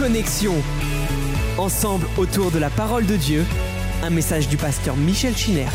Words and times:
Connexion. 0.00 0.54
Ensemble 1.58 2.06
autour 2.16 2.50
de 2.50 2.58
la 2.58 2.70
parole 2.70 3.04
de 3.04 3.16
Dieu, 3.16 3.44
un 4.02 4.08
message 4.08 4.48
du 4.48 4.56
pasteur 4.56 4.96
Michel 4.96 5.36
Chiner. 5.36 5.66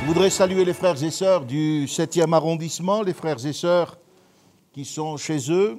Je 0.00 0.06
voudrais 0.06 0.30
saluer 0.30 0.64
les 0.64 0.72
frères 0.72 1.02
et 1.02 1.10
sœurs 1.10 1.44
du 1.44 1.86
7e 1.86 2.32
arrondissement, 2.32 3.02
les 3.02 3.12
frères 3.12 3.44
et 3.44 3.52
sœurs 3.52 3.98
qui 4.72 4.84
sont 4.84 5.16
chez 5.16 5.50
eux. 5.50 5.78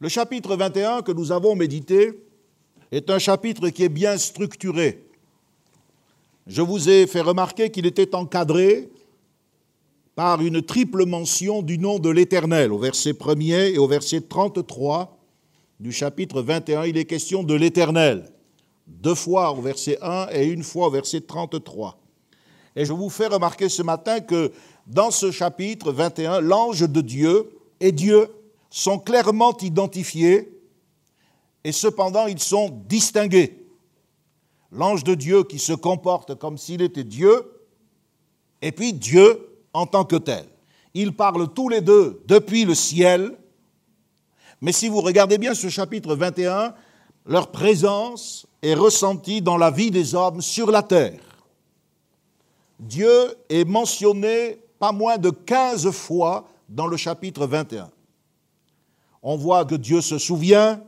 Le 0.00 0.08
chapitre 0.08 0.56
21 0.56 1.02
que 1.02 1.12
nous 1.12 1.30
avons 1.30 1.54
médité 1.54 2.24
est 2.90 3.10
un 3.10 3.18
chapitre 3.18 3.68
qui 3.68 3.84
est 3.84 3.90
bien 3.90 4.16
structuré. 4.16 5.04
Je 6.46 6.62
vous 6.62 6.88
ai 6.88 7.06
fait 7.06 7.20
remarquer 7.20 7.70
qu'il 7.70 7.84
était 7.84 8.14
encadré 8.14 8.88
par 10.14 10.40
une 10.40 10.62
triple 10.62 11.04
mention 11.04 11.60
du 11.60 11.76
nom 11.76 11.98
de 11.98 12.08
l'Éternel. 12.08 12.72
Au 12.72 12.78
verset 12.78 13.12
1er 13.12 13.74
et 13.74 13.78
au 13.78 13.86
verset 13.86 14.22
33 14.22 15.17
du 15.80 15.92
chapitre 15.92 16.42
21, 16.42 16.86
il 16.86 16.96
est 16.96 17.04
question 17.04 17.42
de 17.42 17.54
l'Éternel. 17.54 18.24
Deux 18.86 19.14
fois 19.14 19.52
au 19.52 19.60
verset 19.60 19.98
1 20.02 20.28
et 20.32 20.46
une 20.46 20.64
fois 20.64 20.88
au 20.88 20.90
verset 20.90 21.20
33. 21.20 22.00
Et 22.74 22.84
je 22.84 22.92
vous 22.92 23.10
fais 23.10 23.28
remarquer 23.28 23.68
ce 23.68 23.82
matin 23.82 24.20
que 24.20 24.52
dans 24.86 25.10
ce 25.10 25.30
chapitre 25.30 25.92
21, 25.92 26.40
l'ange 26.40 26.88
de 26.88 27.00
Dieu 27.00 27.50
et 27.80 27.92
Dieu 27.92 28.28
sont 28.70 28.98
clairement 28.98 29.56
identifiés 29.58 30.52
et 31.62 31.72
cependant 31.72 32.26
ils 32.26 32.40
sont 32.40 32.70
distingués. 32.88 33.66
L'ange 34.72 35.04
de 35.04 35.14
Dieu 35.14 35.44
qui 35.44 35.58
se 35.58 35.72
comporte 35.72 36.34
comme 36.34 36.58
s'il 36.58 36.82
était 36.82 37.04
Dieu 37.04 37.52
et 38.62 38.72
puis 38.72 38.92
Dieu 38.92 39.48
en 39.72 39.86
tant 39.86 40.04
que 40.04 40.16
tel. 40.16 40.44
Ils 40.94 41.14
parlent 41.14 41.52
tous 41.52 41.68
les 41.68 41.80
deux 41.80 42.22
depuis 42.26 42.64
le 42.64 42.74
ciel, 42.74 43.36
mais 44.60 44.72
si 44.72 44.88
vous 44.88 45.00
regardez 45.00 45.38
bien 45.38 45.54
ce 45.54 45.68
chapitre 45.68 46.14
21, 46.14 46.74
leur 47.26 47.50
présence 47.50 48.46
est 48.62 48.74
ressentie 48.74 49.42
dans 49.42 49.56
la 49.56 49.70
vie 49.70 49.90
des 49.90 50.14
hommes 50.14 50.40
sur 50.40 50.70
la 50.70 50.82
terre. 50.82 51.20
Dieu 52.80 53.34
est 53.48 53.64
mentionné 53.64 54.58
pas 54.78 54.92
moins 54.92 55.18
de 55.18 55.30
15 55.30 55.90
fois 55.90 56.48
dans 56.68 56.86
le 56.86 56.96
chapitre 56.96 57.46
21. 57.46 57.90
On 59.22 59.36
voit 59.36 59.64
que 59.64 59.74
Dieu 59.74 60.00
se 60.00 60.18
souvient, 60.18 60.80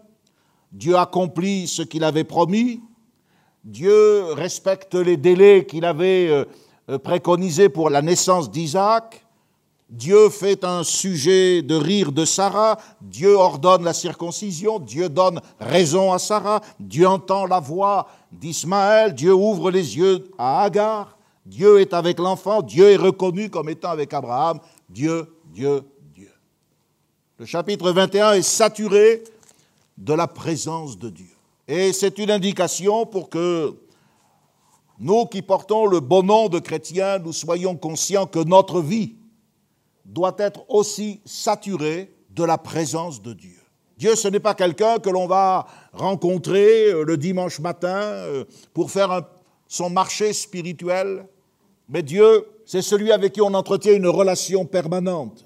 Dieu 0.73 0.97
accomplit 0.97 1.67
ce 1.67 1.83
qu'il 1.83 2.05
avait 2.05 2.25
promis, 2.25 2.81
Dieu 3.65 4.33
respecte 4.33 4.95
les 4.95 5.17
délais 5.17 5.67
qu'il 5.67 5.85
avait 5.85 6.29
euh, 6.29 6.45
euh, 6.89 6.99
préconisé 6.99 7.69
pour 7.69 7.91
la 7.91 8.03
naissance 8.03 8.51
d'Isaac. 8.51 9.20
Dieu 9.91 10.31
fait 10.31 10.63
un 10.63 10.85
sujet 10.85 11.63
de 11.63 11.75
rire 11.75 12.13
de 12.13 12.25
Sarah, 12.25 12.79
Dieu 13.01 13.35
ordonne 13.35 13.83
la 13.83 13.93
circoncision, 13.93 14.79
Dieu 14.79 15.09
donne 15.09 15.41
raison 15.59 16.13
à 16.13 16.21
Sarah, 16.21 16.61
Dieu 16.79 17.09
entend 17.09 17.45
la 17.45 17.59
voix 17.59 18.07
d'Ismaël, 18.31 19.13
Dieu 19.13 19.35
ouvre 19.35 19.73
les 19.73 19.97
yeux 19.97 20.31
à 20.39 20.63
Agar, 20.63 21.19
Dieu 21.45 21.81
est 21.81 21.93
avec 21.93 22.21
l'enfant, 22.21 22.63
Dieu 22.63 22.91
est 22.93 22.97
reconnu 22.97 23.51
comme 23.51 23.69
étant 23.69 23.91
avec 23.91 24.15
Abraham, 24.15 24.61
Dieu, 24.89 25.27
Dieu, 25.47 25.83
Dieu. 26.15 26.31
Le 27.39 27.45
chapitre 27.45 27.91
21 27.91 28.35
est 28.35 28.43
saturé 28.43 29.25
de 29.99 30.15
la 30.15 30.29
présence 30.29 30.99
de 30.99 31.11
Dieu. 31.11 31.27
Et 31.67 31.93
c'est 31.93 32.19
une 32.19 32.31
indication 32.31 33.07
pour 33.07 33.29
que 33.29 33.75
nous 35.01 35.27
qui 35.27 35.43
portons 35.43 35.87
le 35.87 35.99
bon 35.99 36.23
nom 36.23 36.49
de 36.49 36.61
chrétiens, 36.61 37.19
nous 37.19 37.33
soyons 37.33 37.75
conscients 37.75 38.27
que 38.27 38.39
notre 38.39 38.81
vie 38.81 39.17
doit 40.11 40.35
être 40.39 40.65
aussi 40.69 41.21
saturée 41.25 42.13
de 42.31 42.45
la 42.45 42.59
présence 42.59 43.23
de 43.23 43.33
Dieu. 43.33 43.59
Dieu, 43.97 44.17
ce 44.17 44.29
n'est 44.29 44.41
pas 44.41 44.55
quelqu'un 44.55 44.99
que 44.99 45.11
l'on 45.11 45.27
va 45.27 45.67
rencontrer 45.93 46.91
euh, 46.91 47.05
le 47.05 47.17
dimanche 47.17 47.61
matin 47.61 47.97
euh, 47.97 48.45
pour 48.73 48.91
faire 48.91 49.23
son 49.69 49.91
marché 49.91 50.33
spirituel, 50.33 51.27
mais 51.89 52.03
Dieu, 52.03 52.47
c'est 52.65 52.83
celui 52.83 53.13
avec 53.13 53.35
qui 53.35 53.41
on 53.41 53.55
entretient 53.55 53.93
une 53.93 54.09
relation 54.09 54.65
permanente. 54.65 55.45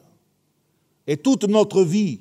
Et 1.06 1.17
toute 1.17 1.44
notre 1.44 1.83
vie, 1.83 2.21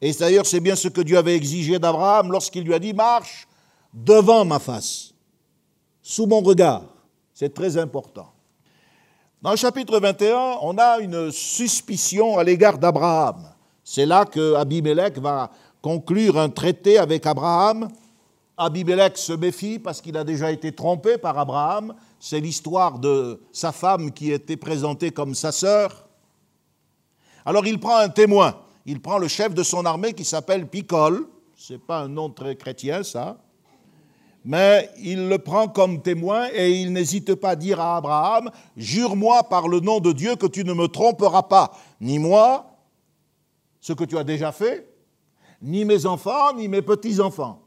et 0.00 0.12
d'ailleurs 0.12 0.46
c'est 0.46 0.60
bien 0.60 0.74
ce 0.74 0.88
que 0.88 1.00
Dieu 1.00 1.16
avait 1.16 1.36
exigé 1.36 1.78
d'Abraham 1.78 2.32
lorsqu'il 2.32 2.64
lui 2.64 2.74
a 2.74 2.78
dit, 2.78 2.92
marche 2.92 3.46
devant 3.92 4.44
ma 4.44 4.58
face 4.58 5.12
sous 6.02 6.26
mon 6.26 6.40
regard. 6.40 6.84
C'est 7.34 7.52
très 7.52 7.76
important. 7.76 8.32
Dans 9.46 9.52
le 9.52 9.56
chapitre 9.58 10.00
21, 10.00 10.58
on 10.62 10.76
a 10.76 10.98
une 10.98 11.30
suspicion 11.30 12.36
à 12.36 12.42
l'égard 12.42 12.78
d'Abraham. 12.78 13.44
C'est 13.84 14.04
là 14.04 14.24
que 14.24 14.54
Abimelech 14.54 15.18
va 15.18 15.52
conclure 15.80 16.36
un 16.36 16.48
traité 16.48 16.98
avec 16.98 17.24
Abraham. 17.26 17.86
Abimelech 18.56 19.16
se 19.16 19.32
méfie 19.32 19.78
parce 19.78 20.00
qu'il 20.00 20.16
a 20.16 20.24
déjà 20.24 20.50
été 20.50 20.72
trompé 20.72 21.16
par 21.16 21.38
Abraham. 21.38 21.94
C'est 22.18 22.40
l'histoire 22.40 22.98
de 22.98 23.40
sa 23.52 23.70
femme 23.70 24.10
qui 24.10 24.32
était 24.32 24.56
présentée 24.56 25.12
comme 25.12 25.32
sa 25.36 25.52
sœur. 25.52 26.08
Alors 27.44 27.68
il 27.68 27.78
prend 27.78 27.98
un 27.98 28.08
témoin. 28.08 28.56
Il 28.84 29.00
prend 29.00 29.18
le 29.18 29.28
chef 29.28 29.54
de 29.54 29.62
son 29.62 29.86
armée 29.86 30.12
qui 30.12 30.24
s'appelle 30.24 30.66
Picole. 30.66 31.24
Ce 31.54 31.74
n'est 31.74 31.78
pas 31.78 32.00
un 32.00 32.08
nom 32.08 32.30
très 32.30 32.56
chrétien, 32.56 33.04
ça 33.04 33.38
mais 34.46 34.88
il 35.02 35.28
le 35.28 35.38
prend 35.38 35.66
comme 35.66 36.00
témoin 36.00 36.46
et 36.54 36.70
il 36.70 36.92
n'hésite 36.92 37.34
pas 37.34 37.50
à 37.50 37.56
dire 37.56 37.80
à 37.80 37.96
Abraham, 37.96 38.48
Jure-moi 38.76 39.42
par 39.42 39.66
le 39.66 39.80
nom 39.80 39.98
de 39.98 40.12
Dieu 40.12 40.36
que 40.36 40.46
tu 40.46 40.64
ne 40.64 40.72
me 40.72 40.86
tromperas 40.86 41.42
pas, 41.42 41.72
ni 42.00 42.20
moi, 42.20 42.70
ce 43.80 43.92
que 43.92 44.04
tu 44.04 44.16
as 44.16 44.22
déjà 44.22 44.52
fait, 44.52 44.88
ni 45.60 45.84
mes 45.84 46.06
enfants, 46.06 46.54
ni 46.54 46.68
mes 46.68 46.80
petits-enfants. 46.80 47.60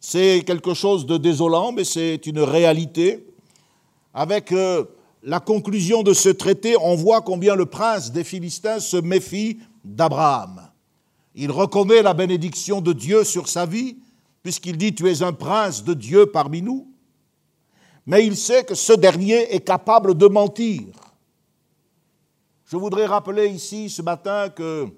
C'est 0.00 0.42
quelque 0.44 0.74
chose 0.74 1.06
de 1.06 1.16
désolant, 1.16 1.70
mais 1.70 1.84
c'est 1.84 2.26
une 2.26 2.40
réalité. 2.40 3.24
Avec 4.12 4.50
euh, 4.50 4.84
la 5.22 5.38
conclusion 5.38 6.02
de 6.02 6.12
ce 6.12 6.28
traité, 6.28 6.76
on 6.76 6.96
voit 6.96 7.20
combien 7.20 7.54
le 7.54 7.66
prince 7.66 8.10
des 8.10 8.24
Philistins 8.24 8.80
se 8.80 8.96
méfie 8.96 9.58
d'Abraham. 9.84 10.68
Il 11.36 11.52
reconnaît 11.52 12.02
la 12.02 12.14
bénédiction 12.14 12.80
de 12.80 12.92
Dieu 12.92 13.22
sur 13.22 13.46
sa 13.46 13.64
vie, 13.64 13.96
puisqu'il 14.42 14.76
dit 14.76 14.94
Tu 14.94 15.08
es 15.08 15.22
un 15.22 15.32
prince 15.32 15.84
de 15.84 15.94
Dieu 15.94 16.26
parmi 16.26 16.62
nous, 16.62 16.88
mais 18.06 18.26
il 18.26 18.36
sait 18.36 18.64
que 18.64 18.74
ce 18.74 18.92
dernier 18.92 19.54
est 19.54 19.60
capable 19.60 20.16
de 20.16 20.26
mentir. 20.26 20.86
Je 22.64 22.76
voudrais 22.76 23.06
rappeler 23.06 23.48
ici 23.48 23.90
ce 23.90 24.02
matin 24.02 24.48
que 24.48 24.88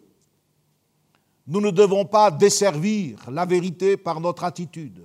nous 1.46 1.60
ne 1.60 1.70
devons 1.70 2.04
pas 2.04 2.30
desservir 2.30 3.18
la 3.30 3.44
vérité 3.44 3.96
par 3.96 4.20
notre 4.20 4.44
attitude. 4.44 5.04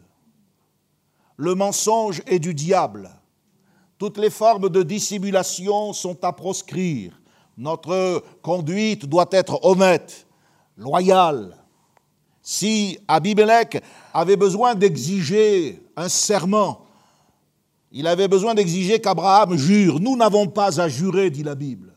Le 1.38 1.56
mensonge 1.56 2.22
est 2.26 2.40
du 2.40 2.54
diable. 2.54 3.10
Toutes 3.98 4.18
les 4.18 4.30
formes 4.30 4.70
de 4.70 4.84
dissimulation 4.84 5.94
sont 5.94 6.24
à 6.24 6.34
proscrire. 6.34 7.20
Notre 7.58 8.24
conduite 8.42 9.08
doit 9.08 9.30
être 9.32 9.64
honnête, 9.66 10.28
loyale, 10.78 11.58
si 12.50 12.98
Abimelech 13.10 13.84
avait 14.14 14.38
besoin 14.38 14.74
d'exiger 14.74 15.84
un 15.98 16.08
serment, 16.08 16.86
il 17.92 18.08
avait 18.08 18.30
besoin 18.30 18.54
d'exiger 18.54 19.02
qu'Abraham 19.02 19.58
jure. 19.58 20.00
Nous 20.00 20.16
n'avons 20.16 20.48
pas 20.48 20.80
à 20.80 20.88
jurer, 20.88 21.30
dit 21.30 21.44
la 21.44 21.56
Bible. 21.56 21.94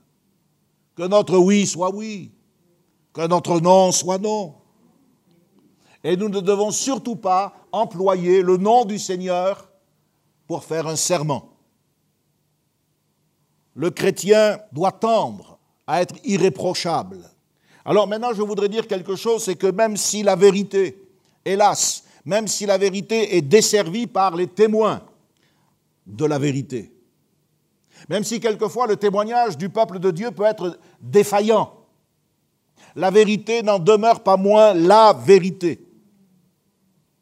Que 0.97 1.05
notre 1.05 1.39
oui 1.39 1.69
soit 1.69 1.95
oui, 1.95 2.33
que 3.13 3.29
notre 3.29 3.61
non 3.61 3.93
soit 3.93 4.19
non. 4.19 4.57
Et 6.03 6.17
nous 6.17 6.29
ne 6.29 6.41
devons 6.41 6.73
surtout 6.73 7.15
pas 7.15 7.55
employer 7.71 8.43
le 8.43 8.57
nom 8.57 8.85
du 8.85 8.99
Seigneur 8.99 9.71
pour 10.49 10.65
faire 10.65 10.89
un 10.89 10.97
serment. 10.97 11.51
Le 13.77 13.91
chrétien 13.91 14.59
doit 14.73 14.91
tendre 14.91 15.61
à 15.87 16.03
être 16.03 16.17
irréprochable. 16.25 17.31
Alors 17.85 18.07
maintenant, 18.07 18.33
je 18.35 18.43
voudrais 18.43 18.69
dire 18.69 18.87
quelque 18.87 19.17
chose, 19.17 19.45
c'est 19.45 19.57
que 19.57 19.67
même 19.67 19.97
si 19.97 20.23
la 20.23 20.37
vérité, 20.37 21.03
hélas, 21.45 22.05
même 22.25 22.47
si 22.47 22.67
la 22.67 22.79
vérité 22.79 23.37
est 23.37 23.43
desservie 23.43 24.07
par 24.07 24.37
les 24.37 24.47
témoins 24.47 25.03
de 26.07 26.25
la 26.25 26.39
vérité, 26.39 26.93
même 28.09 28.25
si 28.25 28.41
quelquefois 28.41 28.87
le 28.87 28.97
témoignage 28.97 29.57
du 29.57 29.69
peuple 29.69 29.99
de 29.99 30.11
Dieu 30.11 30.31
peut 30.31 30.45
être 30.45 30.79
défaillant, 31.01 31.73
la 32.97 33.11
vérité 33.11 33.63
n'en 33.63 33.79
demeure 33.79 34.23
pas 34.23 34.37
moins 34.37 34.75
la 34.75 35.13
vérité. 35.13 35.81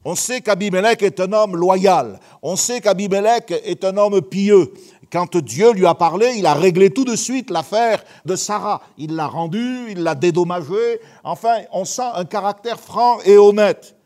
On 0.04 0.14
sait 0.14 0.40
qu'Abimelech 0.40 1.02
est 1.02 1.20
un 1.20 1.32
homme 1.32 1.56
loyal, 1.56 2.18
on 2.40 2.56
sait 2.56 2.80
qu'Abimelech 2.80 3.50
est 3.50 3.84
un 3.84 3.96
homme 3.96 4.22
pieux, 4.22 4.72
quand 5.10 5.36
Dieu 5.38 5.72
lui 5.72 5.86
a 5.86 5.94
parlé, 5.94 6.34
il 6.36 6.46
a 6.46 6.54
réglé 6.54 6.90
tout 6.90 7.04
de 7.04 7.16
suite 7.16 7.50
l'affaire 7.50 8.04
de 8.26 8.36
Sarah. 8.36 8.82
Il 8.98 9.14
l'a 9.14 9.26
rendue, 9.26 9.90
il 9.90 10.02
l'a 10.02 10.14
dédommagée. 10.14 11.00
Enfin, 11.24 11.62
on 11.72 11.84
sent 11.84 12.10
un 12.14 12.24
caractère 12.24 12.78
franc 12.78 13.18
et 13.24 13.38
honnête. 13.38 13.96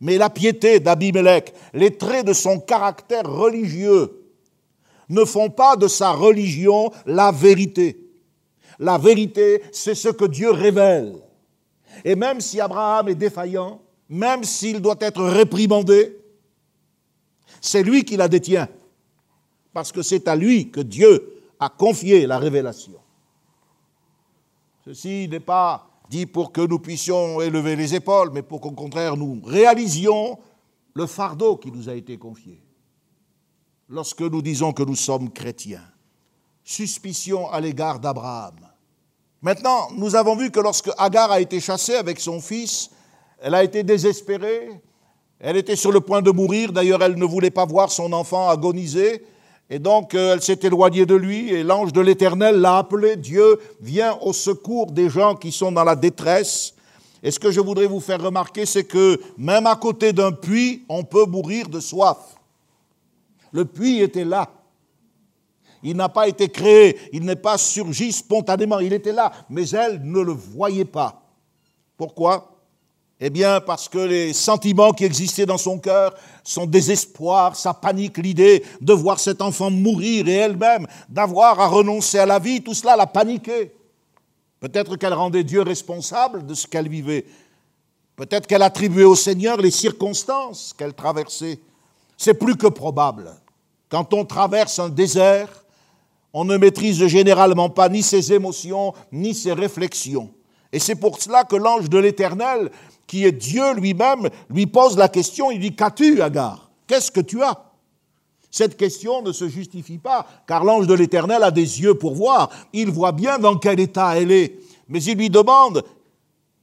Mais 0.00 0.18
la 0.18 0.28
piété 0.28 0.80
d'Abimelech, 0.80 1.54
les 1.72 1.96
traits 1.96 2.26
de 2.26 2.32
son 2.32 2.58
caractère 2.58 3.24
religieux, 3.24 4.22
ne 5.08 5.24
font 5.24 5.50
pas 5.50 5.76
de 5.76 5.86
sa 5.86 6.10
religion 6.10 6.90
la 7.06 7.30
vérité. 7.30 7.96
La 8.78 8.98
vérité, 8.98 9.62
c'est 9.72 9.94
ce 9.94 10.08
que 10.08 10.24
Dieu 10.24 10.50
révèle. 10.50 11.14
Et 12.04 12.16
même 12.16 12.40
si 12.40 12.60
Abraham 12.60 13.08
est 13.08 13.14
défaillant, 13.14 13.80
même 14.08 14.44
s'il 14.44 14.80
doit 14.80 14.96
être 15.00 15.22
réprimandé, 15.24 16.18
c'est 17.60 17.82
lui 17.82 18.04
qui 18.04 18.16
la 18.16 18.28
détient, 18.28 18.68
parce 19.76 19.92
que 19.92 20.00
c'est 20.00 20.26
à 20.26 20.34
lui 20.34 20.70
que 20.70 20.80
Dieu 20.80 21.42
a 21.60 21.68
confié 21.68 22.26
la 22.26 22.38
révélation. 22.38 22.98
Ceci 24.86 25.28
n'est 25.28 25.38
pas 25.38 25.86
dit 26.08 26.24
pour 26.24 26.50
que 26.50 26.62
nous 26.62 26.78
puissions 26.78 27.42
élever 27.42 27.76
les 27.76 27.94
épaules, 27.94 28.30
mais 28.32 28.40
pour 28.40 28.62
qu'au 28.62 28.70
contraire 28.70 29.18
nous 29.18 29.38
réalisions 29.44 30.38
le 30.94 31.04
fardeau 31.04 31.58
qui 31.58 31.70
nous 31.70 31.90
a 31.90 31.94
été 31.94 32.16
confié. 32.16 32.58
Lorsque 33.90 34.22
nous 34.22 34.40
disons 34.40 34.72
que 34.72 34.82
nous 34.82 34.96
sommes 34.96 35.30
chrétiens, 35.30 35.84
suspicion 36.64 37.50
à 37.50 37.60
l'égard 37.60 38.00
d'Abraham. 38.00 38.56
Maintenant, 39.42 39.88
nous 39.94 40.16
avons 40.16 40.36
vu 40.36 40.50
que 40.50 40.60
lorsque 40.60 40.90
Agar 40.96 41.30
a 41.30 41.40
été 41.42 41.60
chassée 41.60 41.96
avec 41.96 42.18
son 42.18 42.40
fils, 42.40 42.88
elle 43.40 43.54
a 43.54 43.62
été 43.62 43.82
désespérée, 43.82 44.70
elle 45.38 45.58
était 45.58 45.76
sur 45.76 45.92
le 45.92 46.00
point 46.00 46.22
de 46.22 46.30
mourir, 46.30 46.72
d'ailleurs 46.72 47.02
elle 47.02 47.18
ne 47.18 47.26
voulait 47.26 47.50
pas 47.50 47.66
voir 47.66 47.90
son 47.90 48.14
enfant 48.14 48.48
agoniser, 48.48 49.22
et 49.68 49.78
donc 49.78 50.14
euh, 50.14 50.34
elle 50.34 50.42
s'est 50.42 50.60
éloignée 50.62 51.06
de 51.06 51.14
lui, 51.14 51.50
et 51.50 51.62
l'ange 51.62 51.92
de 51.92 52.00
l'Éternel 52.00 52.56
l'a 52.56 52.78
appelé, 52.78 53.16
Dieu 53.16 53.58
vient 53.80 54.16
au 54.20 54.32
secours 54.32 54.92
des 54.92 55.10
gens 55.10 55.34
qui 55.34 55.50
sont 55.50 55.72
dans 55.72 55.84
la 55.84 55.96
détresse. 55.96 56.74
Et 57.22 57.30
ce 57.30 57.40
que 57.40 57.50
je 57.50 57.60
voudrais 57.60 57.86
vous 57.86 58.00
faire 58.00 58.22
remarquer, 58.22 58.66
c'est 58.66 58.84
que 58.84 59.20
même 59.36 59.66
à 59.66 59.74
côté 59.74 60.12
d'un 60.12 60.32
puits, 60.32 60.84
on 60.88 61.02
peut 61.02 61.26
mourir 61.26 61.68
de 61.68 61.80
soif. 61.80 62.18
Le 63.50 63.64
puits 63.64 64.00
était 64.00 64.24
là. 64.24 64.50
Il 65.82 65.96
n'a 65.96 66.08
pas 66.08 66.28
été 66.28 66.48
créé, 66.48 66.98
il 67.12 67.24
n'est 67.24 67.36
pas 67.36 67.58
surgi 67.58 68.12
spontanément, 68.12 68.78
il 68.78 68.92
était 68.92 69.12
là, 69.12 69.32
mais 69.50 69.68
elle 69.70 70.00
ne 70.02 70.20
le 70.20 70.32
voyait 70.32 70.84
pas. 70.84 71.22
Pourquoi? 71.96 72.55
Eh 73.18 73.30
bien, 73.30 73.60
parce 73.60 73.88
que 73.88 73.98
les 73.98 74.32
sentiments 74.34 74.92
qui 74.92 75.04
existaient 75.04 75.46
dans 75.46 75.56
son 75.56 75.78
cœur, 75.78 76.14
son 76.44 76.66
désespoir, 76.66 77.56
sa 77.56 77.72
panique, 77.72 78.18
l'idée 78.18 78.62
de 78.80 78.92
voir 78.92 79.18
cet 79.18 79.40
enfant 79.40 79.70
mourir 79.70 80.28
et 80.28 80.34
elle-même 80.34 80.86
d'avoir 81.08 81.58
à 81.60 81.66
renoncer 81.66 82.18
à 82.18 82.26
la 82.26 82.38
vie, 82.38 82.62
tout 82.62 82.74
cela 82.74 82.94
l'a 82.94 83.06
paniqué. 83.06 83.72
Peut-être 84.60 84.96
qu'elle 84.96 85.14
rendait 85.14 85.44
Dieu 85.44 85.62
responsable 85.62 86.44
de 86.44 86.54
ce 86.54 86.66
qu'elle 86.66 86.88
vivait. 86.88 87.24
Peut-être 88.16 88.46
qu'elle 88.46 88.62
attribuait 88.62 89.04
au 89.04 89.16
Seigneur 89.16 89.58
les 89.58 89.70
circonstances 89.70 90.74
qu'elle 90.76 90.94
traversait. 90.94 91.58
C'est 92.18 92.34
plus 92.34 92.56
que 92.56 92.66
probable. 92.66 93.30
Quand 93.88 94.12
on 94.12 94.24
traverse 94.24 94.78
un 94.78 94.88
désert, 94.88 95.64
on 96.32 96.44
ne 96.44 96.56
maîtrise 96.58 97.06
généralement 97.06 97.70
pas 97.70 97.88
ni 97.88 98.02
ses 98.02 98.32
émotions, 98.32 98.92
ni 99.10 99.34
ses 99.34 99.54
réflexions. 99.54 100.30
Et 100.72 100.78
c'est 100.78 100.96
pour 100.96 101.22
cela 101.22 101.44
que 101.44 101.56
l'ange 101.56 101.88
de 101.88 101.98
l'Éternel 101.98 102.70
qui 103.06 103.24
est 103.24 103.32
Dieu 103.32 103.74
lui-même, 103.74 104.28
lui 104.50 104.66
pose 104.66 104.96
la 104.96 105.08
question, 105.08 105.50
il 105.50 105.60
dit, 105.60 105.74
qu'as-tu, 105.74 106.20
Agar? 106.22 106.70
Qu'est-ce 106.86 107.10
que 107.10 107.20
tu 107.20 107.42
as? 107.42 107.62
Cette 108.50 108.76
question 108.76 109.22
ne 109.22 109.32
se 109.32 109.48
justifie 109.48 109.98
pas, 109.98 110.26
car 110.46 110.64
l'ange 110.64 110.86
de 110.86 110.94
l'Éternel 110.94 111.42
a 111.42 111.50
des 111.50 111.82
yeux 111.82 111.94
pour 111.94 112.14
voir, 112.14 112.50
il 112.72 112.90
voit 112.90 113.12
bien 113.12 113.38
dans 113.38 113.56
quel 113.56 113.80
état 113.80 114.16
elle 114.16 114.32
est, 114.32 114.58
mais 114.88 115.02
il 115.02 115.18
lui 115.18 115.30
demande, 115.30 115.84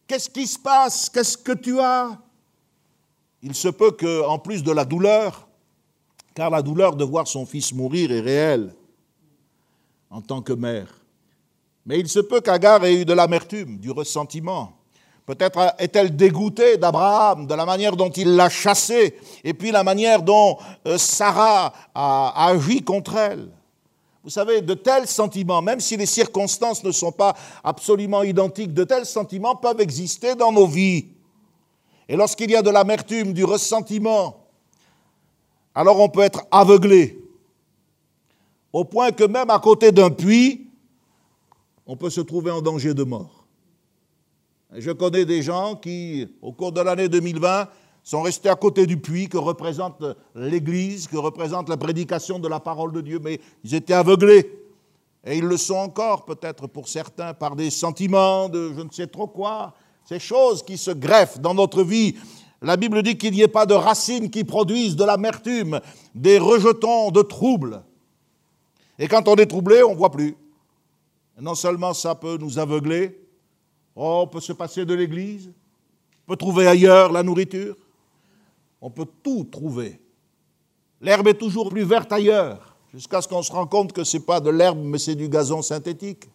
qu'est-ce 0.07 0.30
qui 0.30 0.48
se 0.48 0.57
passe? 0.57 1.10
Qu'est-ce 1.10 1.38
que 1.38 1.51
tu 1.51 1.80
as? 1.80 2.18
Il 3.44 3.54
se 3.54 3.68
peut 3.68 3.92
qu'en 3.92 4.40
plus 4.40 4.63
de 4.63 4.72
la 4.72 4.86
douleur, 4.86 5.48
car 6.34 6.50
la 6.50 6.62
douleur 6.62 6.95
de 6.95 7.04
voir 7.04 7.28
son 7.28 7.45
fils 7.45 7.74
mourir 7.74 8.12
est 8.12 8.22
réelle 8.22 8.74
en 10.10 10.22
tant 10.22 10.42
que 10.42 10.54
mère, 10.54 10.88
mais 11.86 12.00
il 12.00 12.07
se 12.07 12.19
peut 12.19 12.42
qu'Agar 12.42 12.84
ait 12.86 13.01
eu 13.01 13.06
de 13.06 13.13
l'amertume, 13.13 13.78
du 13.78 13.92
ressentiment, 13.92 14.74
Peut-être 15.25 15.75
est-elle 15.80 16.16
dégoûtée 16.16 16.78
d'Abraham, 16.78 17.48
de 17.48 17.54
la 17.54 17.66
manière 17.66 17.96
dont 17.96 18.10
il 18.10 18.36
l'a 18.36 18.50
chassée, 18.50 19.18
et 19.44 19.54
puis 19.54 19.72
la 19.72 19.84
manière 19.84 20.22
dont 20.22 20.58
euh, 20.86 20.98
Sarah 20.98 21.74
a, 21.96 22.48
agi 22.50 22.84
contre 22.84 23.16
elle. 23.16 23.50
Vous 24.24 24.30
savez, 24.30 24.62
de 24.62 24.74
tels 24.74 25.08
sentiments, 25.08 25.62
même 25.62 25.80
si 25.80 25.96
les 25.96 26.06
circonstances 26.06 26.84
ne 26.84 26.92
sont 26.92 27.12
pas 27.12 27.36
absolument 27.64 28.24
identiques, 28.24 28.74
de 28.74 28.84
tels 28.84 29.06
sentiments 29.06 29.56
peuvent 29.56 29.80
exister 29.80 30.36
dans 30.36 30.52
nos 30.52 30.68
vies. 30.68 31.08
Et 32.10 32.18
lorsqu'il 32.18 32.52
y 32.52 32.56
a 32.56 32.62
de 32.62 32.69
l'amertume, 32.69 33.31
du 33.34 33.46
ressentiment, 33.46 34.46
alors 35.74 36.00
on 36.00 36.10
peut 36.10 36.22
être 36.22 36.42
aveuglé, 36.52 37.18
au 38.74 38.84
point 38.84 39.12
que 39.12 39.24
même 39.24 39.50
à 39.50 39.60
côté 39.60 39.92
d'un 39.94 40.10
puits, 40.10 40.68
on 41.86 41.96
peut 41.96 42.10
se 42.10 42.22
trouver 42.22 42.52
en 42.52 42.62
danger 42.62 42.94
de 42.94 43.04
mort. 43.04 43.43
Je 44.75 44.92
connais 44.92 45.25
des 45.25 45.44
gens 45.44 45.75
qui, 45.75 46.28
au 46.42 46.52
cours 46.52 46.72
de 46.72 46.81
l'année 46.81 47.08
2020, 47.08 47.68
sont 48.04 48.22
restés 48.24 48.50
à 48.50 48.56
côté 48.56 48.88
du 48.88 48.98
puits 48.98 49.30
que 49.30 49.38
représente 49.38 50.04
l'Église, 50.36 51.08
que 51.08 51.18
représente 51.18 51.70
la 51.70 51.78
prédication 51.78 52.40
de 52.40 52.48
la 52.48 52.60
parole 52.60 52.92
de 52.92 53.02
Dieu, 53.02 53.20
mais 53.24 53.40
ils 53.64 53.75
étaient 53.75 53.94
aveuglés. 53.94 54.60
Et 55.25 55.38
ils 55.38 55.46
le 55.46 55.58
sont 55.58 55.75
encore 55.75 56.25
peut-être 56.25 56.68
pour 56.68 56.88
certains 56.88 57.34
par 57.34 57.56
des 57.56 57.70
sentiments 57.70 58.50
de 58.50 58.74
je 58.75 58.81
ne 58.81 58.90
sais 58.92 59.08
trop 59.08 59.28
quoi, 59.28 59.74
ces 60.06 60.20
choses 60.20 60.64
qui 60.64 60.78
se 60.78 60.92
greffent 60.92 61.40
dans 61.40 61.54
notre 61.54 61.84
vie. 61.84 62.16
La 62.62 62.76
Bible 62.76 63.04
dit 63.04 63.18
qu'il 63.18 63.34
n'y 63.34 63.42
ait 63.42 63.48
pas 63.48 63.66
de 63.66 63.74
racines 63.74 64.30
qui 64.30 64.44
produisent 64.44 64.96
de 64.96 65.06
l'amertume, 65.06 65.80
des 66.16 66.40
rejetons 66.40 67.12
de 67.12 67.22
troubles. 67.22 67.84
Et 68.98 69.08
quand 69.08 69.28
on 69.28 69.36
est 69.36 69.46
troublé, 69.46 69.84
on 69.84 69.92
ne 69.92 69.98
voit 69.98 70.12
plus. 70.12 70.36
non 71.40 71.56
seulement 71.56 71.94
ça 71.94 72.16
peut 72.16 72.38
nous 72.38 72.60
aveugler, 72.60 73.23
Oh, 73.95 74.22
on 74.24 74.28
peut 74.28 74.40
se 74.40 74.54
passer 74.54 74.86
de 74.86 74.94
l'église, 74.94 75.51
on 76.25 76.31
peut 76.31 76.38
trouver 76.38 76.68
ailleurs 76.68 77.12
la 77.12 77.22
nourriture, 77.22 77.75
on 78.81 78.90
peut 78.90 79.07
tout 79.22 79.44
trouver. 79.45 80.00
L'herbe 81.00 81.28
est 81.28 81.38
toujours 81.38 81.69
plus 81.69 81.84
verte 81.84 82.12
ailleurs, 82.12 82.75
jusqu'à 82.94 83.22
ce 83.22 83.28
qu'on 83.28 83.44
se 83.44 83.51
rende 83.51 83.69
compte 83.69 83.94
que 83.94 84.04
ce 84.04 84.18
n'est 84.18 84.24
pas 84.24 84.40
de 84.40 84.50
l'herbe, 84.50 84.80
mais 84.80 84.98
c'est 84.98 85.16
du 85.16 85.30
gazon 85.30 85.62
synthétique, 85.62 86.25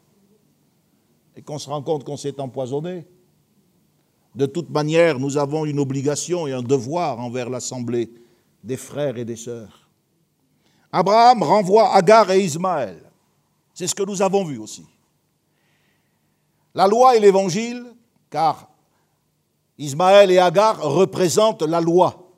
et 1.35 1.43
qu'on 1.43 1.59
se 1.59 1.69
rend 1.69 1.83
compte 1.83 2.05
qu'on 2.05 2.17
s'est 2.17 2.41
empoisonné. 2.41 3.07
De 4.35 4.47
toute 4.47 4.71
manière, 4.71 5.19
nous 5.19 5.37
avons 5.37 5.65
une 5.65 5.81
obligation 5.81 6.47
et 6.47 6.53
un 6.53 6.63
devoir 6.63 7.19
envers 7.19 7.51
l'assemblée 7.51 8.11
des 8.63 8.77
frères 8.77 9.17
et 9.17 9.25
des 9.25 9.37
sœurs. 9.37 9.89
Abraham 10.93 11.43
renvoie 11.43 11.95
Agar 11.95 12.31
et 12.31 12.45
Ismaël. 12.45 13.03
C'est 13.75 13.87
ce 13.87 13.95
que 13.95 14.03
nous 14.03 14.23
avons 14.23 14.45
vu 14.45 14.59
aussi. 14.59 14.85
La 16.79 16.87
loi 16.87 17.17
et 17.17 17.19
l'évangile, 17.19 17.93
car 18.31 18.69
Ismaël 19.79 20.31
et 20.31 20.39
Agar 20.39 20.81
représentent 20.81 21.63
la 21.63 21.81
loi. 21.81 22.31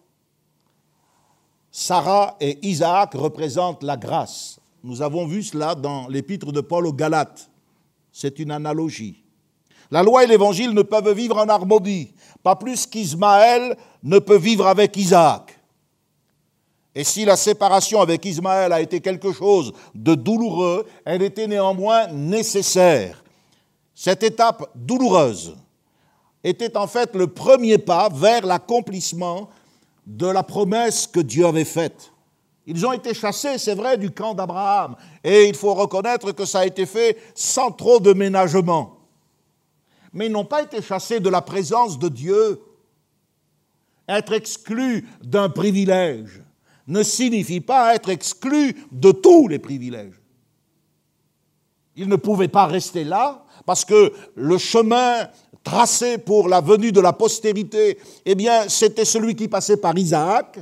Sarah 1.70 2.38
et 2.40 2.58
Isaac 2.66 3.12
représentent 3.12 3.82
la 3.82 3.98
grâce. 3.98 4.58
Nous 4.82 5.02
avons 5.02 5.26
vu 5.26 5.42
cela 5.42 5.74
dans 5.74 6.08
l'épître 6.08 6.52
de 6.52 6.62
Paul 6.62 6.86
aux 6.86 6.92
Galates. 6.94 7.50
C'est 8.10 8.38
une 8.38 8.50
analogie. 8.50 9.22
La 9.90 10.02
loi 10.02 10.24
et 10.24 10.26
l'évangile 10.26 10.72
ne 10.72 10.80
peuvent 10.80 11.12
vivre 11.12 11.36
en 11.36 11.50
harmonie, 11.50 12.14
pas 12.42 12.56
plus 12.56 12.86
qu'Ismaël 12.86 13.76
ne 14.02 14.18
peut 14.20 14.38
vivre 14.38 14.66
avec 14.66 14.96
Isaac. 14.96 15.60
Et 16.94 17.04
si 17.04 17.26
la 17.26 17.36
séparation 17.36 18.00
avec 18.00 18.24
Ismaël 18.24 18.72
a 18.72 18.80
été 18.80 19.02
quelque 19.02 19.34
chose 19.34 19.74
de 19.94 20.14
douloureux, 20.14 20.86
elle 21.04 21.20
était 21.20 21.46
néanmoins 21.46 22.06
nécessaire. 22.06 23.19
Cette 24.02 24.22
étape 24.22 24.70
douloureuse 24.74 25.54
était 26.42 26.74
en 26.78 26.86
fait 26.86 27.14
le 27.14 27.26
premier 27.26 27.76
pas 27.76 28.08
vers 28.08 28.46
l'accomplissement 28.46 29.50
de 30.06 30.26
la 30.26 30.42
promesse 30.42 31.06
que 31.06 31.20
Dieu 31.20 31.44
avait 31.44 31.66
faite. 31.66 32.10
Ils 32.66 32.86
ont 32.86 32.92
été 32.92 33.12
chassés, 33.12 33.58
c'est 33.58 33.74
vrai, 33.74 33.98
du 33.98 34.10
camp 34.10 34.32
d'Abraham, 34.32 34.96
et 35.22 35.48
il 35.48 35.54
faut 35.54 35.74
reconnaître 35.74 36.32
que 36.32 36.46
ça 36.46 36.60
a 36.60 36.64
été 36.64 36.86
fait 36.86 37.18
sans 37.34 37.72
trop 37.72 38.00
de 38.00 38.14
ménagement. 38.14 39.00
Mais 40.14 40.28
ils 40.28 40.32
n'ont 40.32 40.46
pas 40.46 40.62
été 40.62 40.80
chassés 40.80 41.20
de 41.20 41.28
la 41.28 41.42
présence 41.42 41.98
de 41.98 42.08
Dieu. 42.08 42.58
Être 44.08 44.32
exclu 44.32 45.06
d'un 45.22 45.50
privilège 45.50 46.42
ne 46.86 47.02
signifie 47.02 47.60
pas 47.60 47.94
être 47.94 48.08
exclu 48.08 48.82
de 48.92 49.12
tous 49.12 49.46
les 49.46 49.58
privilèges. 49.58 50.22
Ils 51.96 52.08
ne 52.08 52.16
pouvaient 52.16 52.48
pas 52.48 52.64
rester 52.64 53.04
là 53.04 53.44
parce 53.70 53.84
que 53.84 54.12
le 54.34 54.58
chemin 54.58 55.28
tracé 55.62 56.18
pour 56.18 56.48
la 56.48 56.60
venue 56.60 56.90
de 56.90 57.00
la 57.00 57.12
postérité, 57.12 57.98
eh 58.26 58.34
bien, 58.34 58.68
c'était 58.68 59.04
celui 59.04 59.36
qui 59.36 59.46
passait 59.46 59.76
par 59.76 59.96
Isaac. 59.96 60.58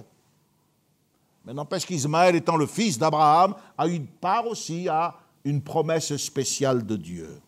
Mais 1.47 1.55
n'empêche 1.55 1.87
qu'Ismaël, 1.87 2.37
étant 2.37 2.59
le 2.59 2.67
fils 2.67 2.99
d'Abraham, 2.99 3.55
a 3.79 3.87
une 3.87 4.07
part 4.07 4.47
aussi 4.47 4.91
à 4.91 5.15
une 5.43 5.63
promesse 5.63 6.15
spéciale 6.19 6.85
de 6.85 6.97
Dieu. 6.97 7.41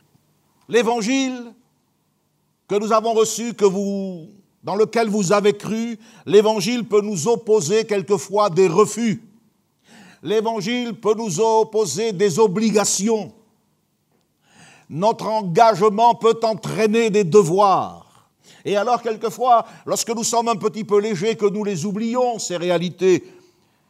L'évangile 0.66 1.52
que 2.66 2.76
nous 2.76 2.90
avons 2.90 3.12
reçu, 3.12 3.52
que 3.52 3.66
vous, 3.66 4.30
dans 4.64 4.76
lequel 4.76 5.10
vous 5.10 5.30
avez 5.30 5.52
cru, 5.52 5.98
l'évangile 6.24 6.88
peut 6.88 7.02
nous 7.02 7.28
opposer 7.28 7.84
quelquefois 7.84 8.48
des 8.48 8.66
refus. 8.66 9.22
L'évangile 10.22 10.94
peut 10.94 11.14
nous 11.14 11.38
opposer 11.38 12.12
des 12.12 12.38
obligations 12.38 13.34
notre 14.90 15.26
engagement 15.26 16.16
peut 16.16 16.38
entraîner 16.42 17.10
des 17.10 17.22
devoirs. 17.22 18.06
Et 18.64 18.76
alors, 18.76 19.00
quelquefois, 19.00 19.64
lorsque 19.86 20.10
nous 20.10 20.24
sommes 20.24 20.48
un 20.48 20.56
petit 20.56 20.84
peu 20.84 21.00
légers, 21.00 21.36
que 21.36 21.46
nous 21.46 21.64
les 21.64 21.86
oublions, 21.86 22.38
ces 22.38 22.56
réalités, 22.56 23.24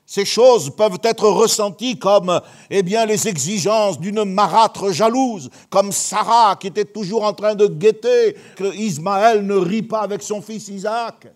ces 0.05 0.25
choses 0.25 0.71
peuvent 0.71 0.99
être 1.03 1.29
ressenties 1.29 1.99
comme, 1.99 2.41
eh 2.69 2.83
les 2.83 3.29
exigences 3.29 3.99
d'une 3.99 4.25
marâtre 4.25 4.93
jalouse, 4.93 5.51
comme 5.71 5.91
Sarah 5.91 6.57
qui 6.57 6.67
était 6.67 6.85
toujours 6.85 7.25
en 7.25 7.33
train 7.33 7.55
de 7.55 7.67
guetter 7.67 8.37
que 8.57 8.75
Ismaël 8.77 9.47
ne 9.47 9.55
rit 9.55 9.83
pas 9.83 10.01
avec 10.01 10.23
son 10.23 10.43
fils 10.43 10.69
Isaac. 10.69 11.29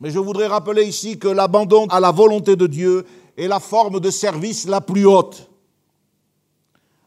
Mais 0.00 0.10
je 0.10 0.18
voudrais 0.18 0.48
rappeler 0.48 0.84
ici 0.84 1.18
que 1.18 1.28
l'abandon 1.28 1.86
à 1.86 2.00
la 2.00 2.10
volonté 2.10 2.54
de 2.54 2.66
Dieu 2.66 3.06
est 3.38 3.48
la 3.48 3.60
forme 3.60 4.00
de 4.00 4.10
service 4.10 4.66
la 4.66 4.80
plus 4.80 5.06
haute. 5.06 5.48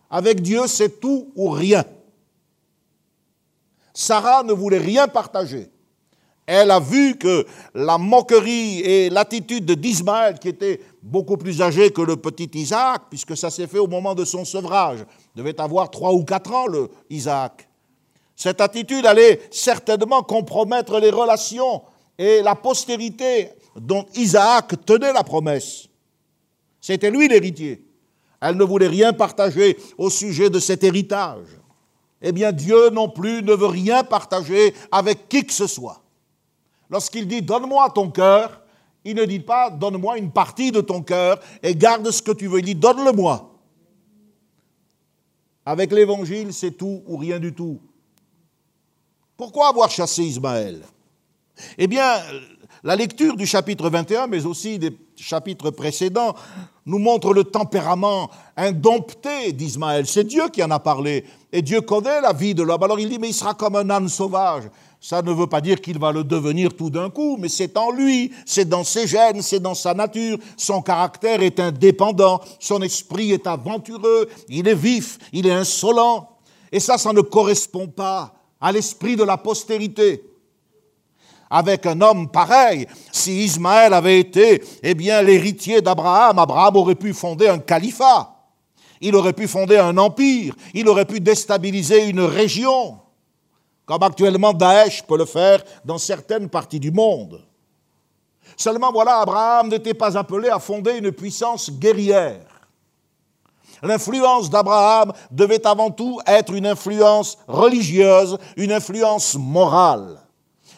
Avec 0.10 0.42
Dieu, 0.42 0.62
c'est 0.68 1.00
tout 1.00 1.32
ou 1.36 1.50
rien. 1.50 1.84
Sarah 3.94 4.44
ne 4.44 4.54
voulait 4.54 4.78
rien 4.80 5.08
partager. 5.08 5.70
Elle 6.46 6.72
a 6.72 6.80
vu 6.80 7.16
que 7.16 7.46
la 7.76 8.00
moquerie 8.00 8.80
et 8.80 9.10
l'attitude 9.12 9.72
d'Ismaël, 9.72 10.40
qui 10.40 10.48
était 10.48 10.82
beaucoup 11.04 11.38
plus 11.38 11.62
âgé 11.62 11.92
que 11.92 12.02
le 12.02 12.16
petit 12.16 12.50
Isaac, 12.56 13.04
puisque 13.10 13.38
ça 13.38 13.52
s'est 13.52 13.68
fait 13.68 13.78
au 13.78 13.86
moment 13.86 14.16
de 14.16 14.26
son 14.26 14.46
sevrage, 14.46 15.06
devait 15.36 15.62
avoir 15.62 15.92
trois 15.92 16.12
ou 16.12 16.24
quatre 16.24 16.52
ans, 16.52 16.66
le 16.66 16.90
Isaac. 17.12 17.70
Cette 18.36 18.62
attitude 18.62 19.06
allait 19.06 19.42
certainement 19.52 20.24
compromettre 20.24 21.00
les 21.00 21.12
relations 21.12 21.84
et 22.18 22.42
la 22.42 22.56
postérité 22.56 23.50
dont 23.76 24.06
Isaac 24.16 24.74
tenait 24.86 25.14
la 25.14 25.24
promesse. 25.24 25.88
C'était 26.82 27.12
lui 27.12 27.28
l'héritier. 27.28 27.86
Elle 28.42 28.56
ne 28.56 28.64
voulait 28.64 28.88
rien 28.88 29.14
partager 29.14 29.78
au 29.98 30.10
sujet 30.10 30.50
de 30.50 30.60
cet 30.60 30.84
héritage. 30.84 31.48
Eh 32.22 32.32
bien, 32.32 32.52
Dieu 32.52 32.90
non 32.90 33.10
plus 33.10 33.42
ne 33.44 33.54
veut 33.54 33.68
rien 33.68 34.04
partager 34.04 34.74
avec 34.92 35.30
qui 35.30 35.46
que 35.46 35.54
ce 35.54 35.68
soit. 35.68 36.02
Lorsqu'il 36.90 37.28
dit 37.28 37.42
donne-moi 37.42 37.90
ton 37.92 38.10
cœur, 38.10 38.62
il 39.06 39.16
ne 39.16 39.26
dit 39.26 39.40
pas 39.40 39.70
donne-moi 39.70 40.18
une 40.18 40.32
partie 40.32 40.72
de 40.72 40.82
ton 40.82 41.02
cœur 41.02 41.40
et 41.64 41.76
garde 41.76 42.10
ce 42.12 42.22
que 42.22 42.32
tu 42.32 42.48
veux. 42.48 42.60
Il 42.60 42.66
dit 42.66 42.76
donne-le-moi. 42.76 43.46
Avec 45.66 45.92
l'évangile, 45.92 46.52
c'est 46.52 46.72
tout 46.72 47.04
ou 47.06 47.18
rien 47.18 47.40
du 47.40 47.54
tout. 47.54 47.80
Pourquoi 49.38 49.70
avoir 49.70 49.90
chassé 49.90 50.24
Ismaël? 50.24 50.82
Eh 51.78 51.88
bien, 51.88 52.16
la 52.84 52.96
lecture 52.96 53.36
du 53.36 53.46
chapitre 53.46 53.90
21, 53.90 54.28
mais 54.28 54.46
aussi 54.46 54.80
des 54.80 54.98
chapitres 55.16 55.72
précédents, 55.72 56.36
nous 56.86 57.00
montre 57.00 57.34
le 57.34 57.44
tempérament 57.44 58.30
indompté 58.56 59.52
d'Ismaël. 59.52 60.08
C'est 60.08 60.24
Dieu 60.24 60.50
qui 60.52 60.64
en 60.64 60.72
a 60.72 60.80
parlé. 60.80 61.26
Et 61.52 61.62
Dieu 61.62 61.82
connaît 61.82 62.22
la 62.22 62.34
vie 62.34 62.56
de 62.56 62.64
l'homme. 62.64 62.82
Alors 62.82 63.00
il 63.00 63.10
dit, 63.10 63.20
mais 63.20 63.30
il 63.30 63.34
sera 63.34 63.54
comme 63.54 63.76
un 63.76 63.90
âne 63.90 64.08
sauvage. 64.08 64.64
Ça 65.02 65.22
ne 65.22 65.32
veut 65.32 65.48
pas 65.48 65.62
dire 65.62 65.80
qu'il 65.80 65.98
va 65.98 66.12
le 66.12 66.24
devenir 66.24 66.76
tout 66.76 66.90
d'un 66.90 67.10
coup, 67.10 67.38
mais 67.40 67.48
c'est 67.48 67.78
en 67.78 67.92
lui, 67.92 68.32
c'est 68.46 68.68
dans 68.68 68.84
ses 68.84 69.08
gènes, 69.08 69.42
c'est 69.42 69.62
dans 69.62 69.76
sa 69.76 69.94
nature. 69.94 70.38
Son 70.58 70.82
caractère 70.82 71.42
est 71.42 71.60
indépendant, 71.60 72.42
son 72.60 72.82
esprit 72.82 73.32
est 73.32 73.48
aventureux, 73.48 74.28
il 74.50 74.68
est 74.68 74.76
vif, 74.76 75.18
il 75.32 75.48
est 75.48 75.54
insolent. 75.54 76.30
Et 76.72 76.80
ça, 76.80 76.98
ça 76.98 77.14
ne 77.14 77.22
correspond 77.22 77.88
pas 77.88 78.34
à 78.60 78.72
l'esprit 78.72 79.16
de 79.16 79.24
la 79.24 79.38
postérité. 79.38 80.24
Avec 81.50 81.86
un 81.86 82.00
homme 82.02 82.30
pareil, 82.30 82.88
si 83.12 83.44
Ismaël 83.44 83.94
avait 83.94 84.20
été, 84.20 84.64
eh 84.84 84.94
bien, 84.94 85.22
l'héritier 85.22 85.82
d'Abraham, 85.82 86.38
Abraham 86.40 86.76
aurait 86.76 86.96
pu 86.96 87.14
fonder 87.14 87.48
un 87.48 87.60
califat. 87.60 88.36
Il 89.02 89.16
aurait 89.16 89.34
pu 89.34 89.48
fonder 89.48 89.78
un 89.78 89.98
empire, 89.98 90.54
il 90.74 90.88
aurait 90.88 91.06
pu 91.06 91.20
déstabiliser 91.20 92.08
une 92.08 92.22
région 92.22 93.00
comme 93.90 94.04
actuellement 94.04 94.54
Daesh 94.54 95.02
peut 95.02 95.18
le 95.18 95.26
faire 95.26 95.64
dans 95.84 95.98
certaines 95.98 96.48
parties 96.48 96.80
du 96.80 96.92
monde. 96.92 97.44
Seulement 98.56 98.92
voilà, 98.92 99.22
Abraham 99.22 99.68
n'était 99.68 99.96
pas 99.96 100.16
appelé 100.16 100.48
à 100.50 100.60
fonder 100.60 101.00
une 101.00 101.12
puissance 101.12 101.72
guerrière. 101.72 102.46
L'influence 103.82 104.48
d'Abraham 104.48 105.12
devait 105.32 105.66
avant 105.66 105.90
tout 105.90 106.20
être 106.28 106.54
une 106.54 106.68
influence 106.68 107.40
religieuse, 107.48 108.38
une 108.58 108.72
influence 108.72 109.34
morale. 109.34 110.20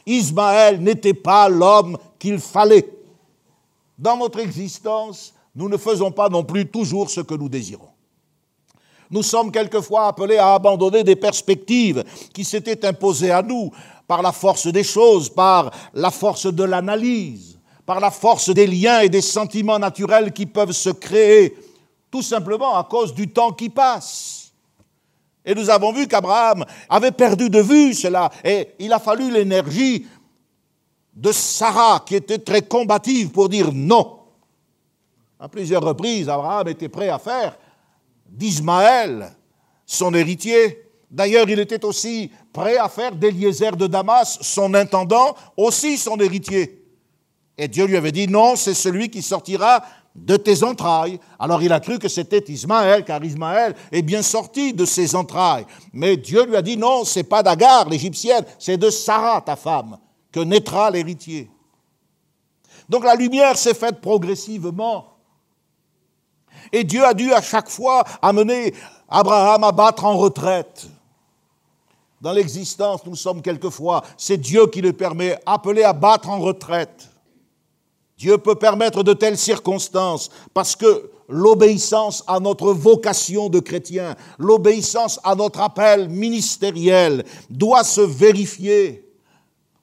Ismaël 0.06 0.82
n'était 0.82 1.14
pas 1.14 1.50
l'homme 1.50 1.98
qu'il 2.18 2.40
fallait. 2.40 2.88
Dans 3.98 4.18
notre 4.18 4.40
existence, 4.40 5.34
nous 5.56 5.70
ne 5.70 5.78
faisons 5.78 6.12
pas 6.12 6.30
non 6.30 6.44
plus 6.44 6.68
toujours 6.68 7.10
ce 7.10 7.22
que 7.22 7.36
nous 7.36 7.50
désirons 7.50 7.92
nous 9.12 9.24
sommes 9.24 9.52
quelquefois 9.52 10.08
appelés 10.08 10.38
à 10.38 10.54
abandonner 10.54 11.04
des 11.04 11.18
perspectives 11.18 12.04
qui 12.34 12.46
s'étaient 12.46 12.86
imposées 12.86 13.32
à 13.32 13.42
nous 13.44 13.70
par 14.08 14.22
la 14.22 14.32
force 14.32 14.68
des 14.68 14.84
choses, 14.84 15.30
par 15.30 15.70
la 15.94 16.10
force 16.10 16.52
de 16.52 16.64
l'analyse, 16.64 17.60
par 17.86 18.00
la 18.00 18.10
force 18.10 18.50
des 18.50 18.68
liens 18.68 19.02
et 19.02 19.10
des 19.10 19.22
sentiments 19.22 19.80
naturels 19.80 20.32
qui 20.32 20.46
peuvent 20.46 20.72
se 20.72 20.90
créer, 20.90 21.58
tout 22.10 22.22
simplement 22.22 22.78
à 22.78 22.86
cause 22.86 23.14
du 23.14 23.28
temps 23.28 23.52
qui 23.52 23.70
passe. 23.70 24.41
Et 25.46 25.56
nous 25.56 25.70
avons 25.70 25.92
vu 25.92 26.08
qu'Abraham 26.08 26.66
avait 26.88 27.12
perdu 27.12 27.50
de 27.50 27.60
vue 27.60 27.94
cela, 27.94 28.30
et 28.44 28.70
il 28.80 28.94
a 28.94 29.00
fallu 29.00 29.32
l'énergie 29.32 30.06
de 31.14 31.32
Sarah, 31.32 32.04
qui 32.06 32.16
était 32.16 32.38
très 32.40 32.62
combative, 32.62 33.32
pour 33.32 33.50
dire 33.50 33.72
non. 33.74 34.20
À 35.40 35.50
plusieurs 35.50 35.82
reprises, 35.82 36.30
Abraham 36.30 36.68
était 36.68 36.90
prêt 36.90 37.10
à 37.10 37.18
faire 37.18 37.58
d'Ismaël, 38.28 39.36
son 39.86 40.14
héritier. 40.14 40.86
D'ailleurs, 41.10 41.50
il 41.50 41.60
était 41.60 41.84
aussi 41.84 42.32
prêt 42.54 42.78
à 42.78 42.88
faire 42.88 43.14
d'Eliezer 43.14 43.76
de 43.76 43.88
Damas, 43.88 44.38
son 44.42 44.74
intendant, 44.74 45.36
aussi 45.58 45.98
son 45.98 46.18
héritier. 46.18 46.86
Et 47.58 47.68
Dieu 47.68 47.86
lui 47.86 47.98
avait 47.98 48.12
dit, 48.12 48.28
non, 48.28 48.56
c'est 48.56 48.74
celui 48.74 49.10
qui 49.10 49.22
sortira 49.22 49.84
de 50.16 50.38
tes 50.38 50.64
entrailles. 50.64 51.20
Alors 51.40 51.62
il 51.64 51.72
a 51.72 51.80
cru 51.80 52.00
que 52.00 52.08
c'était 52.08 52.44
Ismaël, 52.48 53.06
car 53.06 53.24
Ismaël 53.24 53.76
est 53.92 54.02
bien 54.02 54.22
sorti 54.22 54.74
de 54.74 54.86
ses 54.86 55.16
entrailles. 55.16 55.66
Mais 55.94 56.18
Dieu 56.18 56.46
lui 56.46 56.56
a 56.56 56.62
dit, 56.62 56.78
non, 56.78 57.06
c'est 57.06 57.24
pas 57.24 57.44
d'Agar, 57.44 57.88
l'égyptienne, 57.90 58.46
c'est 58.60 58.78
de 58.78 58.90
Sarah, 58.90 59.42
ta 59.42 59.56
femme, 59.56 59.98
que 60.32 60.40
naîtra 60.40 60.92
l'héritier. 60.92 61.50
Donc 62.90 63.06
la 63.06 63.16
lumière 63.16 63.58
s'est 63.58 63.74
faite 63.74 64.02
progressivement 64.02 65.12
et 66.72 66.84
Dieu 66.84 67.04
a 67.06 67.14
dû 67.14 67.34
à 67.34 67.42
chaque 67.42 67.70
fois 67.70 68.04
amener 68.22 68.74
Abraham 69.10 69.64
à 69.64 69.72
battre 69.72 70.06
en 70.06 70.18
retraite. 70.18 70.88
Dans 72.20 72.34
l'existence, 72.34 73.06
nous 73.06 73.16
sommes 73.16 73.42
quelquefois, 73.42 74.04
c'est 74.16 74.38
Dieu 74.38 74.68
qui 74.68 74.82
le 74.82 74.94
permet, 74.94 75.40
appelé 75.46 75.84
à 75.84 75.94
battre 75.94 76.30
en 76.30 76.40
retraite. 76.40 77.10
Dieu 78.22 78.38
peut 78.38 78.54
permettre 78.54 79.02
de 79.02 79.14
telles 79.14 79.38
circonstances 79.38 80.30
parce 80.54 80.76
que 80.76 81.10
l'obéissance 81.28 82.24
à 82.28 82.40
notre 82.40 82.72
vocation 82.72 83.50
de 83.50 83.60
chrétien, 83.60 84.16
l'obéissance 84.38 85.20
à 85.24 85.34
notre 85.34 85.60
appel 85.60 86.08
ministériel 86.08 87.26
doit 87.50 87.84
se 87.84 88.02
vérifier 88.02 89.10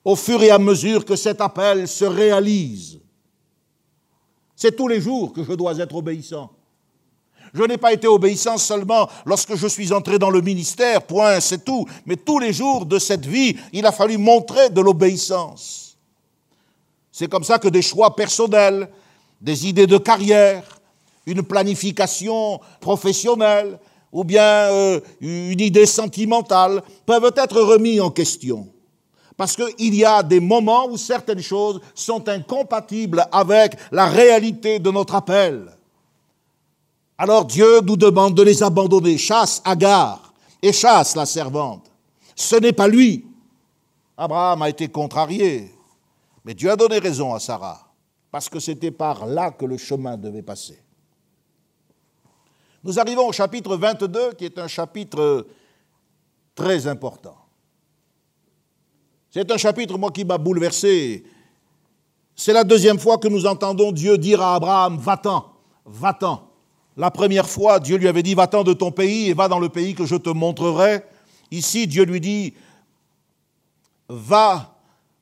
au 0.05 0.15
fur 0.15 0.41
et 0.41 0.51
à 0.51 0.57
mesure 0.57 1.03
que 1.03 1.17
cet 1.17 1.41
appel 1.41 1.85
se 1.85 2.05
réalise. 2.05 3.01
C'est 4.55 4.73
tous 4.73 4.87
les 4.87 5.01
jours 5.01 5.33
que 5.33 5.43
je 5.43 5.51
dois 5.51 5.77
être 5.77 5.95
obéissant. 5.95 6.49
Je 7.53 7.63
n'ai 7.63 7.77
pas 7.77 7.91
été 7.91 8.07
obéissant 8.07 8.57
seulement 8.57 9.09
lorsque 9.25 9.55
je 9.55 9.67
suis 9.67 9.91
entré 9.91 10.17
dans 10.17 10.29
le 10.29 10.39
ministère, 10.39 11.01
point, 11.01 11.41
c'est 11.41 11.65
tout. 11.65 11.85
Mais 12.05 12.15
tous 12.15 12.39
les 12.39 12.53
jours 12.53 12.85
de 12.85 12.99
cette 12.99 13.25
vie, 13.25 13.57
il 13.73 13.85
a 13.85 13.91
fallu 13.91 14.17
montrer 14.17 14.69
de 14.69 14.79
l'obéissance. 14.79 15.88
C'est 17.19 17.27
comme 17.27 17.43
ça 17.43 17.59
que 17.59 17.67
des 17.67 17.81
choix 17.81 18.15
personnels, 18.15 18.87
des 19.41 19.67
idées 19.67 19.87
de 19.87 19.97
carrière, 19.97 20.63
une 21.25 21.43
planification 21.43 22.61
professionnelle 22.79 23.77
ou 24.13 24.23
bien 24.23 24.41
euh, 24.41 25.01
une 25.19 25.59
idée 25.59 25.85
sentimentale 25.85 26.81
peuvent 27.05 27.33
être 27.35 27.59
remis 27.59 27.99
en 27.99 28.09
question. 28.09 28.69
Parce 29.35 29.57
qu'il 29.57 29.95
y 29.95 30.05
a 30.05 30.23
des 30.23 30.39
moments 30.39 30.87
où 30.87 30.95
certaines 30.95 31.41
choses 31.41 31.81
sont 31.93 32.29
incompatibles 32.29 33.27
avec 33.33 33.75
la 33.91 34.05
réalité 34.05 34.79
de 34.79 34.89
notre 34.89 35.15
appel. 35.15 35.75
Alors 37.17 37.43
Dieu 37.43 37.81
nous 37.81 37.97
demande 37.97 38.33
de 38.33 38.43
les 38.43 38.63
abandonner. 38.63 39.17
Chasse 39.17 39.61
Agar 39.65 40.33
et 40.61 40.71
chasse 40.71 41.17
la 41.17 41.25
servante. 41.25 41.91
Ce 42.33 42.55
n'est 42.55 42.71
pas 42.71 42.87
lui. 42.87 43.25
Abraham 44.15 44.61
a 44.61 44.69
été 44.69 44.87
contrarié. 44.87 45.73
Mais 46.45 46.53
Dieu 46.53 46.71
a 46.71 46.75
donné 46.75 46.99
raison 46.99 47.33
à 47.33 47.39
Sarah, 47.39 47.93
parce 48.31 48.49
que 48.49 48.59
c'était 48.59 48.91
par 48.91 49.25
là 49.25 49.51
que 49.51 49.65
le 49.65 49.77
chemin 49.77 50.17
devait 50.17 50.41
passer. 50.41 50.81
Nous 52.83 52.99
arrivons 52.99 53.27
au 53.27 53.31
chapitre 53.31 53.75
22, 53.75 54.33
qui 54.33 54.45
est 54.45 54.57
un 54.57 54.67
chapitre 54.67 55.47
très 56.55 56.87
important. 56.87 57.35
C'est 59.31 59.51
un 59.51 59.57
chapitre, 59.57 59.97
moi, 59.97 60.11
qui 60.11 60.25
m'a 60.25 60.37
bouleversé. 60.37 61.23
C'est 62.35 62.53
la 62.53 62.63
deuxième 62.63 62.99
fois 62.99 63.17
que 63.17 63.27
nous 63.27 63.45
entendons 63.45 63.91
Dieu 63.91 64.17
dire 64.17 64.41
à 64.41 64.55
Abraham, 64.55 64.97
va-t'en, 64.97 65.51
va-t'en. 65.85 66.47
La 66.95 67.11
première 67.11 67.49
fois, 67.49 67.79
Dieu 67.79 67.97
lui 67.97 68.07
avait 68.07 68.23
dit, 68.23 68.33
va-t'en 68.33 68.63
de 68.63 68.73
ton 68.73 68.91
pays 68.91 69.29
et 69.29 69.33
va 69.33 69.47
dans 69.47 69.59
le 69.59 69.69
pays 69.69 69.93
que 69.93 70.05
je 70.05 70.15
te 70.15 70.29
montrerai. 70.29 71.03
Ici, 71.51 71.85
Dieu 71.85 72.05
lui 72.05 72.21
dit, 72.21 72.53
va, 74.07 74.78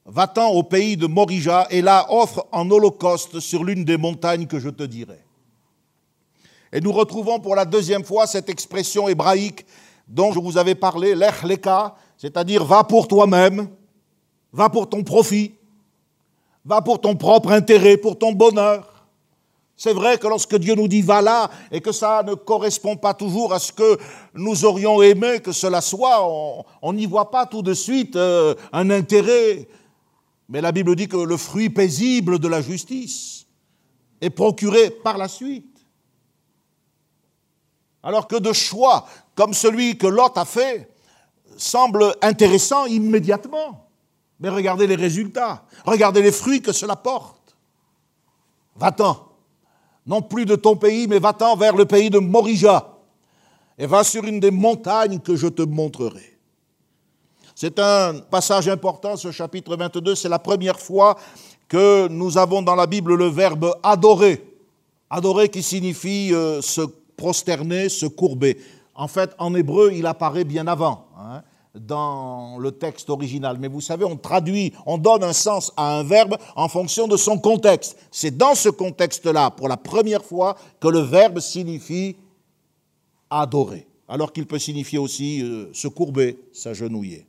va-t'en 0.08 0.50
au 0.52 0.64
pays 0.64 0.96
de 0.96 1.06
Morija 1.06 1.68
et 1.70 1.82
là 1.82 2.08
offre 2.10 2.48
en 2.52 2.70
holocauste 2.72 3.42
sur 3.42 3.64
l'une 3.64 3.84
des 3.84 3.98
montagnes 3.98 4.48
que 4.48 4.58
je 4.58 4.70
te 4.70 4.84
dirai. 4.84 5.20
Et 6.72 6.82
nous 6.82 6.94
retrouvons 6.94 7.40
pour 7.40 7.56
la 7.56 7.66
deuxième 7.66 8.04
fois 8.04 8.26
cette 8.26 8.50
expression 8.50 9.08
hébraïque 9.08 9.66
dont 10.08 10.32
je 10.32 10.40
vous 10.40 10.58
avais 10.58 10.76
parlé, 10.76 11.14
l'echleka, 11.14 11.96
c'est-à-dire 12.18 12.64
va 12.64 12.86
pour 12.86 13.08
toi-même, 13.08 13.68
va 14.54 14.70
pour 14.70 14.90
ton 14.90 15.04
profit, 15.04 15.54
va 16.64 16.82
pour 16.82 17.02
ton 17.02 17.16
propre 17.16 17.52
intérêt, 17.52 17.98
pour 17.98 18.18
ton 18.18 18.32
bonheur. 18.32 18.94
C'est 19.76 19.94
vrai 19.94 20.18
que 20.18 20.28
lorsque 20.28 20.56
Dieu 20.58 20.74
nous 20.74 20.88
dit 20.88 21.02
va 21.02 21.22
là 21.22 21.52
et 21.72 21.82
que 21.82 21.92
ça 21.92 22.24
ne 22.24 22.34
correspond 22.34 22.96
pas 22.96 23.14
toujours 23.14 23.54
à 23.54 23.60
ce 23.60 23.72
que 23.72 23.98
nous 24.34 24.66
aurions 24.66 25.02
aimé 25.02 25.40
que 25.40 25.52
cela 25.52 25.82
soit, 25.82 26.26
on 26.82 26.94
n'y 26.94 27.06
voit 27.06 27.30
pas 27.30 27.46
tout 27.46 27.62
de 27.62 27.74
suite 27.74 28.16
euh, 28.16 28.56
un 28.72 28.90
intérêt. 28.90 29.68
Mais 30.50 30.62
la 30.62 30.72
Bible 30.72 30.96
dit 30.96 31.08
que 31.08 31.18
le 31.18 31.38
fruit 31.38 31.70
paisible 31.70 32.40
de 32.40 32.48
la 32.48 32.62
justice 32.62 33.46
est 34.22 34.30
procuré 34.30 34.90
par 34.90 35.18
la 35.18 35.28
suite. 35.28 35.86
Alors 38.02 38.28
que 38.28 38.38
de 38.38 38.54
choix 38.54 39.06
comme 39.36 39.54
celui 39.54 39.98
que 39.98 40.08
Lot 40.08 40.38
a 40.38 40.46
fait 40.46 40.90
semble 41.58 42.16
intéressant 42.22 42.86
immédiatement. 42.86 43.90
Mais 44.40 44.50
regardez 44.50 44.88
les 44.88 44.96
résultats, 44.96 45.66
regardez 45.86 46.22
les 46.22 46.32
fruits 46.32 46.62
que 46.62 46.72
cela 46.72 46.96
porte. 46.96 47.58
Va-t'en, 48.76 49.28
non 50.06 50.22
plus 50.22 50.46
de 50.46 50.56
ton 50.56 50.76
pays, 50.76 51.08
mais 51.08 51.20
va-t'en 51.20 51.56
vers 51.56 51.76
le 51.76 51.86
pays 51.86 52.10
de 52.10 52.20
Morija, 52.20 52.98
et 53.78 53.88
va 53.88 54.04
sur 54.04 54.24
une 54.24 54.40
des 54.40 54.52
montagnes 54.52 55.20
que 55.20 55.36
je 55.36 55.48
te 55.48 55.64
montrerai. 55.64 56.37
C'est 57.60 57.80
un 57.80 58.20
passage 58.20 58.68
important, 58.68 59.18
ce 59.18 59.32
chapitre 59.32 59.76
22, 59.76 60.14
c'est 60.14 60.30
la 60.30 60.38
première 60.38 60.80
fois 60.80 61.18
que 61.68 62.08
nous 62.08 62.38
avons 62.38 62.62
dans 62.62 62.76
la 62.76 62.86
Bible 62.86 63.16
le 63.16 63.30
verbe 63.30 63.76
adorer. 63.82 64.44
Adorer 65.10 65.50
qui 65.50 65.64
signifie 65.64 66.32
euh, 66.36 66.62
se 66.62 66.82
prosterner, 67.16 67.90
se 67.90 68.06
courber. 68.06 68.60
En 68.94 69.08
fait, 69.08 69.32
en 69.40 69.56
hébreu, 69.56 69.92
il 69.92 70.06
apparaît 70.06 70.44
bien 70.44 70.68
avant 70.68 71.08
hein, 71.18 71.42
dans 71.74 72.60
le 72.60 72.74
texte 72.74 73.10
original. 73.10 73.58
Mais 73.60 73.70
vous 73.70 73.82
savez, 73.82 74.06
on 74.06 74.18
traduit, 74.18 74.72
on 74.86 75.00
donne 75.00 75.24
un 75.24 75.34
sens 75.34 75.74
à 75.78 75.98
un 75.98 76.04
verbe 76.04 76.38
en 76.56 76.70
fonction 76.70 77.08
de 77.08 77.18
son 77.18 77.40
contexte. 77.40 77.98
C'est 78.12 78.38
dans 78.38 78.54
ce 78.54 78.70
contexte-là, 78.70 79.50
pour 79.50 79.68
la 79.68 79.78
première 79.78 80.24
fois, 80.24 80.58
que 80.80 80.90
le 80.90 81.00
verbe 81.00 81.40
signifie 81.40 82.18
adorer, 83.32 83.88
alors 84.08 84.32
qu'il 84.32 84.46
peut 84.46 84.60
signifier 84.60 85.00
aussi 85.00 85.42
euh, 85.42 85.74
se 85.74 85.88
courber, 85.88 86.38
s'agenouiller. 86.54 87.26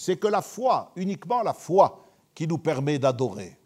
C'est 0.00 0.16
que 0.16 0.28
la 0.28 0.42
foi, 0.42 0.92
uniquement 0.94 1.42
la 1.42 1.52
foi, 1.52 2.04
qui 2.32 2.46
nous 2.46 2.58
permet 2.58 3.00
d'adorer. 3.00 3.58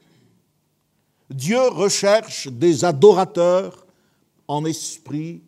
Dieu 1.28 1.60
recherche 1.68 2.48
des 2.48 2.86
adorateurs 2.86 3.84
en 4.48 4.64
esprit 4.64 5.42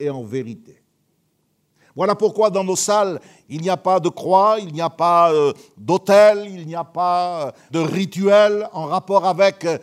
et 0.00 0.08
en 0.08 0.24
vérité. 0.24 0.82
Voilà 1.94 2.14
pourquoi 2.14 2.48
dans 2.48 2.64
nos 2.64 2.74
salles, 2.74 3.20
il 3.50 3.60
n'y 3.60 3.68
a 3.68 3.76
pas 3.76 4.00
de 4.00 4.08
croix, 4.08 4.56
il 4.58 4.72
n'y 4.72 4.80
a 4.80 4.88
pas 4.88 5.30
euh, 5.30 5.52
d'autel, 5.76 6.46
il 6.48 6.66
n'y 6.66 6.74
a 6.74 6.84
pas 6.84 7.48
euh, 7.48 7.52
de 7.70 7.80
rituel 7.80 8.66
en 8.72 8.86
rapport 8.86 9.26
avec 9.26 9.66
euh, 9.66 9.76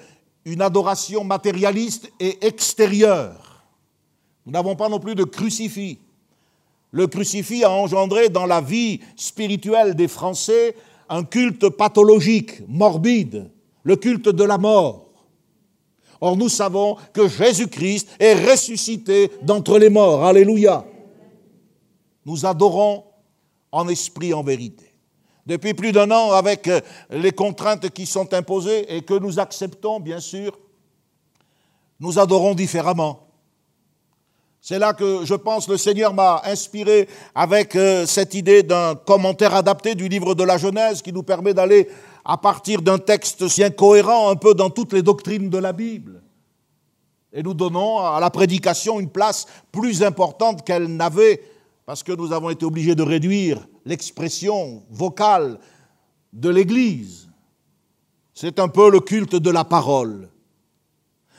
une 0.43 0.63
adoration 0.63 1.24
matérialiste 1.24 2.12
et 2.19 2.43
extérieure. 2.43 3.63
Nous 4.48 4.53
n'avons 4.53 4.75
pas 4.75 4.89
non 4.89 5.00
plus 5.00 5.13
de 5.13 5.24
crucifix. 5.24 6.00
Le 6.91 7.07
crucifix 7.07 7.63
a 7.63 7.71
engendré 7.71 8.29
dans 8.29 8.45
la 8.45 8.62
vie 8.62 9.00
spirituelle 9.15 9.95
des 9.95 10.10
Français 10.10 10.75
un 11.10 11.24
culte 11.24 11.69
pathologique, 11.69 12.67
morbide, 12.67 13.49
le 13.84 13.95
culte 13.95 14.30
de 14.30 14.43
la 14.43 14.58
mort. 14.58 15.08
Or, 16.19 16.38
nous 16.38 16.49
savons 16.49 16.97
que 17.13 17.27
Jésus-Christ 17.27 18.08
est 18.19 18.34
ressuscité 18.34 19.32
d'entre 19.41 19.80
les 19.80 19.89
morts. 19.89 20.23
Alléluia. 20.23 20.86
Nous 22.25 22.45
adorons 22.45 23.06
en 23.71 23.88
esprit, 23.88 24.34
en 24.34 24.43
vérité. 24.43 24.93
Depuis 25.45 25.73
plus 25.73 25.91
d'un 25.91 26.12
an, 26.12 26.32
avec 26.32 26.67
euh, 26.67 26.82
les 27.10 27.32
contraintes 27.32 27.89
qui 27.89 28.06
sont 28.06 28.32
imposées 28.34 28.95
et 28.95 29.01
que 29.01 29.15
nous 29.15 29.39
acceptons, 29.39 29.99
bien 29.99 30.19
sûr, 30.19 30.58
nous 31.99 32.19
adorons 32.19 32.54
différemment. 32.54 33.31
C'est 34.63 34.78
là 34.78 34.93
que 34.93 35.26
je 35.26 35.34
pense 35.34 35.67
le 35.67 35.76
Seigneur 35.76 36.13
m'a 36.13 36.43
inspiré 36.45 37.10
avec 37.34 37.76
euh, 37.76 38.06
cette 38.06 38.36
idée 38.36 38.62
d'un 38.62 38.93
commentaire 38.93 39.56
adapté 39.56 39.95
du 39.95 40.08
livre 40.08 40.36
de 40.36 40.43
la 40.43 40.60
Genèse 40.60 41.02
qui 41.02 41.12
nous 41.12 41.24
permet 41.24 41.56
d'aller 41.56 41.89
à 42.24 42.38
partir 42.38 42.84
d'un 42.84 43.00
texte 43.00 43.43
bien 43.58 43.71
cohérent 43.71 44.30
un 44.30 44.36
peu 44.36 44.54
dans 44.54 44.69
toutes 44.69 44.93
les 44.93 45.02
doctrines 45.02 45.50
de 45.50 45.58
la 45.58 45.74
Bible. 45.74 46.21
Et 47.34 47.41
nous 47.41 47.56
donnons 47.56 47.97
à 48.06 48.19
la 48.19 48.30
prédication 48.30 49.00
une 49.00 49.10
place 49.10 49.47
plus 49.71 50.04
importante 50.04 50.63
qu'elle 50.63 50.95
n'avait, 50.95 51.41
parce 51.88 52.04
que 52.04 52.12
nous 52.12 52.32
avons 52.32 52.52
été 52.52 52.63
obligés 52.63 52.93
de 52.93 53.02
réduire 53.02 53.67
l'expression 53.84 54.84
vocale 54.91 55.58
de 56.34 56.50
l'Église. 56.50 57.30
C'est 58.36 58.60
un 58.60 58.67
peu 58.67 58.91
le 58.91 59.00
culte 59.00 59.36
de 59.36 59.50
la 59.50 59.63
parole. 59.63 60.30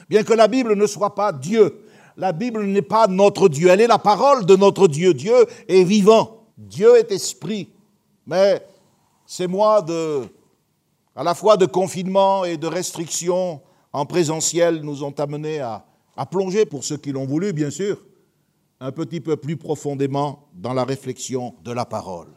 Bien 0.08 0.24
que 0.24 0.32
la 0.32 0.48
Bible 0.48 0.74
ne 0.74 0.86
soit 0.86 1.14
pas 1.14 1.32
Dieu, 1.32 1.84
la 2.16 2.32
Bible 2.32 2.64
n'est 2.64 2.82
pas 2.82 3.06
notre 3.06 3.48
Dieu, 3.48 3.68
elle 3.68 3.80
est 3.80 3.86
la 3.86 3.98
parole 3.98 4.46
de 4.46 4.56
notre 4.56 4.88
Dieu. 4.88 5.14
Dieu 5.14 5.46
est 5.68 5.84
vivant, 5.84 6.44
Dieu 6.56 6.96
est 6.96 7.10
esprit. 7.12 7.70
Mais 8.26 8.64
ces 9.26 9.46
mois 9.46 9.82
de 9.82 10.28
à 11.14 11.22
la 11.22 11.34
fois 11.34 11.56
de 11.56 11.66
confinement 11.66 12.44
et 12.44 12.56
de 12.56 12.66
restrictions 12.66 13.60
en 13.92 14.06
présentiel 14.06 14.80
nous 14.82 15.04
ont 15.04 15.12
amenés 15.12 15.60
à, 15.60 15.84
plonger, 16.30 16.64
pour 16.64 16.84
ceux 16.84 16.96
qui 16.96 17.12
l'ont 17.12 17.26
voulu 17.26 17.52
bien 17.52 17.70
sûr, 17.70 17.98
un 18.80 18.92
petit 18.92 19.20
peu 19.20 19.36
plus 19.36 19.56
profondément 19.56 20.48
dans 20.54 20.72
la 20.72 20.84
réflexion 20.84 21.54
de 21.64 21.72
la 21.72 21.84
parole. 21.84 22.28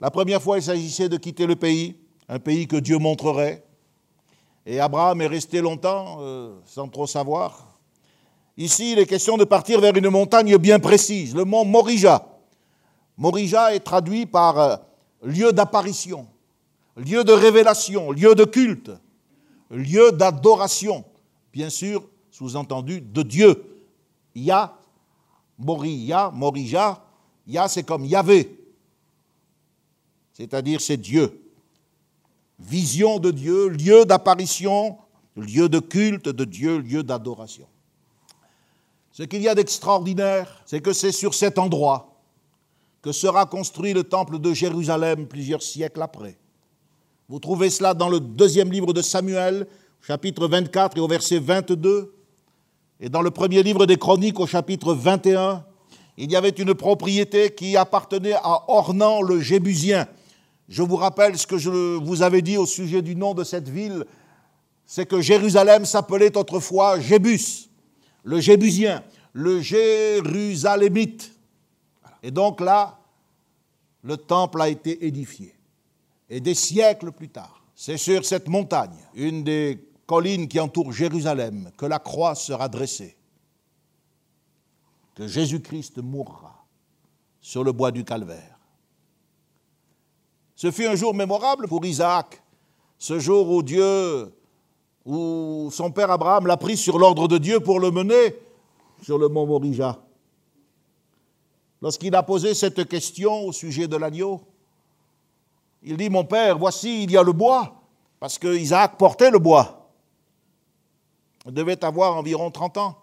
La 0.00 0.10
première 0.10 0.42
fois, 0.42 0.58
il 0.58 0.62
s'agissait 0.62 1.08
de 1.08 1.16
quitter 1.16 1.46
le 1.46 1.56
pays, 1.56 1.96
un 2.28 2.38
pays 2.38 2.66
que 2.66 2.76
Dieu 2.76 2.98
montrerait, 2.98 3.64
et 4.66 4.80
Abraham 4.80 5.22
est 5.22 5.26
resté 5.28 5.60
longtemps 5.62 6.18
euh, 6.20 6.58
sans 6.66 6.88
trop 6.88 7.06
savoir. 7.06 7.78
Ici, 8.58 8.92
il 8.92 8.98
est 8.98 9.06
question 9.06 9.36
de 9.36 9.44
partir 9.44 9.80
vers 9.80 9.96
une 9.96 10.10
montagne 10.10 10.58
bien 10.58 10.78
précise, 10.80 11.34
le 11.34 11.44
mont 11.44 11.64
Morija. 11.64 12.26
Morija 13.16 13.74
est 13.74 13.80
traduit 13.80 14.26
par 14.26 14.58
euh, 14.58 14.76
lieu 15.22 15.52
d'apparition 15.52 16.26
lieu 16.96 17.24
de 17.24 17.32
révélation, 17.32 18.10
lieu 18.10 18.34
de 18.34 18.44
culte, 18.44 18.90
lieu 19.70 20.12
d'adoration, 20.12 21.04
bien 21.52 21.70
sûr, 21.70 22.08
sous-entendu, 22.30 23.00
de 23.00 23.22
Dieu. 23.22 23.64
Ya, 24.34 24.76
Moriya, 25.58 26.30
Morija, 26.32 27.02
Ya 27.46 27.68
c'est 27.68 27.84
comme 27.84 28.04
Yahvé, 28.04 28.58
c'est-à-dire 30.32 30.80
c'est 30.80 30.96
Dieu. 30.96 31.45
Vision 32.58 33.18
de 33.18 33.30
Dieu, 33.30 33.68
lieu 33.68 34.04
d'apparition, 34.04 34.96
lieu 35.36 35.68
de 35.68 35.78
culte 35.78 36.28
de 36.28 36.44
Dieu, 36.44 36.78
lieu 36.78 37.02
d'adoration. 37.02 37.66
Ce 39.12 39.22
qu'il 39.22 39.42
y 39.42 39.48
a 39.48 39.54
d'extraordinaire, 39.54 40.62
c'est 40.66 40.80
que 40.80 40.92
c'est 40.92 41.12
sur 41.12 41.34
cet 41.34 41.58
endroit 41.58 42.16
que 43.02 43.12
sera 43.12 43.46
construit 43.46 43.92
le 43.92 44.04
temple 44.04 44.38
de 44.38 44.52
Jérusalem 44.52 45.26
plusieurs 45.26 45.62
siècles 45.62 46.02
après. 46.02 46.36
Vous 47.28 47.38
trouvez 47.38 47.70
cela 47.70 47.94
dans 47.94 48.08
le 48.08 48.20
deuxième 48.20 48.72
livre 48.72 48.92
de 48.92 49.02
Samuel, 49.02 49.66
chapitre 50.00 50.48
24 50.48 50.96
et 50.96 51.00
au 51.00 51.08
verset 51.08 51.38
22. 51.38 52.14
Et 53.00 53.08
dans 53.08 53.22
le 53.22 53.30
premier 53.30 53.62
livre 53.62 53.86
des 53.86 53.96
Chroniques, 53.96 54.40
au 54.40 54.46
chapitre 54.46 54.94
21, 54.94 55.64
il 56.16 56.30
y 56.30 56.36
avait 56.36 56.48
une 56.50 56.74
propriété 56.74 57.54
qui 57.54 57.76
appartenait 57.76 58.34
à 58.34 58.64
Ornan 58.68 59.22
le 59.22 59.40
Jébusien. 59.40 60.06
Je 60.68 60.82
vous 60.82 60.96
rappelle 60.96 61.38
ce 61.38 61.46
que 61.46 61.58
je 61.58 61.96
vous 61.96 62.22
avais 62.22 62.42
dit 62.42 62.56
au 62.56 62.66
sujet 62.66 63.02
du 63.02 63.14
nom 63.14 63.34
de 63.34 63.44
cette 63.44 63.68
ville, 63.68 64.04
c'est 64.84 65.06
que 65.06 65.20
Jérusalem 65.20 65.84
s'appelait 65.84 66.36
autrefois 66.36 67.00
Jébus, 67.00 67.68
le 68.24 68.40
Jébusien, 68.40 69.02
le 69.32 69.60
Jérusalémite. 69.60 71.32
Et 72.22 72.30
donc 72.30 72.60
là, 72.60 72.98
le 74.02 74.16
temple 74.16 74.60
a 74.60 74.68
été 74.68 75.06
édifié. 75.06 75.54
Et 76.28 76.40
des 76.40 76.54
siècles 76.54 77.12
plus 77.12 77.28
tard, 77.28 77.62
c'est 77.74 77.96
sur 77.96 78.24
cette 78.24 78.48
montagne, 78.48 78.96
une 79.14 79.44
des 79.44 79.86
collines 80.06 80.48
qui 80.48 80.58
entourent 80.58 80.92
Jérusalem, 80.92 81.70
que 81.76 81.86
la 81.86 81.98
croix 81.98 82.34
sera 82.34 82.68
dressée, 82.68 83.16
que 85.14 85.28
Jésus-Christ 85.28 85.98
mourra 85.98 86.64
sur 87.40 87.62
le 87.62 87.72
bois 87.72 87.92
du 87.92 88.04
calvaire. 88.04 88.55
Ce 90.56 90.70
fut 90.70 90.86
un 90.86 90.94
jour 90.94 91.14
mémorable 91.14 91.68
pour 91.68 91.84
Isaac, 91.84 92.42
ce 92.98 93.18
jour 93.18 93.50
où 93.50 93.62
Dieu, 93.62 94.34
où 95.04 95.68
son 95.70 95.90
père 95.90 96.10
Abraham 96.10 96.46
l'a 96.46 96.56
pris 96.56 96.78
sur 96.78 96.98
l'ordre 96.98 97.28
de 97.28 97.36
Dieu 97.36 97.60
pour 97.60 97.78
le 97.78 97.90
mener 97.90 98.34
sur 99.02 99.18
le 99.18 99.28
mont 99.28 99.46
Morija. 99.46 100.02
Lorsqu'il 101.82 102.14
a 102.16 102.22
posé 102.22 102.54
cette 102.54 102.88
question 102.88 103.46
au 103.46 103.52
sujet 103.52 103.86
de 103.86 103.96
l'agneau, 103.96 104.40
Il 105.82 105.98
dit, 105.98 106.08
mon 106.08 106.24
père, 106.24 106.58
voici, 106.58 107.04
il 107.04 107.10
y 107.10 107.16
a 107.16 107.22
le 107.22 107.32
bois, 107.32 107.74
parce 108.18 108.38
que 108.38 108.56
Isaac 108.56 108.96
portait 108.96 109.30
le 109.30 109.38
bois. 109.38 109.92
Il 111.44 111.52
devait 111.52 111.84
avoir 111.84 112.16
environ 112.16 112.50
30 112.50 112.78
ans. 112.78 112.98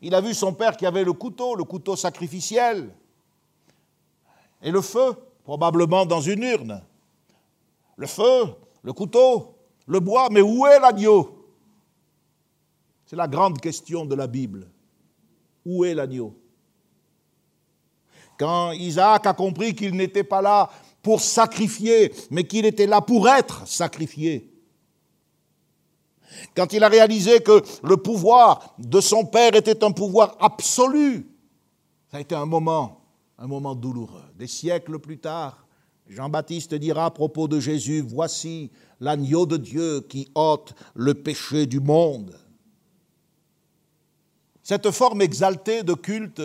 Il 0.00 0.14
a 0.14 0.20
vu 0.20 0.32
son 0.34 0.54
père 0.54 0.76
qui 0.76 0.86
avait 0.86 1.04
le 1.04 1.12
couteau, 1.12 1.56
le 1.56 1.64
couteau 1.64 1.96
sacrificiel, 1.96 2.94
et 4.62 4.70
le 4.70 4.80
feu, 4.80 5.16
probablement 5.46 6.04
dans 6.04 6.20
une 6.20 6.42
urne. 6.42 6.82
Le 7.94 8.08
feu, 8.08 8.46
le 8.82 8.92
couteau, 8.92 9.54
le 9.86 10.00
bois, 10.00 10.26
mais 10.28 10.40
où 10.40 10.66
est 10.66 10.80
l'agneau? 10.80 11.54
C'est 13.04 13.14
la 13.14 13.28
grande 13.28 13.60
question 13.60 14.04
de 14.04 14.16
la 14.16 14.26
Bible. 14.26 14.68
Où 15.64 15.84
est 15.84 15.94
l'agneau? 15.94 16.36
Quand 18.36 18.72
Isaac 18.72 19.24
a 19.24 19.34
compris 19.34 19.72
qu'il 19.72 19.94
n'était 19.94 20.24
pas 20.24 20.42
là 20.42 20.68
pour 21.00 21.20
sacrifier, 21.20 22.12
mais 22.32 22.42
qu'il 22.42 22.66
était 22.66 22.88
là 22.88 23.00
pour 23.00 23.28
être 23.28 23.68
sacrifié, 23.68 24.52
quand 26.56 26.72
il 26.72 26.82
a 26.82 26.88
réalisé 26.88 27.40
que 27.40 27.62
le 27.84 27.96
pouvoir 27.96 28.74
de 28.78 29.00
son 29.00 29.24
père 29.24 29.54
était 29.54 29.84
un 29.84 29.92
pouvoir 29.92 30.36
absolu, 30.40 31.30
ça 32.10 32.16
a 32.16 32.20
été 32.20 32.34
un 32.34 32.46
moment, 32.46 33.05
un 33.38 33.46
moment 33.46 33.74
douloureux. 33.74 34.24
Des 34.38 34.46
siècles 34.46 34.98
plus 34.98 35.18
tard, 35.18 35.66
Jean-Baptiste 36.08 36.74
dira 36.74 37.06
à 37.06 37.10
propos 37.10 37.48
de 37.48 37.60
Jésus, 37.60 38.00
voici 38.00 38.70
l'agneau 39.00 39.46
de 39.46 39.56
Dieu 39.56 40.00
qui 40.08 40.28
ôte 40.34 40.74
le 40.94 41.14
péché 41.14 41.66
du 41.66 41.80
monde. 41.80 42.38
Cette 44.62 44.90
forme 44.90 45.22
exaltée 45.22 45.82
de 45.82 45.94
culte, 45.94 46.42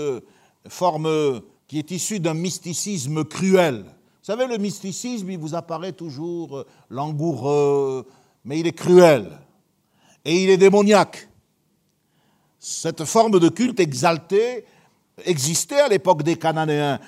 forme 0.67 1.41
qui 1.67 1.79
est 1.79 1.91
issue 1.91 2.19
d'un 2.19 2.33
mysticisme 2.33 3.23
cruel. 3.23 3.83
Vous 3.83 4.25
savez, 4.25 4.45
le 4.45 4.57
mysticisme, 4.57 5.31
il 5.31 5.39
vous 5.39 5.55
apparaît 5.55 5.93
toujours 5.93 6.65
langoureux, 6.89 8.05
mais 8.43 8.59
il 8.59 8.67
est 8.67 8.73
cruel 8.73 9.39
et 10.25 10.43
il 10.43 10.49
est 10.49 10.57
démoniaque. 10.57 11.27
Cette 12.59 13.05
forme 13.05 13.39
de 13.39 13.49
culte 13.49 13.79
exalté 13.79 14.65
existait 15.25 15.79
à 15.79 15.87
l'époque 15.87 16.23
des 16.23 16.35
Cananéens. 16.35 16.99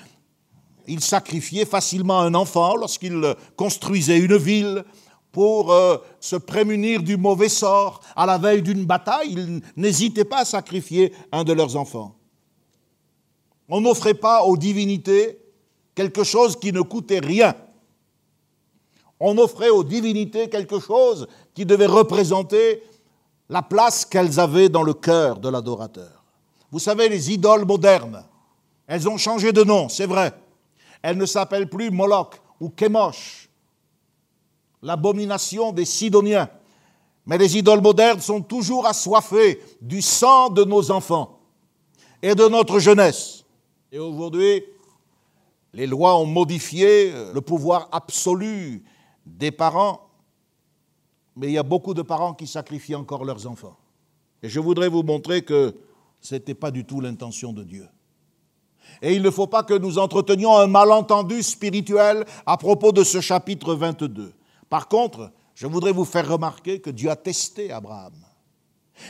Ils 0.86 1.00
sacrifiaient 1.00 1.64
facilement 1.64 2.20
un 2.20 2.34
enfant 2.34 2.76
lorsqu'ils 2.76 3.34
construisaient 3.56 4.18
une 4.18 4.36
ville 4.36 4.84
pour 5.32 5.72
euh, 5.72 5.96
se 6.20 6.36
prémunir 6.36 7.02
du 7.02 7.16
mauvais 7.16 7.48
sort. 7.48 8.00
À 8.14 8.24
la 8.24 8.38
veille 8.38 8.62
d'une 8.62 8.84
bataille, 8.84 9.32
ils 9.32 9.60
n'hésitaient 9.76 10.24
pas 10.24 10.40
à 10.40 10.44
sacrifier 10.44 11.12
un 11.32 11.42
de 11.42 11.52
leurs 11.52 11.76
enfants. 11.76 12.14
On 13.68 13.80
n'offrait 13.80 14.14
pas 14.14 14.44
aux 14.44 14.56
divinités 14.56 15.40
quelque 15.94 16.22
chose 16.22 16.56
qui 16.56 16.72
ne 16.72 16.82
coûtait 16.82 17.18
rien. 17.18 17.54
On 19.18 19.38
offrait 19.38 19.70
aux 19.70 19.84
divinités 19.84 20.48
quelque 20.48 20.78
chose 20.78 21.26
qui 21.54 21.64
devait 21.64 21.86
représenter 21.86 22.82
la 23.48 23.62
place 23.62 24.04
qu'elles 24.04 24.38
avaient 24.38 24.68
dans 24.68 24.82
le 24.82 24.94
cœur 24.94 25.38
de 25.38 25.48
l'adorateur. 25.48 26.13
Vous 26.74 26.80
savez, 26.80 27.08
les 27.08 27.30
idoles 27.30 27.64
modernes, 27.64 28.24
elles 28.88 29.08
ont 29.08 29.16
changé 29.16 29.52
de 29.52 29.62
nom, 29.62 29.88
c'est 29.88 30.06
vrai. 30.06 30.34
Elles 31.02 31.16
ne 31.16 31.24
s'appellent 31.24 31.68
plus 31.68 31.92
Moloch 31.92 32.34
ou 32.58 32.68
Chemosh, 32.76 33.48
l'abomination 34.82 35.70
des 35.70 35.84
Sidoniens. 35.84 36.50
Mais 37.26 37.38
les 37.38 37.56
idoles 37.56 37.80
modernes 37.80 38.18
sont 38.18 38.42
toujours 38.42 38.88
assoiffées 38.88 39.62
du 39.80 40.02
sang 40.02 40.48
de 40.48 40.64
nos 40.64 40.90
enfants 40.90 41.38
et 42.20 42.34
de 42.34 42.48
notre 42.48 42.80
jeunesse. 42.80 43.44
Et 43.92 44.00
aujourd'hui, 44.00 44.64
les 45.72 45.86
lois 45.86 46.18
ont 46.18 46.26
modifié 46.26 47.12
le 47.32 47.40
pouvoir 47.40 47.88
absolu 47.92 48.82
des 49.24 49.52
parents 49.52 50.00
mais 51.36 51.46
il 51.46 51.52
y 51.52 51.58
a 51.58 51.62
beaucoup 51.62 51.94
de 51.94 52.02
parents 52.02 52.34
qui 52.34 52.48
sacrifient 52.48 52.96
encore 52.96 53.24
leurs 53.24 53.46
enfants. 53.46 53.76
Et 54.42 54.48
je 54.48 54.58
voudrais 54.58 54.88
vous 54.88 55.04
montrer 55.04 55.42
que 55.42 55.74
ce 56.24 56.34
n'était 56.34 56.54
pas 56.54 56.70
du 56.70 56.84
tout 56.84 57.00
l'intention 57.00 57.52
de 57.52 57.62
Dieu. 57.62 57.86
Et 59.02 59.14
il 59.14 59.22
ne 59.22 59.30
faut 59.30 59.46
pas 59.46 59.62
que 59.62 59.74
nous 59.74 59.98
entretenions 59.98 60.56
un 60.56 60.66
malentendu 60.66 61.42
spirituel 61.42 62.24
à 62.46 62.56
propos 62.56 62.92
de 62.92 63.04
ce 63.04 63.20
chapitre 63.20 63.74
22. 63.74 64.32
Par 64.70 64.88
contre, 64.88 65.30
je 65.54 65.66
voudrais 65.66 65.92
vous 65.92 66.06
faire 66.06 66.26
remarquer 66.26 66.80
que 66.80 66.88
Dieu 66.90 67.10
a 67.10 67.16
testé 67.16 67.70
Abraham. 67.70 68.14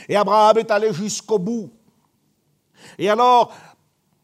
Et 0.09 0.15
Abraham 0.17 0.57
est 0.57 0.71
allé 0.71 0.93
jusqu'au 0.93 1.39
bout. 1.39 1.71
Et 2.97 3.09
alors, 3.09 3.53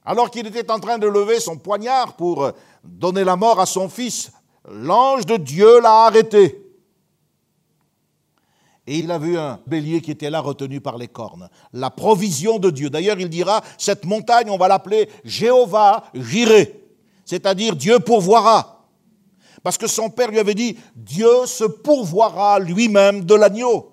alors 0.03 0.29
qu'il 0.29 0.45
était 0.45 0.69
en 0.69 0.79
train 0.79 0.97
de 0.97 1.07
lever 1.07 1.39
son 1.39 1.57
poignard 1.57 2.17
pour 2.17 2.51
donner 2.83 3.23
la 3.23 3.37
mort 3.37 3.61
à 3.61 3.65
son 3.65 3.87
fils, 3.87 4.33
l'ange 4.69 5.25
de 5.25 5.37
Dieu 5.37 5.79
l'a 5.79 6.07
arrêté. 6.07 6.60
Et 8.87 8.97
il 8.97 9.11
a 9.11 9.19
vu 9.19 9.37
un 9.37 9.59
bélier 9.67 10.01
qui 10.01 10.11
était 10.11 10.29
là 10.29 10.39
retenu 10.39 10.81
par 10.81 10.97
les 10.97 11.07
cornes. 11.07 11.49
La 11.71 11.91
provision 11.91 12.57
de 12.57 12.71
Dieu. 12.71 12.89
D'ailleurs, 12.89 13.19
il 13.19 13.29
dira, 13.29 13.61
cette 13.77 14.05
montagne, 14.05 14.49
on 14.49 14.57
va 14.57 14.67
l'appeler 14.67 15.07
Jéhovah 15.23 16.05
Jiré, 16.15 16.83
c'est-à-dire 17.23 17.75
Dieu 17.75 17.99
pourvoira. 17.99 18.89
Parce 19.63 19.77
que 19.77 19.85
son 19.85 20.09
père 20.09 20.31
lui 20.31 20.39
avait 20.39 20.55
dit, 20.55 20.77
Dieu 20.95 21.45
se 21.45 21.63
pourvoira 21.63 22.59
lui-même 22.59 23.23
de 23.23 23.35
l'agneau. 23.35 23.91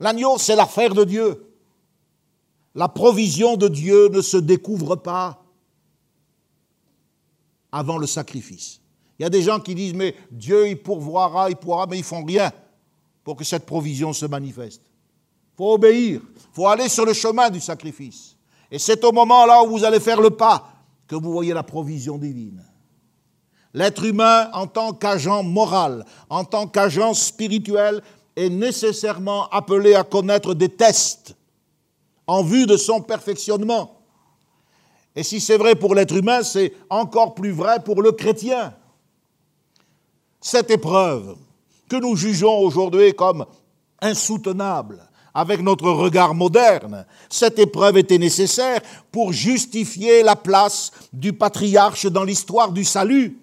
L'agneau, 0.00 0.38
c'est 0.38 0.56
l'affaire 0.56 0.92
de 0.92 1.04
Dieu. 1.04 1.54
La 2.74 2.88
provision 2.88 3.56
de 3.56 3.68
Dieu 3.68 4.08
ne 4.08 4.20
se 4.20 4.36
découvre 4.36 4.96
pas 4.96 5.40
avant 7.70 7.98
le 7.98 8.08
sacrifice. 8.08 8.80
Il 9.20 9.22
y 9.22 9.26
a 9.26 9.30
des 9.30 9.42
gens 9.42 9.60
qui 9.60 9.76
disent, 9.76 9.94
mais 9.94 10.16
Dieu, 10.32 10.66
il 10.66 10.82
pourvoira, 10.82 11.48
il 11.48 11.56
pourra, 11.56 11.86
mais 11.86 11.98
ils 11.98 12.04
font 12.04 12.24
rien 12.24 12.50
pour 13.24 13.36
que 13.36 13.44
cette 13.44 13.66
provision 13.66 14.12
se 14.12 14.26
manifeste. 14.26 14.82
Il 14.84 15.56
faut 15.56 15.72
obéir, 15.72 16.20
il 16.22 16.54
faut 16.54 16.68
aller 16.68 16.88
sur 16.88 17.06
le 17.06 17.14
chemin 17.14 17.50
du 17.50 17.60
sacrifice. 17.60 18.36
Et 18.70 18.78
c'est 18.78 19.02
au 19.04 19.12
moment 19.12 19.46
là 19.46 19.62
où 19.62 19.70
vous 19.70 19.84
allez 19.84 20.00
faire 20.00 20.20
le 20.20 20.30
pas 20.30 20.70
que 21.08 21.16
vous 21.16 21.32
voyez 21.32 21.54
la 21.54 21.62
provision 21.62 22.18
divine. 22.18 22.62
L'être 23.72 24.04
humain, 24.04 24.50
en 24.52 24.66
tant 24.66 24.92
qu'agent 24.92 25.42
moral, 25.42 26.04
en 26.28 26.44
tant 26.44 26.66
qu'agent 26.68 27.14
spirituel, 27.14 28.02
est 28.36 28.48
nécessairement 28.48 29.48
appelé 29.48 29.94
à 29.94 30.04
connaître 30.04 30.54
des 30.54 30.68
tests 30.68 31.34
en 32.26 32.42
vue 32.42 32.66
de 32.66 32.76
son 32.76 33.00
perfectionnement. 33.00 34.00
Et 35.16 35.22
si 35.22 35.40
c'est 35.40 35.56
vrai 35.56 35.74
pour 35.74 35.94
l'être 35.94 36.16
humain, 36.16 36.42
c'est 36.42 36.72
encore 36.90 37.34
plus 37.34 37.52
vrai 37.52 37.82
pour 37.82 38.02
le 38.02 38.12
chrétien. 38.12 38.74
Cette 40.40 40.70
épreuve, 40.70 41.36
que 41.88 41.96
nous 41.96 42.16
jugeons 42.16 42.58
aujourd'hui 42.58 43.14
comme 43.14 43.44
insoutenable 44.00 45.08
avec 45.34 45.60
notre 45.60 45.90
regard 45.90 46.34
moderne. 46.34 47.04
Cette 47.28 47.58
épreuve 47.58 47.98
était 47.98 48.18
nécessaire 48.18 48.80
pour 49.10 49.32
justifier 49.32 50.22
la 50.22 50.36
place 50.36 50.92
du 51.12 51.32
patriarche 51.32 52.06
dans 52.06 52.22
l'histoire 52.22 52.70
du 52.70 52.84
salut. 52.84 53.38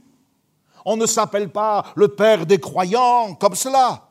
On 0.86 0.98
ne 0.98 1.06
s'appelle 1.06 1.50
pas 1.50 1.86
le 1.96 2.08
père 2.08 2.46
des 2.46 2.60
croyants 2.60 3.36
comme 3.36 3.56
cela. 3.56 4.08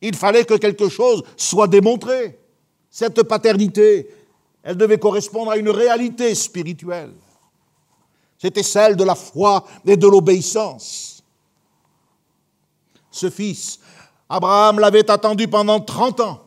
Il 0.00 0.14
fallait 0.14 0.44
que 0.44 0.54
quelque 0.54 0.88
chose 0.88 1.24
soit 1.36 1.66
démontré. 1.66 2.38
Cette 2.88 3.22
paternité, 3.24 4.08
elle 4.62 4.76
devait 4.76 4.98
correspondre 4.98 5.50
à 5.50 5.56
une 5.56 5.70
réalité 5.70 6.34
spirituelle. 6.34 7.12
C'était 8.38 8.62
celle 8.62 8.94
de 8.94 9.04
la 9.04 9.16
foi 9.16 9.64
et 9.84 9.96
de 9.96 10.06
l'obéissance 10.06 11.17
ce 13.18 13.30
fils. 13.30 13.80
Abraham 14.28 14.78
l'avait 14.78 15.10
attendu 15.10 15.48
pendant 15.48 15.80
30 15.80 16.20
ans. 16.20 16.40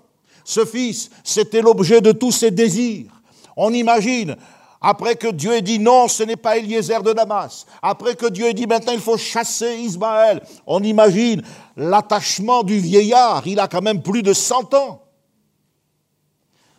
Ce 0.43 0.65
fils, 0.65 1.09
c'était 1.23 1.61
l'objet 1.61 2.01
de 2.01 2.11
tous 2.11 2.31
ses 2.31 2.51
désirs. 2.51 3.11
On 3.55 3.73
imagine, 3.73 4.35
après 4.81 5.15
que 5.15 5.27
Dieu 5.27 5.53
ait 5.53 5.61
dit 5.61 5.79
non, 5.79 6.07
ce 6.07 6.23
n'est 6.23 6.35
pas 6.35 6.57
Eliezer 6.57 7.03
de 7.03 7.13
Damas, 7.13 7.65
après 7.81 8.15
que 8.15 8.27
Dieu 8.27 8.47
ait 8.47 8.53
dit 8.53 8.65
maintenant 8.65 8.93
il 8.93 8.99
faut 8.99 9.17
chasser 9.17 9.75
Ismaël, 9.75 10.41
on 10.65 10.81
imagine 10.81 11.43
l'attachement 11.75 12.63
du 12.63 12.79
vieillard, 12.79 13.43
il 13.45 13.59
a 13.59 13.67
quand 13.67 13.81
même 13.81 14.01
plus 14.01 14.23
de 14.23 14.33
100 14.33 14.73
ans. 14.73 15.03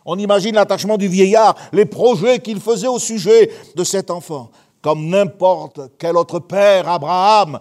On 0.05 0.19
imagine 0.19 0.55
l'attachement 0.55 0.97
du 0.97 1.07
vieillard, 1.07 1.55
les 1.71 1.85
projets 1.85 2.39
qu'il 2.39 2.59
faisait 2.59 2.87
au 2.87 2.99
sujet 2.99 3.49
de 3.75 3.83
cet 3.85 4.11
enfant. 4.11 4.51
Comme 4.81 5.07
n'importe 5.07 5.79
quel 5.97 6.17
autre 6.17 6.39
père, 6.39 6.89
Abraham 6.89 7.57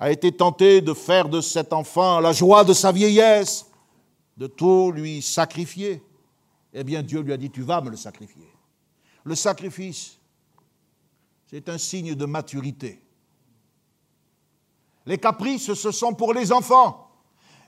a 0.00 0.10
été 0.10 0.32
tenté 0.32 0.80
de 0.80 0.94
faire 0.94 1.28
de 1.28 1.42
cet 1.42 1.74
enfant 1.74 2.20
la 2.20 2.32
joie 2.32 2.64
de 2.64 2.72
sa 2.72 2.90
vieillesse, 2.90 3.66
de 4.38 4.46
tout 4.46 4.90
lui 4.92 5.20
sacrifier. 5.20 6.02
Eh 6.72 6.82
bien, 6.82 7.02
Dieu 7.02 7.20
lui 7.20 7.34
a 7.34 7.36
dit, 7.36 7.50
tu 7.50 7.60
vas 7.60 7.82
me 7.82 7.90
le 7.90 7.98
sacrifier. 7.98 8.48
Le 9.24 9.34
sacrifice, 9.34 10.18
c'est 11.46 11.68
un 11.68 11.76
signe 11.76 12.14
de 12.14 12.24
maturité. 12.24 13.02
Les 15.04 15.18
caprices, 15.18 15.74
ce 15.74 15.90
sont 15.90 16.14
pour 16.14 16.32
les 16.32 16.50
enfants. 16.50 17.10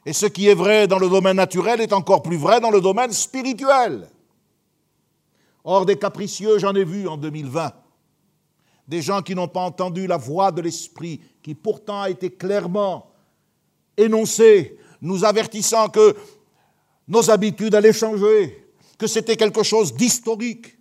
Et 0.07 0.15
ce 0.15 0.27
qui 0.27 0.49
est 0.49 0.55
vrai 0.55 0.87
dans 0.87 0.99
le 0.99 1.11
domaine 1.11 1.37
naturel 1.37 1.83
est 1.83 1.93
encore 1.93 2.23
plus 2.23 2.39
vrai 2.39 2.61
dans 2.61 2.71
le 2.71 2.81
domaine 2.81 3.13
spirituel. 3.13 4.09
Or, 5.65 5.85
des 5.85 5.99
capricieux, 5.99 6.59
j'en 6.59 6.75
ai 6.75 6.85
vu 6.85 7.07
en 7.07 7.19
2020 7.19 7.73
des 8.89 9.03
gens 9.03 9.23
qui 9.23 9.35
n'ont 9.35 9.49
pas 9.49 9.63
entendu 9.63 10.07
la 10.07 10.17
voix 10.17 10.53
de 10.53 10.61
l'Esprit, 10.61 11.21
qui 11.43 11.55
pourtant 11.55 12.03
a 12.03 12.11
été 12.11 12.31
clairement 12.31 13.11
énoncée, 13.97 14.79
nous 15.01 15.25
avertissant 15.25 15.89
que 15.89 16.17
nos 17.09 17.31
habitudes 17.31 17.75
allaient 17.75 17.93
changer, 17.93 18.69
que 18.97 19.07
c'était 19.07 19.37
quelque 19.37 19.63
chose 19.63 19.95
d'historique. 19.95 20.79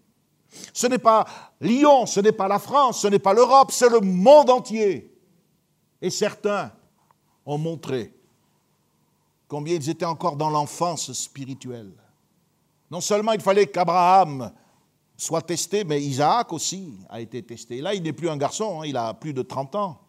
Ce 0.73 0.87
n'est 0.87 0.99
pas 0.99 1.25
Lyon, 1.59 2.05
ce 2.05 2.19
n'est 2.19 2.31
pas 2.31 2.47
la 2.47 2.59
France, 2.59 3.01
ce 3.01 3.07
n'est 3.07 3.19
pas 3.19 3.33
l'Europe, 3.33 3.71
c'est 3.71 3.89
le 3.89 4.01
monde 4.01 4.49
entier. 4.49 5.13
Et 6.01 6.09
certains 6.09 6.71
ont 7.45 7.57
montré 7.57 8.13
combien 9.47 9.75
ils 9.75 9.89
étaient 9.89 10.05
encore 10.05 10.35
dans 10.35 10.49
l'enfance 10.49 11.11
spirituelle. 11.13 11.91
Non 12.89 13.01
seulement 13.01 13.33
il 13.33 13.41
fallait 13.41 13.67
qu'Abraham 13.67 14.51
soit 15.17 15.41
testé, 15.41 15.83
mais 15.83 16.01
Isaac 16.01 16.51
aussi 16.53 16.93
a 17.09 17.21
été 17.21 17.43
testé. 17.43 17.81
Là, 17.81 17.93
il 17.93 18.01
n'est 18.01 18.13
plus 18.13 18.29
un 18.29 18.37
garçon, 18.37 18.81
hein, 18.81 18.85
il 18.85 18.97
a 18.97 19.13
plus 19.13 19.33
de 19.33 19.41
30 19.41 19.75
ans. 19.75 19.99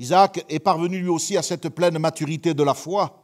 Isaac 0.00 0.46
est 0.48 0.60
parvenu 0.60 0.98
lui 0.98 1.10
aussi 1.10 1.36
à 1.36 1.42
cette 1.42 1.68
pleine 1.68 1.98
maturité 1.98 2.54
de 2.54 2.62
la 2.62 2.72
foi. 2.72 3.22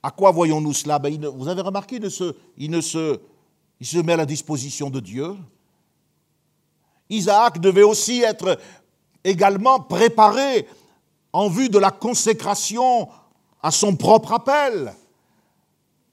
À 0.00 0.12
quoi 0.12 0.30
voyons-nous 0.30 0.72
cela? 0.72 1.00
Ben, 1.00 1.26
Vous 1.34 1.48
avez 1.48 1.60
remarqué, 1.60 1.98
il, 2.56 2.82
se, 2.82 3.98
met 4.00 4.12
à 4.12 4.16
la 4.16 4.26
disposition 4.26 4.90
de 4.90 5.00
Dieu. 5.00 5.34
Isaac 7.08 7.58
devait 7.58 7.82
aussi 7.82 8.22
être 8.22 8.60
également 9.24 9.80
préparé 9.80 10.68
en 11.32 11.48
vue 11.48 11.68
de 11.68 11.80
la 11.80 11.90
consécration 11.90 13.08
à 13.60 13.72
son 13.72 13.96
propre 13.96 14.34
appel. 14.34 14.94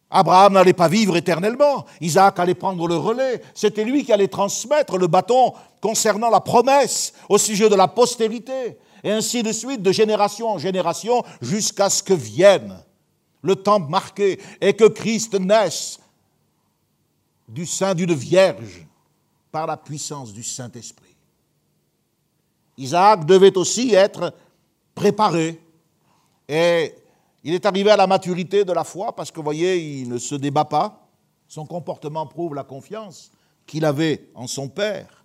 Abraham 0.10 0.54
n'allait 0.54 0.73
pas 0.73 0.88
vivre 0.88 1.15
éternellement, 1.15 1.86
Isaac 2.02 2.39
allait 2.39 2.56
prendre 2.56 2.88
le 2.88 2.95
relais, 2.95 3.43
c'était 3.54 3.84
lui 3.84 4.04
qui 4.04 4.13
allait 4.13 4.30
transmettre 4.30 4.97
le 4.97 5.06
bâton 5.06 5.54
concernant 5.80 6.32
la 6.32 6.39
promesse 6.39 7.13
au 7.30 7.38
sujet 7.38 7.69
de 7.69 7.76
la 7.76 7.89
postérité, 7.89 8.80
et 9.08 9.12
ainsi 9.12 9.41
de 9.41 9.54
suite, 9.54 9.82
de 9.82 9.93
génération 9.93 10.50
en 10.50 10.58
génération, 10.58 11.24
jusqu'à 11.41 11.89
ce 11.89 12.04
que 12.04 12.13
vienne 12.13 12.78
le 13.41 13.56
temps 13.56 13.80
marqué 13.80 14.38
et 14.60 14.74
que 14.74 14.84
Christ 14.84 15.34
naisse 15.39 15.98
du 17.48 17.65
sein 17.65 17.96
d'une 17.96 18.13
vierge 18.13 18.86
par 19.50 19.65
la 19.65 19.78
puissance 19.78 20.34
du 20.34 20.43
Saint-Esprit. 20.43 21.15
Isaac 22.78 23.26
devait 23.26 23.58
aussi 23.58 23.93
être 23.93 24.34
préparé 24.93 25.58
et 26.50 26.93
il 27.46 27.54
est 27.54 27.65
arrivé 27.65 27.89
à 27.91 27.96
la 27.96 28.08
maturité 28.08 28.65
de 28.65 28.74
la 28.74 28.84
foi 28.84 29.15
parce 29.15 29.32
que, 29.32 29.38
vous 29.38 29.46
voyez, 29.46 30.02
il 30.02 30.10
ne 30.10 30.17
se 30.17 30.36
débat 30.36 30.65
pas. 30.65 31.08
Son 31.48 31.65
comportement 31.65 32.28
prouve 32.28 32.56
la 32.56 32.65
confiance 32.65 33.32
qu'il 33.65 33.86
avait 33.86 34.28
en 34.36 34.48
son 34.48 34.67
Père 34.67 35.24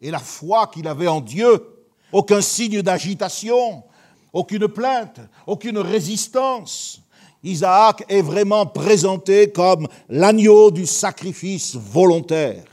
et 0.00 0.12
la 0.12 0.20
foi 0.20 0.68
qu'il 0.68 0.86
avait 0.86 1.08
en 1.08 1.20
Dieu. 1.20 1.79
Aucun 2.12 2.40
signe 2.40 2.82
d'agitation, 2.82 3.82
aucune 4.32 4.68
plainte, 4.68 5.20
aucune 5.46 5.78
résistance. 5.78 7.00
Isaac 7.42 8.04
est 8.08 8.22
vraiment 8.22 8.66
présenté 8.66 9.50
comme 9.50 9.86
l'agneau 10.08 10.70
du 10.70 10.86
sacrifice 10.86 11.74
volontaire. 11.76 12.64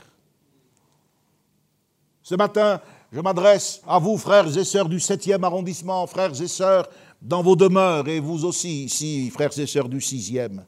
Ce 2.22 2.34
matin, 2.34 2.80
je 3.10 3.20
m'adresse 3.20 3.80
à 3.88 3.98
vous, 3.98 4.18
frères 4.18 4.54
et 4.56 4.64
sœurs 4.64 4.88
du 4.88 4.98
7e 4.98 5.42
arrondissement, 5.42 6.06
frères 6.06 6.38
et 6.40 6.48
sœurs 6.48 6.88
dans 7.22 7.42
vos 7.42 7.56
demeures, 7.56 8.06
et 8.06 8.20
vous 8.20 8.44
aussi 8.44 8.84
ici, 8.84 9.30
frères 9.30 9.58
et 9.58 9.66
sœurs 9.66 9.88
du 9.88 9.98
6e. 9.98 10.60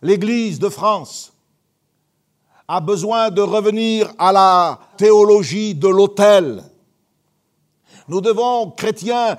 L'Église 0.00 0.58
de 0.58 0.68
France 0.68 1.32
a 2.68 2.80
besoin 2.80 3.30
de 3.30 3.42
revenir 3.42 4.12
à 4.18 4.32
la 4.32 4.78
théologie 4.96 5.74
de 5.74 5.88
l'autel. 5.88 6.62
Nous 8.08 8.20
devons, 8.20 8.70
chrétiens, 8.70 9.36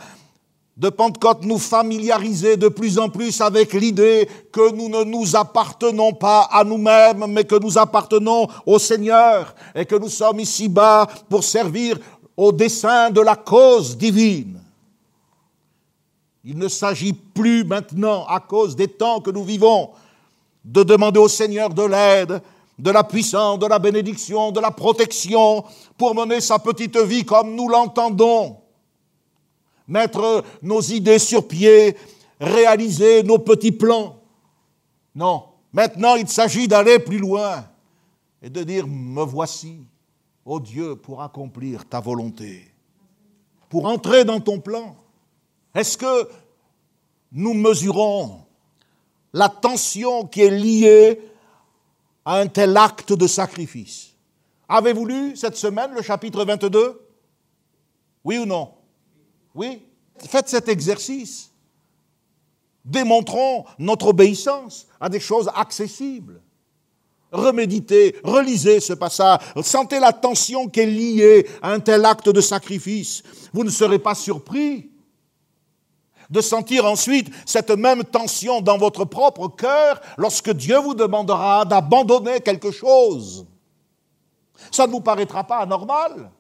de 0.78 0.90
Pentecôte 0.90 1.44
nous 1.44 1.58
familiariser 1.58 2.56
de 2.56 2.68
plus 2.68 3.00
en 3.00 3.10
plus 3.10 3.42
avec 3.42 3.74
l'idée 3.74 4.30
que 4.52 4.72
nous 4.72 4.90
ne 4.90 5.04
nous 5.04 5.36
appartenons 5.36 6.14
pas 6.14 6.42
à 6.52 6.64
nous-mêmes, 6.64 7.26
mais 7.28 7.46
que 7.46 7.60
nous 7.60 7.80
appartenons 7.80 8.48
au 8.66 8.78
Seigneur 8.78 9.56
et 9.74 9.86
que 9.86 9.96
nous 9.96 10.10
sommes 10.10 10.40
ici-bas 10.40 11.08
pour 11.30 11.44
servir 11.44 11.98
au 12.36 12.52
dessein 12.52 13.10
de 13.10 13.22
la 13.22 13.36
cause 13.36 13.98
divine. 13.98 14.62
Il 16.44 16.60
ne 16.60 16.68
s'agit 16.68 17.14
plus 17.14 17.64
maintenant, 17.64 18.26
à 18.28 18.40
cause 18.40 18.76
des 18.76 18.88
temps 18.88 19.20
que 19.20 19.32
nous 19.32 19.44
vivons, 19.44 19.90
de 20.64 20.84
demander 20.84 21.20
au 21.20 21.28
Seigneur 21.28 21.70
de 21.70 21.84
l'aide, 21.84 22.42
de 22.78 22.92
la 22.92 23.04
puissance, 23.04 23.60
de 23.60 23.66
la 23.66 23.80
bénédiction, 23.80 24.52
de 24.52 24.60
la 24.60 24.72
protection 24.72 25.63
pour 25.98 26.13
mener 26.13 26.42
sa 26.42 26.60
petite 26.60 26.98
vie 26.98 27.26
comme 27.26 27.56
nous 27.56 27.68
l'entendons 27.68 28.58
mettre 29.88 30.44
nos 30.62 30.82
idées 30.82 31.20
sur 31.20 31.48
pied, 31.48 31.96
réaliser 32.40 33.24
nos 33.24 33.40
petits 33.40 33.72
plans. 33.72 34.20
Non, 35.16 35.46
maintenant 35.74 36.16
il 36.16 36.28
s'agit 36.28 36.68
d'aller 36.68 37.00
plus 37.00 37.18
loin 37.18 37.66
et 38.42 38.50
de 38.50 38.63
dire, 38.63 38.86
me 38.86 39.24
voici, 39.24 39.80
ô 40.46 40.60
Dieu, 40.60 40.96
pour 40.96 41.22
accomplir 41.22 41.86
ta 41.86 42.00
volonté, 42.00 42.68
pour 43.70 43.86
entrer 43.86 44.26
dans 44.26 44.40
ton 44.40 44.60
plan. 44.60 44.96
Est-ce 45.74 45.98
que 45.98 46.30
nous 47.32 47.54
mesurons 47.54 48.42
la 49.34 49.50
tension 49.50 50.26
qui 50.26 50.42
est 50.42 50.52
liée 50.52 51.22
à 52.28 52.40
un 52.42 52.48
tel 52.48 52.76
acte 52.76 53.13
de 53.13 53.26
sacrifice 53.26 54.13
Avez-vous 54.68 55.06
lu 55.06 55.38
cette 55.38 55.56
semaine 55.56 55.92
le 55.96 56.02
chapitre 56.02 56.44
22 56.44 57.02
Oui 58.26 58.38
ou 58.38 58.46
non? 58.46 58.74
Oui, 59.56 59.82
faites 60.18 60.50
cet 60.50 60.68
exercice. 60.68 61.50
Démontrons 62.84 63.63
notre 63.80 64.08
obéissance 64.08 64.88
à 65.00 65.08
des 65.08 65.22
choses 65.22 65.50
accessibles. 65.56 66.42
Reméditez, 67.32 68.18
relisez 68.26 68.82
ce 68.82 68.92
passage, 68.92 69.40
sentez 69.62 70.00
la 70.02 70.12
tension 70.12 70.68
qui 70.68 70.82
est 70.82 70.86
liée 70.86 71.48
à 71.62 71.72
un 71.72 71.80
tel 71.80 72.04
acte 72.04 72.28
de 72.28 72.42
sacrifice. 72.42 73.24
Vous 73.54 73.63
ne 73.63 73.70
serez 73.70 74.00
pas 74.00 74.16
surpris 74.16 74.92
de 76.30 76.42
sentir 76.42 76.86
ensuite 76.86 77.30
cette 77.46 77.72
même 77.72 78.04
tension 78.04 78.62
dans 78.62 78.78
votre 78.78 79.06
propre 79.06 79.48
cœur 79.48 80.02
lorsque 80.18 80.52
Dieu 80.52 80.78
vous 80.80 80.94
demandera 80.94 81.66
d'abandonner 81.66 82.42
quelque 82.42 82.72
chose. 82.72 83.46
Ça 84.72 84.88
ne 84.88 84.92
vous 84.92 85.02
paraîtra 85.02 85.44
pas 85.44 85.60
anormal 85.60 86.32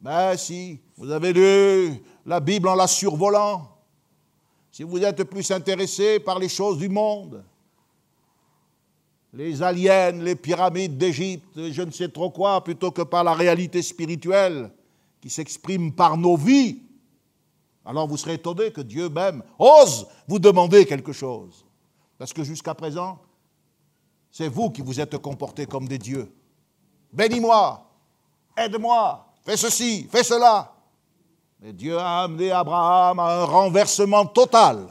mais 0.00 0.36
si 0.36 0.78
vous 0.96 1.10
avez 1.10 1.32
lu 1.32 2.02
la 2.24 2.40
Bible 2.40 2.68
en 2.68 2.74
la 2.74 2.86
survolant, 2.86 3.68
si 4.70 4.82
vous 4.82 5.02
êtes 5.02 5.24
plus 5.24 5.50
intéressé 5.50 6.20
par 6.20 6.38
les 6.38 6.48
choses 6.48 6.78
du 6.78 6.88
monde, 6.88 7.42
les 9.32 9.62
aliens, 9.62 10.12
les 10.12 10.36
pyramides 10.36 10.96
d'Égypte, 10.96 11.70
je 11.70 11.82
ne 11.82 11.90
sais 11.90 12.08
trop 12.08 12.30
quoi, 12.30 12.62
plutôt 12.62 12.90
que 12.90 13.02
par 13.02 13.24
la 13.24 13.34
réalité 13.34 13.82
spirituelle 13.82 14.70
qui 15.20 15.30
s'exprime 15.30 15.92
par 15.92 16.16
nos 16.16 16.36
vies, 16.36 16.80
alors 17.88 18.06
vous 18.06 18.18
serez 18.18 18.34
étonné 18.34 18.70
que 18.70 18.82
Dieu 18.82 19.08
même 19.08 19.42
ose 19.58 20.06
vous 20.26 20.38
demander 20.38 20.84
quelque 20.84 21.14
chose. 21.14 21.64
Parce 22.18 22.34
que 22.34 22.44
jusqu'à 22.44 22.74
présent, 22.74 23.18
c'est 24.30 24.48
vous 24.48 24.68
qui 24.68 24.82
vous 24.82 25.00
êtes 25.00 25.16
comportés 25.16 25.64
comme 25.64 25.88
des 25.88 25.96
dieux. 25.96 26.30
Bénis-moi, 27.14 27.90
aide-moi, 28.58 29.32
fais 29.42 29.56
ceci, 29.56 30.06
fais 30.12 30.22
cela. 30.22 30.70
Mais 31.60 31.72
Dieu 31.72 31.96
a 31.96 32.24
amené 32.24 32.50
Abraham 32.50 33.20
à 33.20 33.40
un 33.40 33.44
renversement 33.46 34.26
total. 34.26 34.88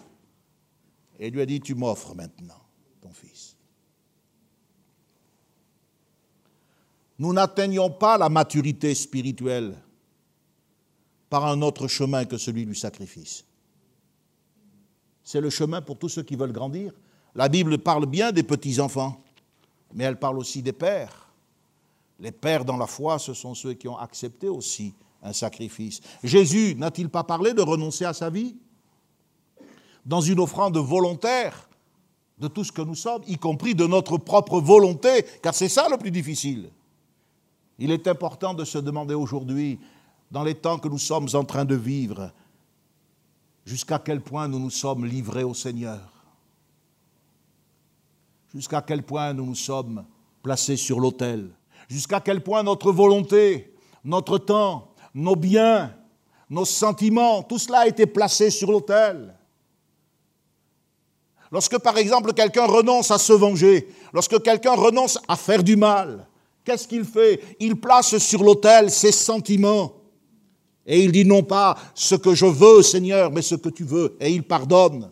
Et 1.19 1.29
lui 1.29 1.41
a 1.41 1.45
dit, 1.45 1.61
tu 1.61 1.75
m'offres 1.75 2.15
maintenant 2.15 2.61
ton 2.99 3.11
fils. 3.11 3.55
Nous 7.19 7.31
n'atteignons 7.31 7.91
pas 7.91 8.17
la 8.17 8.29
maturité 8.29 8.95
spirituelle 8.95 9.77
par 11.29 11.45
un 11.45 11.61
autre 11.61 11.87
chemin 11.87 12.25
que 12.25 12.37
celui 12.37 12.65
du 12.65 12.75
sacrifice. 12.75 13.45
C'est 15.23 15.41
le 15.41 15.49
chemin 15.49 15.81
pour 15.81 15.97
tous 15.97 16.09
ceux 16.09 16.23
qui 16.23 16.35
veulent 16.35 16.53
grandir. 16.53 16.93
La 17.35 17.49
Bible 17.49 17.77
parle 17.77 18.05
bien 18.05 18.31
des 18.31 18.43
petits-enfants, 18.43 19.21
mais 19.93 20.05
elle 20.05 20.17
parle 20.17 20.39
aussi 20.39 20.61
des 20.61 20.73
pères. 20.73 21.27
Les 22.19 22.31
pères 22.31 22.65
dans 22.65 22.77
la 22.77 22.87
foi, 22.87 23.19
ce 23.19 23.33
sont 23.33 23.53
ceux 23.53 23.73
qui 23.73 23.87
ont 23.87 23.97
accepté 23.97 24.47
aussi 24.47 24.93
un 25.21 25.33
sacrifice. 25.33 25.99
Jésus 26.23 26.75
n'a-t-il 26.75 27.09
pas 27.09 27.23
parlé 27.23 27.53
de 27.53 27.61
renoncer 27.61 28.05
à 28.05 28.13
sa 28.13 28.29
vie 28.29 28.55
dans 30.05 30.21
une 30.21 30.39
offrande 30.39 30.77
volontaire 30.77 31.67
de 32.39 32.47
tout 32.47 32.63
ce 32.63 32.71
que 32.71 32.81
nous 32.81 32.95
sommes, 32.95 33.23
y 33.27 33.37
compris 33.37 33.75
de 33.75 33.85
notre 33.85 34.17
propre 34.17 34.61
volonté, 34.61 35.25
car 35.41 35.53
c'est 35.53 35.69
ça 35.69 35.87
le 35.89 35.97
plus 35.97 36.11
difficile. 36.11 36.69
Il 37.79 37.91
est 37.91 38.07
important 38.07 38.53
de 38.53 38.63
se 38.63 38.77
demander 38.77 39.13
aujourd'hui, 39.13 39.79
dans 40.31 40.43
les 40.43 40.55
temps 40.55 40.77
que 40.77 40.87
nous 40.87 40.97
sommes 40.97 41.27
en 41.33 41.43
train 41.43 41.65
de 41.65 41.75
vivre, 41.75 42.31
jusqu'à 43.65 43.99
quel 43.99 44.21
point 44.21 44.47
nous 44.47 44.59
nous 44.59 44.69
sommes 44.69 45.05
livrés 45.05 45.43
au 45.43 45.53
Seigneur, 45.53 46.01
jusqu'à 48.53 48.81
quel 48.81 49.03
point 49.03 49.33
nous 49.33 49.45
nous 49.45 49.55
sommes 49.55 50.05
placés 50.41 50.77
sur 50.77 50.99
l'autel? 50.99 51.49
Jusqu'à 51.89 52.19
quel 52.19 52.41
point 52.41 52.63
notre 52.63 52.91
volonté, 52.91 53.73
notre 54.03 54.37
temps, 54.37 54.93
nos 55.13 55.35
biens, 55.35 55.93
nos 56.49 56.65
sentiments, 56.65 57.43
tout 57.43 57.57
cela 57.57 57.79
a 57.79 57.87
été 57.87 58.05
placé 58.05 58.49
sur 58.49 58.71
l'autel? 58.71 59.33
Lorsque 61.51 61.77
par 61.77 61.97
exemple 61.97 62.33
quelqu'un 62.33 62.65
renonce 62.65 63.11
à 63.11 63.17
se 63.17 63.33
venger, 63.33 63.87
lorsque 64.11 64.41
quelqu'un 64.41 64.75
renonce 64.75 65.17
à 65.27 65.35
faire 65.37 65.63
du 65.63 65.77
mal, 65.77 66.27
qu'est-ce 66.65 66.87
qu'il 66.87 67.05
fait? 67.05 67.41
Il 67.59 67.79
place 67.79 68.17
sur 68.17 68.43
l'autel 68.43 68.91
ses 68.91 69.13
sentiments. 69.13 69.93
Et 70.87 71.03
il 71.03 71.11
dit 71.11 71.25
non 71.25 71.43
pas 71.43 71.77
ce 71.93 72.15
que 72.15 72.33
je 72.33 72.45
veux, 72.45 72.81
Seigneur, 72.81 73.29
mais 73.29 73.41
ce 73.41 73.55
que 73.55 73.67
tu 73.67 73.83
veux. 73.83 74.15
Et 74.21 74.31
il 74.31 74.43
pardonne. 74.43 75.11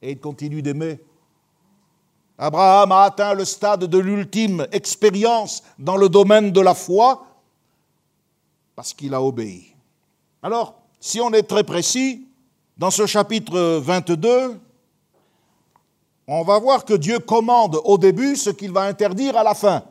Et 0.00 0.12
il 0.12 0.18
continue 0.18 0.62
d'aimer. 0.62 0.98
Abraham 2.38 2.90
a 2.92 3.02
atteint 3.02 3.34
le 3.34 3.44
stade 3.44 3.84
de 3.84 3.98
l'ultime 3.98 4.66
expérience 4.72 5.62
dans 5.78 5.96
le 5.96 6.08
domaine 6.08 6.50
de 6.50 6.60
la 6.60 6.74
foi 6.74 7.26
parce 8.74 8.92
qu'il 8.92 9.14
a 9.14 9.22
obéi. 9.22 9.74
Alors, 10.42 10.74
si 10.98 11.20
on 11.20 11.32
est 11.32 11.44
très 11.44 11.62
précis, 11.62 12.26
dans 12.76 12.90
ce 12.90 13.06
chapitre 13.06 13.78
22, 13.78 14.58
on 16.26 16.42
va 16.42 16.58
voir 16.58 16.84
que 16.84 16.94
Dieu 16.94 17.18
commande 17.18 17.80
au 17.84 17.98
début 17.98 18.34
ce 18.34 18.50
qu'il 18.50 18.72
va 18.72 18.82
interdire 18.82 19.36
à 19.36 19.44
la 19.44 19.54
fin. 19.54 19.84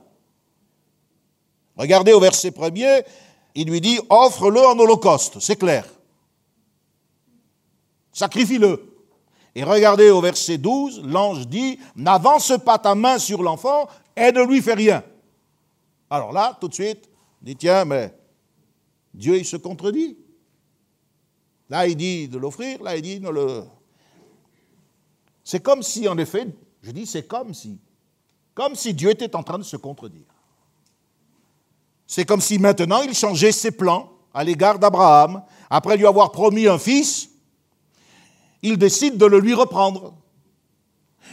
Regardez 1.77 2.13
au 2.13 2.19
verset 2.19 2.51
premier, 2.51 3.03
il 3.55 3.69
lui 3.69 3.81
dit 3.81 3.99
offre-le 4.09 4.59
en 4.59 4.77
holocauste, 4.77 5.39
c'est 5.39 5.55
clair. 5.55 5.85
Sacrifie-le. 8.11 8.89
Et 9.55 9.63
regardez 9.63 10.09
au 10.09 10.21
verset 10.21 10.57
12, 10.57 11.03
l'ange 11.03 11.47
dit 11.47 11.79
n'avance 11.95 12.53
pas 12.65 12.79
ta 12.79 12.95
main 12.95 13.19
sur 13.19 13.43
l'enfant 13.43 13.87
et 14.15 14.31
ne 14.31 14.43
lui 14.43 14.61
fais 14.61 14.73
rien. 14.73 15.03
Alors 16.09 16.31
là, 16.31 16.57
tout 16.59 16.67
de 16.67 16.73
suite, 16.73 17.09
il 17.41 17.45
dit 17.45 17.55
tiens, 17.55 17.85
mais 17.85 18.13
Dieu, 19.13 19.37
il 19.37 19.45
se 19.45 19.57
contredit. 19.57 20.17
Là, 21.69 21.87
il 21.87 21.95
dit 21.95 22.27
de 22.27 22.37
l'offrir, 22.37 22.81
là, 22.81 22.95
il 22.95 23.01
dit 23.01 23.19
ne 23.19 23.29
le. 23.29 23.63
C'est 25.43 25.61
comme 25.61 25.83
si, 25.83 26.07
en 26.07 26.17
effet, 26.17 26.47
je 26.81 26.91
dis 26.91 27.05
c'est 27.05 27.27
comme 27.27 27.53
si, 27.53 27.79
comme 28.53 28.75
si 28.75 28.93
Dieu 28.93 29.11
était 29.11 29.35
en 29.35 29.43
train 29.43 29.57
de 29.57 29.63
se 29.63 29.77
contredire. 29.77 30.25
C'est 32.07 32.25
comme 32.25 32.41
si 32.41 32.59
maintenant 32.59 33.01
il 33.01 33.13
changeait 33.13 33.51
ses 33.51 33.71
plans 33.71 34.11
à 34.33 34.43
l'égard 34.43 34.79
d'Abraham. 34.79 35.43
Après 35.69 35.97
lui 35.97 36.05
avoir 36.05 36.31
promis 36.31 36.67
un 36.67 36.77
fils, 36.77 37.29
il 38.61 38.77
décide 38.77 39.17
de 39.17 39.25
le 39.25 39.39
lui 39.39 39.53
reprendre. 39.53 40.13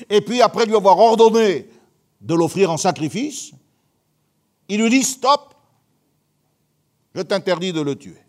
Et 0.08 0.20
puis 0.20 0.40
après 0.42 0.66
lui 0.66 0.76
avoir 0.76 0.98
ordonné 0.98 1.68
de 2.20 2.34
l'offrir 2.34 2.70
en 2.70 2.76
sacrifice, 2.76 3.52
il 4.68 4.80
lui 4.80 4.90
dit 4.90 5.02
stop, 5.02 5.54
je 7.14 7.22
t'interdis 7.22 7.72
de 7.72 7.80
le 7.80 7.96
tuer. 7.96 8.20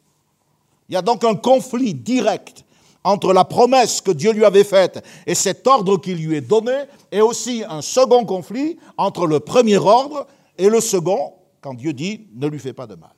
Il 0.89 0.93
y 0.93 0.97
a 0.97 1.01
donc 1.01 1.23
un 1.23 1.35
conflit 1.35 1.93
direct 1.93 2.65
entre 3.03 3.33
la 3.33 3.45
promesse 3.45 4.01
que 4.01 4.11
Dieu 4.11 4.31
lui 4.31 4.45
avait 4.45 4.63
faite 4.63 5.03
et 5.25 5.35
cet 5.35 5.65
ordre 5.67 5.97
qui 5.97 6.13
lui 6.15 6.35
est 6.35 6.41
donné, 6.41 6.83
et 7.11 7.21
aussi 7.21 7.63
un 7.67 7.81
second 7.81 8.25
conflit 8.25 8.77
entre 8.97 9.25
le 9.25 9.39
premier 9.39 9.77
ordre 9.77 10.27
et 10.57 10.69
le 10.69 10.81
second, 10.81 11.33
quand 11.61 11.73
Dieu 11.73 11.93
dit 11.93 12.27
ne 12.33 12.47
lui 12.47 12.59
fais 12.59 12.73
pas 12.73 12.87
de 12.87 12.95
mal. 12.95 13.15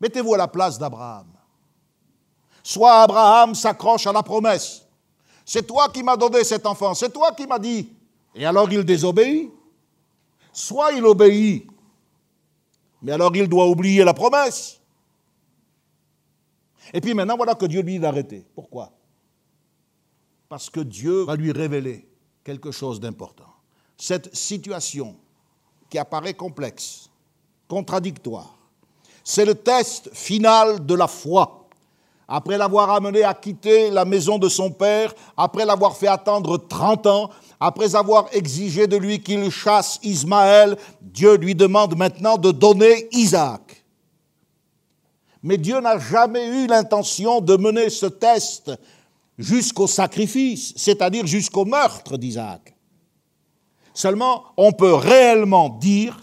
Mettez-vous 0.00 0.34
à 0.34 0.38
la 0.38 0.48
place 0.48 0.78
d'Abraham. 0.78 1.26
Soit 2.62 3.02
Abraham 3.02 3.54
s'accroche 3.54 4.06
à 4.06 4.12
la 4.12 4.22
promesse. 4.22 4.86
C'est 5.44 5.66
toi 5.66 5.88
qui 5.88 6.02
m'as 6.02 6.16
donné 6.16 6.42
cet 6.44 6.66
enfant, 6.66 6.94
c'est 6.94 7.10
toi 7.10 7.32
qui 7.32 7.46
m'as 7.46 7.58
dit. 7.58 7.92
Et 8.34 8.44
alors 8.46 8.70
il 8.72 8.84
désobéit. 8.84 9.50
Soit 10.52 10.92
il 10.92 11.04
obéit, 11.04 11.66
mais 13.02 13.12
alors 13.12 13.34
il 13.36 13.48
doit 13.48 13.68
oublier 13.68 14.04
la 14.04 14.14
promesse. 14.14 14.80
Et 16.92 17.00
puis 17.00 17.14
maintenant, 17.14 17.36
voilà 17.36 17.54
que 17.54 17.66
Dieu 17.66 17.82
lui 17.82 17.94
dit 17.94 17.98
d'arrêter. 18.00 18.44
Pourquoi? 18.54 18.92
Parce 20.48 20.68
que 20.68 20.80
Dieu 20.80 21.22
va 21.22 21.36
lui 21.36 21.52
révéler 21.52 22.08
quelque 22.42 22.72
chose 22.72 22.98
d'important. 22.98 23.54
Cette 23.96 24.34
situation 24.34 25.16
qui 25.88 25.98
apparaît 25.98 26.34
complexe, 26.34 27.09
contradictoire, 27.70 28.58
c'est 29.22 29.44
le 29.44 29.54
test 29.54 30.10
final 30.12 30.84
de 30.84 30.94
la 30.94 31.06
foi 31.06 31.60
après 32.32 32.56
l'avoir 32.56 32.90
amené 32.90 33.24
à 33.24 33.34
quitter 33.34 33.90
la 33.90 34.04
maison 34.04 34.38
de 34.38 34.48
son 34.48 34.70
père, 34.70 35.12
après 35.36 35.64
l'avoir 35.64 35.96
fait 35.96 36.06
attendre 36.06 36.58
30 36.58 37.06
ans, 37.08 37.30
après 37.58 37.96
avoir 37.96 38.28
exigé 38.32 38.86
de 38.86 38.96
lui 38.96 39.20
qu'il 39.20 39.50
chasse 39.50 39.98
Ismaël, 40.04 40.76
Dieu 41.02 41.36
lui 41.36 41.56
demande 41.56 41.96
maintenant 41.96 42.38
de 42.38 42.52
donner 42.52 43.08
Isaac. 43.10 43.84
Mais 45.42 45.58
Dieu 45.58 45.80
n'a 45.80 45.98
jamais 45.98 46.46
eu 46.46 46.68
l'intention 46.68 47.40
de 47.40 47.56
mener 47.56 47.90
ce 47.90 48.06
test 48.06 48.70
jusqu'au 49.36 49.88
sacrifice, 49.88 50.72
c'est-à-dire 50.76 51.26
jusqu'au 51.26 51.64
meurtre 51.64 52.16
d'Isaac. 52.16 52.76
Seulement, 53.92 54.44
on 54.56 54.70
peut 54.70 54.94
réellement 54.94 55.68
dire 55.68 56.16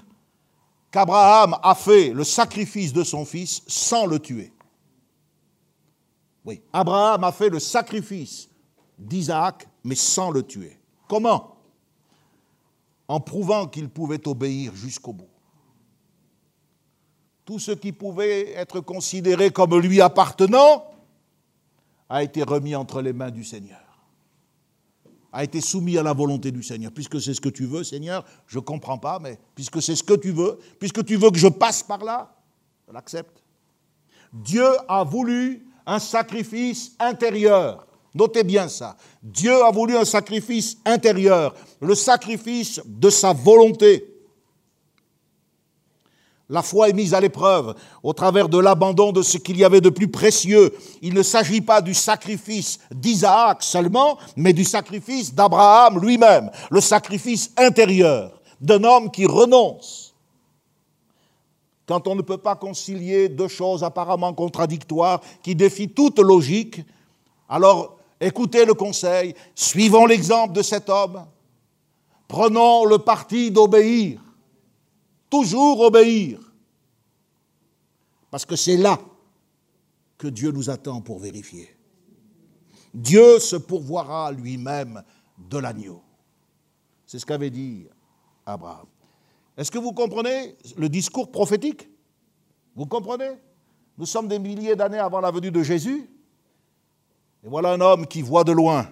qu'Abraham 0.92 1.58
a 1.62 1.76
fait 1.76 2.10
le 2.10 2.24
sacrifice 2.24 2.94
de 2.94 3.04
son 3.04 3.26
fils 3.26 3.62
sans 3.68 4.06
le 4.06 4.20
tuer. 4.20 4.54
Oui, 6.46 6.62
Abraham 6.72 7.24
a 7.24 7.32
fait 7.32 7.50
le 7.50 7.60
sacrifice 7.60 8.50
d'Isaac, 8.98 9.68
mais 9.84 9.96
sans 9.96 10.32
le 10.32 10.44
tuer. 10.44 10.80
Comment? 11.08 11.58
En 13.08 13.20
prouvant 13.20 13.68
qu'il 13.68 13.90
pouvait 13.90 14.26
obéir 14.28 14.76
jusqu'au 14.76 15.14
bout. 15.14 15.30
Tout 17.46 17.60
ce 17.60 17.72
qui 17.72 17.94
pouvait 17.94 18.52
être 18.54 18.82
considéré 18.82 19.52
comme 19.52 19.78
lui 19.80 20.02
appartenant 20.02 20.86
a 22.10 22.24
été 22.24 22.44
remis 22.44 22.76
entre 22.76 23.02
les 23.02 23.14
mains 23.14 23.32
du 23.32 23.44
Seigneur, 23.44 23.87
a 25.38 25.44
été 25.44 25.62
soumis 25.62 26.00
à 26.00 26.04
la 26.04 26.14
volonté 26.14 26.52
du 26.52 26.64
Seigneur. 26.64 26.92
Puisque 26.92 27.22
c'est 27.22 27.36
ce 27.36 27.40
que 27.40 27.50
tu 27.50 27.68
veux, 27.68 27.84
Seigneur, 27.84 28.26
je 28.48 28.58
ne 28.58 28.64
comprends 28.64 28.98
pas, 28.98 29.20
mais 29.20 29.38
puisque 29.54 29.84
c'est 29.84 29.96
ce 29.96 30.04
que 30.04 30.16
tu 30.16 30.32
veux, 30.32 30.58
puisque 30.80 31.06
tu 31.06 31.16
veux 31.16 31.30
que 31.30 31.38
je 31.38 31.48
passe 31.48 31.84
par 31.84 32.04
là, 32.04 32.36
je 32.88 32.92
l'accepte. 32.92 33.44
Dieu 34.34 34.66
a 34.88 35.04
voulu 35.04 35.64
un 35.86 36.00
sacrifice 36.00 36.94
intérieur. 37.00 37.86
Notez 38.16 38.44
bien 38.44 38.68
ça. 38.68 38.98
Dieu 39.22 39.64
a 39.64 39.70
voulu 39.70 39.96
un 39.96 40.06
sacrifice 40.06 40.80
intérieur, 40.84 41.54
le 41.82 41.94
sacrifice 41.94 42.82
de 42.84 43.12
sa 43.12 43.32
volonté. 43.32 44.17
La 46.50 46.62
foi 46.62 46.88
est 46.88 46.94
mise 46.94 47.14
à 47.14 47.20
l'épreuve 47.20 47.76
au 48.04 48.14
travers 48.14 48.48
de 48.48 48.58
l'abandon 48.58 49.12
de 49.12 49.22
ce 49.22 49.38
qu'il 49.38 49.58
y 49.58 49.66
avait 49.66 49.82
de 49.82 49.90
plus 49.90 50.08
précieux. 50.08 50.74
Il 51.02 51.14
ne 51.14 51.24
s'agit 51.24 51.60
pas 51.60 51.82
du 51.82 51.94
sacrifice 51.94 52.80
d'Isaac 52.90 53.64
seulement, 53.64 54.18
mais 54.38 54.54
du 54.54 54.64
sacrifice 54.64 55.34
d'Abraham 55.34 56.00
lui-même, 56.00 56.50
le 56.72 56.80
sacrifice 56.80 57.52
intérieur 57.58 58.40
d'un 58.62 58.84
homme 58.86 59.12
qui 59.12 59.26
renonce. 59.26 60.16
Quand 61.86 62.08
on 62.08 62.16
ne 62.16 62.22
peut 62.22 62.38
pas 62.38 62.56
concilier 62.56 63.28
deux 63.28 63.48
choses 63.50 63.84
apparemment 63.84 64.34
contradictoires 64.34 65.22
qui 65.44 65.54
défient 65.54 65.90
toute 65.90 66.20
logique, 66.20 66.82
alors 67.50 67.98
écoutez 68.22 68.66
le 68.66 68.74
conseil, 68.74 69.36
suivons 69.54 70.06
l'exemple 70.06 70.54
de 70.54 70.62
cet 70.62 70.90
homme, 70.90 71.26
prenons 72.28 72.86
le 72.86 73.00
parti 73.00 73.52
d'obéir, 73.52 74.20
toujours 75.30 75.82
obéir, 75.82 76.40
parce 78.32 78.46
que 78.46 78.56
c'est 78.56 78.78
là 78.78 79.00
que 80.18 80.28
Dieu 80.28 80.52
nous 80.52 80.70
attend 80.70 81.02
pour 81.02 81.20
vérifier. 81.20 81.70
Dieu 82.94 83.40
se 83.40 83.56
pourvoira 83.56 84.32
lui-même 84.32 85.04
de 85.38 85.58
l'agneau. 85.58 86.02
C'est 87.06 87.20
ce 87.20 87.26
qu'avait 87.26 87.50
dit 87.50 87.88
Abraham. 88.46 88.88
Est-ce 89.56 89.72
que 89.72 89.78
vous 89.78 89.94
comprenez 89.94 90.56
le 90.76 90.90
discours 90.90 91.32
prophétique? 91.32 91.88
Vous 92.76 92.86
comprenez? 92.86 93.32
Nous 93.98 94.06
sommes 94.06 94.28
des 94.28 94.40
milliers 94.40 94.76
d'années 94.76 95.00
avant 95.00 95.20
la 95.20 95.32
venue 95.32 95.52
de 95.52 95.64
Jésus. 95.64 96.10
Et 97.44 97.48
voilà 97.48 97.74
un 97.74 97.82
homme 97.82 98.08
qui 98.08 98.22
voit 98.22 98.44
de 98.44 98.52
loin, 98.52 98.90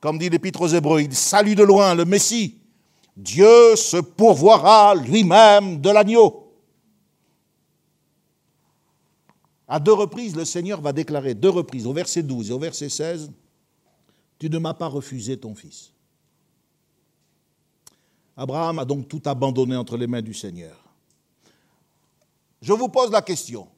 comme 0.00 0.18
dit 0.18 0.28
l'Épître 0.28 0.62
aux 0.62 0.68
Hébreux, 0.68 1.02
il 1.02 1.14
salue 1.14 1.54
de 1.54 1.62
loin 1.62 1.94
le 1.94 2.04
Messie. 2.04 2.59
Dieu 3.22 3.76
se 3.76 3.98
pourvoira 3.98 4.94
lui-même 4.94 5.78
de 5.78 5.90
l'agneau. 5.90 6.54
À 9.68 9.78
deux 9.78 9.92
reprises, 9.92 10.34
le 10.34 10.46
Seigneur 10.46 10.80
va 10.80 10.92
déclarer, 10.92 11.34
deux 11.34 11.50
reprises, 11.50 11.86
au 11.86 11.92
verset 11.92 12.22
12 12.22 12.50
et 12.50 12.52
au 12.54 12.58
verset 12.58 12.88
16, 12.88 13.30
Tu 14.38 14.48
ne 14.48 14.58
m'as 14.58 14.72
pas 14.72 14.86
refusé 14.86 15.38
ton 15.38 15.54
fils. 15.54 15.92
Abraham 18.38 18.78
a 18.78 18.86
donc 18.86 19.06
tout 19.06 19.20
abandonné 19.26 19.76
entre 19.76 19.98
les 19.98 20.06
mains 20.06 20.22
du 20.22 20.32
Seigneur. 20.32 20.82
Je 22.62 22.72
vous 22.72 22.88
pose 22.88 23.10
la 23.10 23.20
question. 23.20 23.68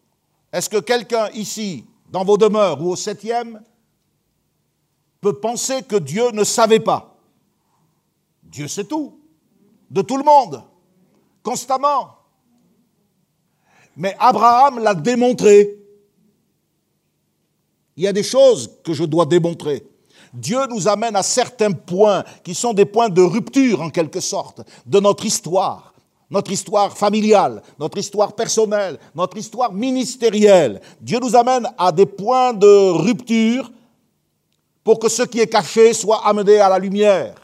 Est-ce 0.52 0.70
que 0.70 0.78
quelqu'un 0.78 1.30
ici, 1.30 1.84
dans 2.10 2.24
vos 2.24 2.36
demeures 2.36 2.80
ou 2.80 2.90
au 2.90 2.96
septième, 2.96 3.60
peut 5.20 5.40
penser 5.40 5.82
que 5.82 5.96
Dieu 5.96 6.30
ne 6.30 6.44
savait 6.44 6.78
pas? 6.78 7.18
Dieu 8.44 8.68
sait 8.68 8.84
tout, 8.84 9.18
de 9.92 10.02
tout 10.02 10.16
le 10.16 10.24
monde. 10.24 10.64
constamment. 11.42 12.14
Mais 13.96 14.14
Abraham 14.18 14.78
l'a 14.78 14.94
démontré. 14.94 15.76
Il 17.96 18.04
y 18.04 18.06
a 18.06 18.12
des 18.12 18.22
choses 18.22 18.70
que 18.84 18.94
je 18.94 19.04
dois 19.04 19.26
démontrer. 19.26 19.84
Dieu 20.32 20.60
nous 20.70 20.86
amène 20.86 21.16
à 21.16 21.22
certains 21.22 21.72
points 21.72 22.24
qui 22.44 22.54
sont 22.54 22.72
des 22.72 22.86
points 22.86 23.08
de 23.08 23.20
rupture 23.20 23.82
en 23.82 23.90
quelque 23.90 24.20
sorte 24.20 24.62
de 24.86 25.00
notre 25.00 25.26
histoire, 25.26 25.92
notre 26.30 26.52
histoire 26.52 26.96
familiale, 26.96 27.60
notre 27.78 27.98
histoire 27.98 28.34
personnelle, 28.34 28.98
notre 29.16 29.36
histoire 29.36 29.72
ministérielle. 29.72 30.80
Dieu 31.00 31.18
nous 31.20 31.34
amène 31.34 31.68
à 31.76 31.90
des 31.90 32.06
points 32.06 32.54
de 32.54 32.90
rupture 32.92 33.70
pour 34.84 35.00
que 35.00 35.08
ce 35.08 35.24
qui 35.24 35.40
est 35.40 35.48
caché 35.48 35.92
soit 35.92 36.24
amené 36.26 36.60
à 36.60 36.68
la 36.68 36.78
lumière, 36.78 37.34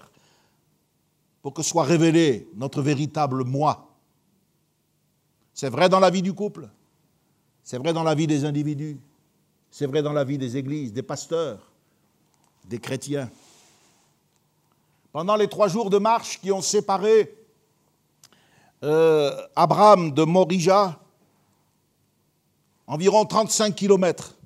que 1.51 1.63
soit 1.63 1.85
révélé 1.85 2.49
notre 2.55 2.83
véritable 2.83 3.45
moi. 3.45 3.89
C'est 5.55 5.69
vrai 5.69 5.89
dans 5.89 6.01
la 6.01 6.11
vie 6.11 6.23
du 6.23 6.33
couple, 6.33 6.69
c'est 7.63 7.79
vrai 7.79 7.93
dans 7.93 8.03
la 8.03 8.15
vie 8.15 8.27
des 8.27 8.45
individus, 8.45 8.99
c'est 9.71 9.87
vrai 9.87 10.03
dans 10.03 10.13
la 10.13 10.25
vie 10.25 10.39
des 10.39 10.57
églises, 10.57 10.93
des 10.93 11.03
pasteurs, 11.03 11.73
des 12.65 12.79
chrétiens. 12.79 13.31
Pendant 15.13 15.37
les 15.37 15.49
trois 15.49 15.69
jours 15.69 15.91
de 15.91 15.99
marche 15.99 16.41
qui 16.41 16.53
ont 16.53 16.63
séparé 16.63 17.35
euh, 18.85 19.37
Abraham 19.57 20.13
de 20.13 20.23
Morija, 20.23 21.01
environ 22.87 23.25
35 23.25 23.75
kilomètres, 23.75 24.38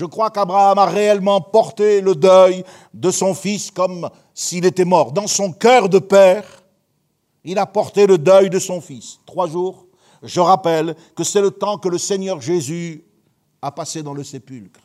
je 0.00 0.06
crois 0.06 0.30
qu'Abraham 0.30 0.78
a 0.78 0.86
réellement 0.86 1.42
porté 1.42 2.00
le 2.00 2.14
deuil 2.14 2.64
de 2.94 3.10
son 3.10 3.34
fils 3.34 3.70
comme 3.70 4.08
s'il 4.32 4.64
était 4.64 4.86
mort. 4.86 5.12
Dans 5.12 5.26
son 5.26 5.52
cœur 5.52 5.90
de 5.90 5.98
père, 5.98 6.42
il 7.44 7.58
a 7.58 7.66
porté 7.66 8.06
le 8.06 8.16
deuil 8.16 8.48
de 8.48 8.58
son 8.58 8.80
fils. 8.80 9.18
Trois 9.26 9.46
jours, 9.46 9.84
je 10.22 10.40
rappelle 10.40 10.96
que 11.14 11.22
c'est 11.22 11.42
le 11.42 11.50
temps 11.50 11.76
que 11.76 11.90
le 11.90 11.98
Seigneur 11.98 12.40
Jésus 12.40 13.04
a 13.60 13.70
passé 13.70 14.02
dans 14.02 14.14
le 14.14 14.24
sépulcre. 14.24 14.80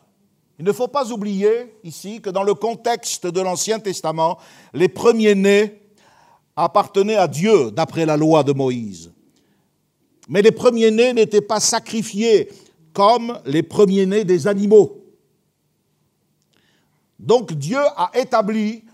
Il 0.59 0.65
ne 0.65 0.73
faut 0.73 0.89
pas 0.89 1.09
oublier 1.09 1.73
ici 1.85 2.19
que 2.19 2.29
dans 2.29 2.43
le 2.43 2.53
contexte 2.53 3.25
de 3.25 3.39
l'Ancien 3.39 3.79
Testament, 3.79 4.37
les 4.73 4.89
premiers-nés 4.89 5.79
appartenaient 6.57 7.15
à 7.15 7.29
Dieu 7.29 7.71
d'après 7.71 8.05
la 8.05 8.17
loi 8.17 8.43
de 8.43 8.51
Moïse. 8.51 9.13
Mais 10.27 10.41
les 10.41 10.51
premiers-nés 10.51 11.13
n'étaient 11.13 11.39
pas 11.39 11.61
sacrifiés 11.61 12.49
comme 12.91 13.39
les 13.45 13.63
premiers-nés 13.63 14.25
des 14.25 14.47
animaux. 14.47 15.04
Donc 17.25 17.53
Dieu 17.53 17.79
a 17.97 18.11
établi 18.13 18.85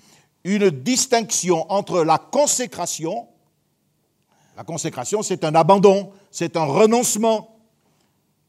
une 0.44 0.70
distinction 0.70 1.70
entre 1.72 2.04
la 2.04 2.18
consécration, 2.18 3.28
la 4.56 4.64
consécration 4.64 5.22
c'est 5.22 5.44
un 5.44 5.54
abandon, 5.54 6.12
c'est 6.32 6.56
un 6.56 6.64
renoncement, 6.64 7.60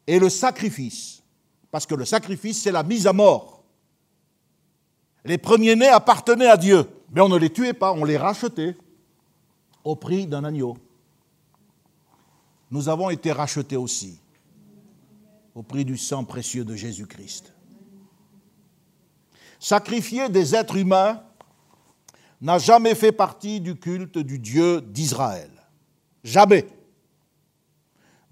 et 0.07 0.19
le 0.19 0.29
sacrifice. 0.29 1.23
Parce 1.71 1.87
que 1.87 1.95
le 1.95 2.05
sacrifice, 2.05 2.63
c'est 2.63 2.73
la 2.73 2.83
mise 2.83 3.07
à 3.07 3.13
mort. 3.13 3.65
Les 5.25 5.39
premiers-nés 5.39 5.89
appartenaient 5.89 6.49
à 6.49 6.57
Dieu, 6.57 6.89
mais 7.11 7.21
on 7.21 7.29
ne 7.29 7.39
les 7.39 7.51
tuait 7.51 7.73
pas, 7.73 7.93
on 7.93 8.05
les 8.05 8.17
rachetait 8.17 8.77
au 9.85 9.97
prix 9.97 10.27
d'un 10.27 10.45
agneau. 10.45 10.77
Nous 12.71 12.89
avons 12.89 13.11
été 13.11 13.33
rachetés 13.33 13.77
aussi 13.77 14.19
au 15.55 15.63
prix 15.63 15.85
du 15.85 15.97
sang 15.97 16.25
précieux 16.25 16.65
de 16.65 16.75
Jésus-Christ. 16.75 17.53
Sacrifier 19.63 20.29
des 20.29 20.57
êtres 20.57 20.75
humains 20.75 21.23
n'a 22.41 22.59
jamais 22.59 22.97
fait 22.97 23.13
partie 23.13 23.61
du 23.61 23.77
culte 23.77 24.19
du 24.19 24.41
Dieu 24.41 24.81
d'Israël. 24.81 25.51
Jamais. 26.25 26.67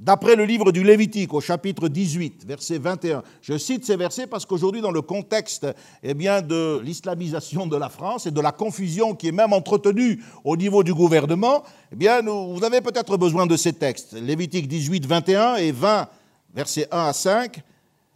D'après 0.01 0.35
le 0.35 0.45
livre 0.45 0.73
du 0.73 0.83
Lévitique 0.83 1.33
au 1.33 1.41
chapitre 1.41 1.87
18, 1.87 2.45
verset 2.45 2.79
21, 2.79 3.23
je 3.43 3.57
cite 3.59 3.85
ces 3.85 3.95
versets 3.95 4.27
parce 4.27 4.45
qu'aujourd'hui, 4.45 4.81
dans 4.81 4.91
le 4.91 5.03
contexte 5.03 5.69
eh 6.03 6.15
de 6.15 6.81
l'islamisation 6.81 7.69
de 7.69 7.77
la 7.77 7.91
France 7.91 8.27
et 8.27 8.33
de 8.33 8.41
la 8.41 8.51
confusion 8.51 9.15
qui 9.15 9.29
est 9.29 9.33
même 9.33 9.53
entretenue 9.53 10.25
au 10.43 10.57
niveau 10.57 10.83
du 10.83 10.93
gouvernement, 10.93 11.63
eh 11.93 12.23
vous 12.27 12.65
avez 12.65 12.81
peut-être 12.81 13.17
besoin 13.17 13.47
de 13.47 13.57
ces 13.57 13.75
textes. 13.75 14.15
Lévitique 14.15 14.67
18, 14.67 15.07
21 15.07 15.57
et 15.57 15.71
20, 15.71 16.09
versets 16.53 16.89
1 16.91 16.99
à 16.99 17.13
5, 17.13 17.63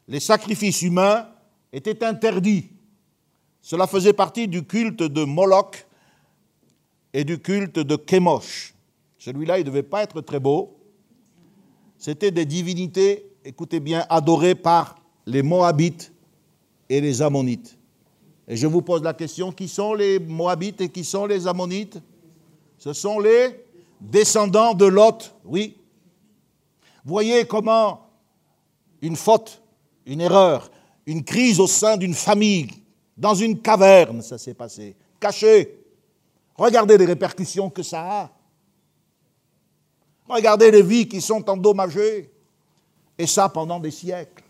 les 0.09 0.19
sacrifices 0.19 0.83
humains 0.83 1.29
étaient 1.73 2.05
interdits. 2.05 2.74
Cela 3.65 3.89
faisait 3.89 4.13
partie 4.13 4.47
du 4.47 4.65
culte 4.65 5.03
de 5.03 5.25
Moloch 5.25 5.87
et 7.13 7.25
du 7.25 7.41
culte 7.41 7.79
de 7.79 7.97
Kémosh. 7.97 8.75
Celui-là, 9.19 9.59
il 9.59 9.65
ne 9.65 9.71
devait 9.71 9.83
pas 9.83 10.03
être 10.03 10.21
très 10.21 10.39
beau 10.39 10.77
c'était 12.05 12.31
des 12.31 12.45
divinités, 12.45 13.25
écoutez 13.47 13.81
bien, 13.81 14.05
adorées 14.11 14.55
par 14.55 14.97
les 15.25 15.41
Moabites 15.41 16.13
et 16.91 17.01
les 17.01 17.23
Ammonites. 17.23 17.79
Et 18.47 18.57
je 18.57 18.67
vous 18.67 18.83
pose 18.83 19.03
la 19.03 19.15
question, 19.15 19.53
qui 19.53 19.69
sont 19.69 19.95
les 19.95 20.19
Moabites 20.19 20.83
et 20.83 20.91
qui 20.91 21.03
sont 21.03 21.25
les 21.25 21.47
Ammonites? 21.47 21.99
Ce 22.77 22.93
sont 22.93 23.19
les 23.19 23.65
descendants 24.03 24.75
de 24.75 24.85
Lot, 24.85 25.35
oui. 25.47 25.79
Voyez 27.07 27.47
comment 27.47 28.11
une 29.01 29.17
faute, 29.17 29.63
une 30.05 30.21
erreur, 30.21 30.71
une 31.07 31.25
crise 31.25 31.59
au 31.59 31.67
sein 31.67 31.97
d'une 31.97 32.13
famille, 32.13 32.69
dans 33.17 33.35
une 33.35 33.61
caverne, 33.61 34.23
ça 34.23 34.39
s'est 34.39 34.55
passé, 34.55 34.97
caché. 35.21 35.81
Regardez 36.57 36.99
les 36.99 37.07
répercussions 37.07 37.71
que 37.71 37.83
ça 37.83 38.23
a. 38.23 38.31
Regardez 40.29 40.71
les 40.71 40.83
vies 40.83 41.09
qui 41.09 41.21
sont 41.21 41.49
endommagées. 41.49 42.31
Et 43.17 43.27
ça 43.27 43.49
pendant 43.49 43.79
des 43.79 43.91
siècles. 43.91 44.43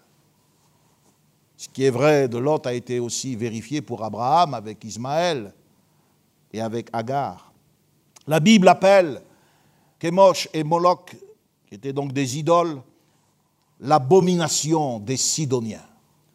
Ce 1.57 1.69
qui 1.69 1.85
est 1.85 1.91
vrai 1.91 2.29
de 2.29 2.39
Lot 2.39 2.67
a 2.67 2.73
été 2.73 2.99
aussi 2.99 3.37
vérifié 3.37 3.81
pour 3.81 4.03
Abraham 4.03 4.55
avec 4.55 4.83
Ismaël 4.85 5.53
et 6.53 6.61
avec 6.61 6.89
Agar. 6.93 7.53
La 8.27 8.41
Bible 8.41 8.69
appelle 8.69 9.23
Kémosh 9.99 10.49
et 10.53 10.65
Moloch, 10.65 11.15
qui 11.67 11.75
étaient 11.75 11.93
donc 11.93 12.13
des 12.13 12.39
idoles, 12.39 12.81
l'abomination 13.81 14.99
des 14.99 15.17
Sidoniens, 15.17 15.87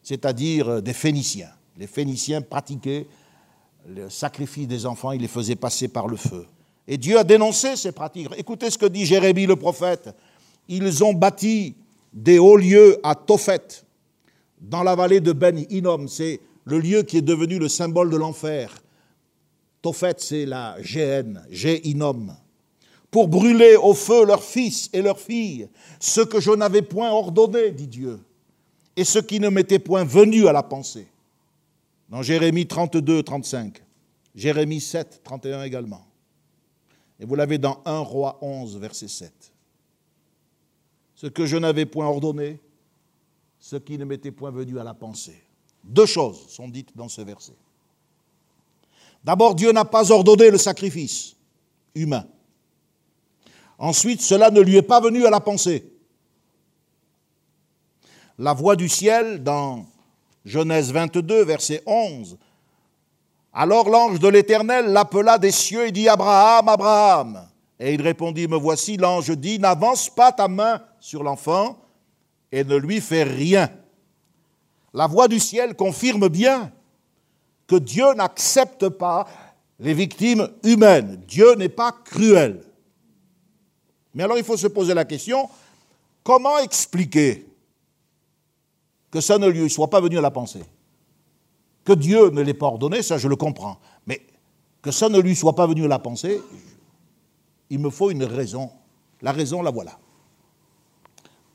c'est-à-dire 0.04 0.82
des 0.82 0.94
Phéniciens. 0.94 1.52
Les 1.78 1.88
Phéniciens 1.88 2.42
pratiquaient 2.42 3.08
le 3.88 4.10
sacrifice 4.10 4.68
des 4.68 4.86
enfants, 4.86 5.12
ils 5.12 5.22
les 5.22 5.28
faisaient 5.28 5.56
passer 5.56 5.88
par 5.88 6.08
le 6.08 6.18
feu. 6.18 6.46
Et 6.88 6.98
Dieu 6.98 7.18
a 7.18 7.24
dénoncé 7.24 7.76
ces 7.76 7.92
pratiques. 7.92 8.28
Écoutez 8.38 8.70
ce 8.70 8.78
que 8.78 8.86
dit 8.86 9.06
Jérémie 9.06 9.46
le 9.46 9.56
prophète. 9.56 10.10
Ils 10.68 11.04
ont 11.04 11.14
bâti 11.14 11.76
des 12.12 12.40
hauts 12.40 12.58
lieux 12.58 13.00
à 13.04 13.16
Tophet, 13.16 13.84
dans 14.60 14.84
la 14.84 14.96
vallée 14.96 15.22
de 15.22 15.32
Ben 15.32 15.66
Hinnom. 15.70 16.08
C'est 16.08 16.40
le 16.66 16.80
lieu 16.80 17.04
qui 17.04 17.18
est 17.18 17.22
devenu 17.22 17.60
le 17.60 17.68
symbole 17.68 18.10
de 18.10 18.18
l'enfer. 18.18 18.74
Tophet, 19.82 20.16
c'est 20.18 20.46
la 20.46 20.78
GN, 20.82 21.40
G-Hinnom. 21.50 22.36
Pour 23.12 23.28
brûler 23.28 23.76
au 23.76 23.94
feu 23.94 24.26
leurs 24.26 24.44
fils 24.44 24.90
et 24.94 25.02
leurs 25.02 25.20
filles, 25.20 25.70
ce 26.00 26.22
que 26.22 26.40
je 26.40 26.52
n'avais 26.52 26.82
point 26.82 27.10
ordonné, 27.12 27.72
dit 27.72 27.88
Dieu, 27.88 28.20
et 28.96 29.04
ce 29.04 29.20
qui 29.20 29.40
ne 29.40 29.50
m'était 29.50 29.80
point 29.80 30.04
venu 30.04 30.48
à 30.48 30.54
la 30.54 30.62
pensée. 30.62 31.08
Dans 32.10 32.24
Jérémie 32.24 32.66
32, 32.66 33.24
35. 33.24 33.84
Jérémie 34.36 34.82
7, 34.82 35.22
31 35.24 35.64
également. 35.64 36.06
Et 37.20 37.26
vous 37.26 37.36
l'avez 37.36 37.58
dans 37.58 37.82
1 37.86 38.00
Roi 38.00 38.40
11, 38.42 38.78
verset 38.78 39.08
7. 39.08 39.52
Ce 41.16 41.28
que 41.28 41.46
je 41.46 41.58
n'avais 41.58 41.86
point 41.86 42.08
ordonné, 42.08 42.60
ce 43.60 43.76
qui 43.76 43.98
ne 43.98 44.06
m'était 44.06 44.32
point 44.32 44.52
venu 44.52 44.80
à 44.80 44.84
la 44.84 44.94
pensée. 44.94 45.44
Deux 45.84 46.06
choses 46.06 46.48
sont 46.48 46.68
dites 46.68 46.96
dans 46.96 47.10
ce 47.10 47.22
verset. 47.22 47.56
D'abord, 49.24 49.56
Dieu 49.56 49.72
n'a 49.72 49.86
pas 49.86 50.12
ordonné 50.12 50.50
le 50.50 50.58
sacrifice 50.58 51.36
humain. 51.94 52.26
Ensuite, 53.78 54.22
cela 54.22 54.50
ne 54.50 54.62
lui 54.62 54.78
est 54.78 54.82
pas 54.82 55.02
venu 55.02 55.26
à 55.26 55.30
la 55.30 55.42
pensée. 55.42 55.92
La 58.38 58.54
voix 58.54 58.78
du 58.78 58.88
ciel, 58.88 59.44
dans 59.44 59.86
Genèse 60.46 60.92
22, 60.92 61.44
verset 61.44 61.84
11, 61.86 62.38
alors 63.54 63.90
l'ange 63.90 64.20
de 64.20 64.28
l'Éternel 64.28 64.88
l'appela 64.88 65.38
des 65.38 65.52
cieux 65.52 65.88
et 65.88 65.92
dit 65.92 66.08
Abraham, 66.08 66.70
Abraham. 66.70 67.48
Et 67.80 67.94
il 67.94 68.02
répondit 68.02 68.48
Me 68.48 68.58
voici. 68.58 68.98
L'ange 68.98 69.32
dit 69.32 69.60
N'avance 69.60 70.10
pas 70.10 70.32
ta 70.32 70.48
main 70.48 70.82
sur 71.00 71.24
l'enfant 71.24 71.80
et 72.52 72.64
ne 72.64 72.76
lui 72.76 73.02
fais 73.02 73.24
rien. 73.24 73.70
La 74.94 75.08
voix 75.08 75.28
du 75.28 75.40
ciel 75.40 75.76
confirme 75.76 76.30
bien 76.30 76.72
que 77.68 77.76
Dieu 77.76 78.14
n'accepte 78.14 78.90
pas 78.90 79.28
les 79.80 79.94
victimes 79.94 80.50
humaines. 80.64 81.22
Dieu 81.28 81.56
n'est 81.56 81.70
pas 81.70 81.92
cruel. 81.92 82.64
Mais 84.14 84.24
alors 84.24 84.38
il 84.38 84.44
faut 84.44 84.58
se 84.58 84.68
poser 84.68 84.94
la 84.94 85.06
question 85.06 85.50
comment 86.24 86.58
expliquer 86.60 87.46
que 89.12 89.22
ça 89.22 89.38
ne 89.38 89.48
lui 89.48 89.70
soit 89.70 89.90
pas 89.90 90.02
venu 90.02 90.18
à 90.18 90.22
la 90.22 90.32
pensée 90.32 90.64
que 91.90 91.94
Dieu 91.96 92.30
ne 92.30 92.44
l'ait 92.44 92.54
pas 92.54 92.68
ordonné, 92.68 93.02
ça 93.02 93.18
je 93.18 93.28
le 93.28 93.36
comprends. 93.36 93.80
Mais 94.06 94.22
que 94.82 94.92
ça 94.92 95.10
ne 95.10 95.20
lui 95.20 95.36
soit 95.36 95.56
pas 95.56 95.66
venu 95.66 95.86
à 95.86 95.88
la 95.88 95.98
pensée, 95.98 96.40
il 97.72 97.80
me 97.80 97.90
faut 97.90 98.12
une 98.12 98.24
raison. 98.24 98.70
La 99.24 99.32
raison, 99.32 99.64
la 99.64 99.72
voilà. 99.72 99.98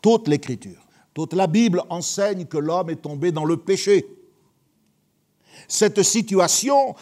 Toute 0.03 0.27
l'écriture, 0.27 0.81
toute 1.15 1.35
la 1.35 1.47
Bible 1.47 1.83
enseigne 1.89 2.47
que 2.47 2.59
l'homme 2.59 2.91
est 2.91 3.03
tombé 3.03 3.31
dans 3.31 3.45
le 3.45 3.57
péché. 3.57 4.07
Cette 5.69 6.03
situation 6.03 6.97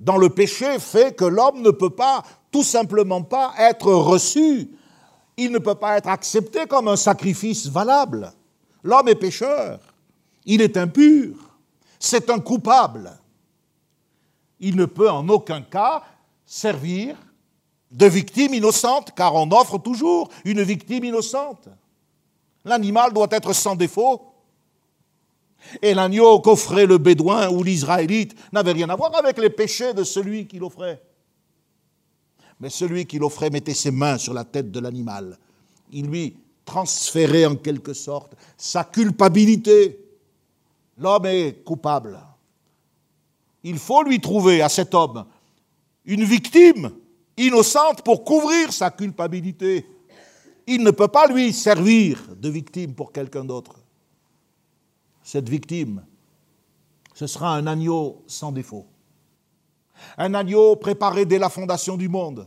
dans 0.00 0.16
le 0.16 0.28
péché 0.28 0.80
fait 0.80 1.14
que 1.14 1.24
l'homme 1.24 1.62
ne 1.62 1.70
peut 1.70 1.90
pas, 1.90 2.24
tout 2.50 2.64
simplement 2.64 3.22
pas, 3.22 3.54
être 3.56 3.92
reçu. 3.92 4.68
Il 5.36 5.52
ne 5.52 5.58
peut 5.58 5.76
pas 5.76 5.96
être 5.96 6.08
accepté 6.08 6.66
comme 6.66 6.88
un 6.88 6.96
sacrifice 6.96 7.68
valable. 7.68 8.32
L'homme 8.84 9.08
est 9.08 9.14
pécheur. 9.16 9.80
Il 10.44 10.60
est 10.60 10.76
impur. 10.76 11.34
C'est 11.98 12.30
un 12.30 12.38
coupable. 12.38 13.18
Il 14.60 14.76
ne 14.76 14.84
peut 14.84 15.10
en 15.10 15.28
aucun 15.28 15.62
cas 15.62 16.04
servir 16.44 17.16
de 17.90 18.06
victime 18.06 18.54
innocente, 18.54 19.12
car 19.16 19.34
on 19.34 19.50
offre 19.50 19.78
toujours 19.78 20.28
une 20.44 20.62
victime 20.62 21.04
innocente. 21.04 21.68
L'animal 22.64 23.12
doit 23.12 23.28
être 23.30 23.52
sans 23.54 23.74
défaut. 23.74 24.22
Et 25.80 25.94
l'agneau 25.94 26.40
qu'offrait 26.40 26.84
le 26.84 26.98
bédouin 26.98 27.48
ou 27.48 27.62
l'israélite 27.62 28.34
n'avait 28.52 28.72
rien 28.72 28.90
à 28.90 28.96
voir 28.96 29.14
avec 29.16 29.38
les 29.38 29.48
péchés 29.48 29.94
de 29.94 30.04
celui 30.04 30.46
qui 30.46 30.58
l'offrait. 30.58 31.02
Mais 32.60 32.68
celui 32.68 33.06
qui 33.06 33.18
l'offrait 33.18 33.48
mettait 33.48 33.72
ses 33.72 33.90
mains 33.90 34.18
sur 34.18 34.34
la 34.34 34.44
tête 34.44 34.70
de 34.70 34.80
l'animal. 34.80 35.38
Il 35.90 36.06
lui 36.06 36.36
transférait 36.64 37.46
en 37.46 37.56
quelque 37.56 37.92
sorte 37.92 38.34
sa 38.56 38.84
culpabilité. 38.84 39.98
L'homme 40.98 41.26
est 41.26 41.64
coupable. 41.64 42.18
Il 43.62 43.78
faut 43.78 44.02
lui 44.02 44.20
trouver 44.20 44.62
à 44.62 44.68
cet 44.68 44.94
homme 44.94 45.24
une 46.04 46.24
victime 46.24 46.90
innocente 47.36 48.02
pour 48.02 48.24
couvrir 48.24 48.72
sa 48.72 48.90
culpabilité. 48.90 49.86
Il 50.66 50.82
ne 50.82 50.90
peut 50.90 51.08
pas 51.08 51.26
lui 51.26 51.52
servir 51.52 52.22
de 52.36 52.48
victime 52.48 52.94
pour 52.94 53.12
quelqu'un 53.12 53.44
d'autre. 53.44 53.76
Cette 55.22 55.48
victime, 55.48 56.04
ce 57.14 57.26
sera 57.26 57.54
un 57.54 57.66
agneau 57.66 58.22
sans 58.26 58.52
défaut. 58.52 58.86
Un 60.18 60.34
agneau 60.34 60.76
préparé 60.76 61.24
dès 61.24 61.38
la 61.38 61.48
fondation 61.48 61.96
du 61.96 62.08
monde. 62.08 62.46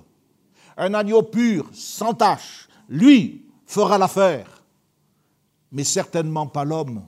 Un 0.77 0.93
agneau 0.93 1.23
pur, 1.23 1.69
sans 1.73 2.13
tache. 2.13 2.67
Lui 2.87 3.46
fera 3.67 3.97
l'affaire. 3.97 4.63
Mais 5.71 5.83
certainement 5.83 6.47
pas 6.47 6.63
l'homme. 6.63 7.03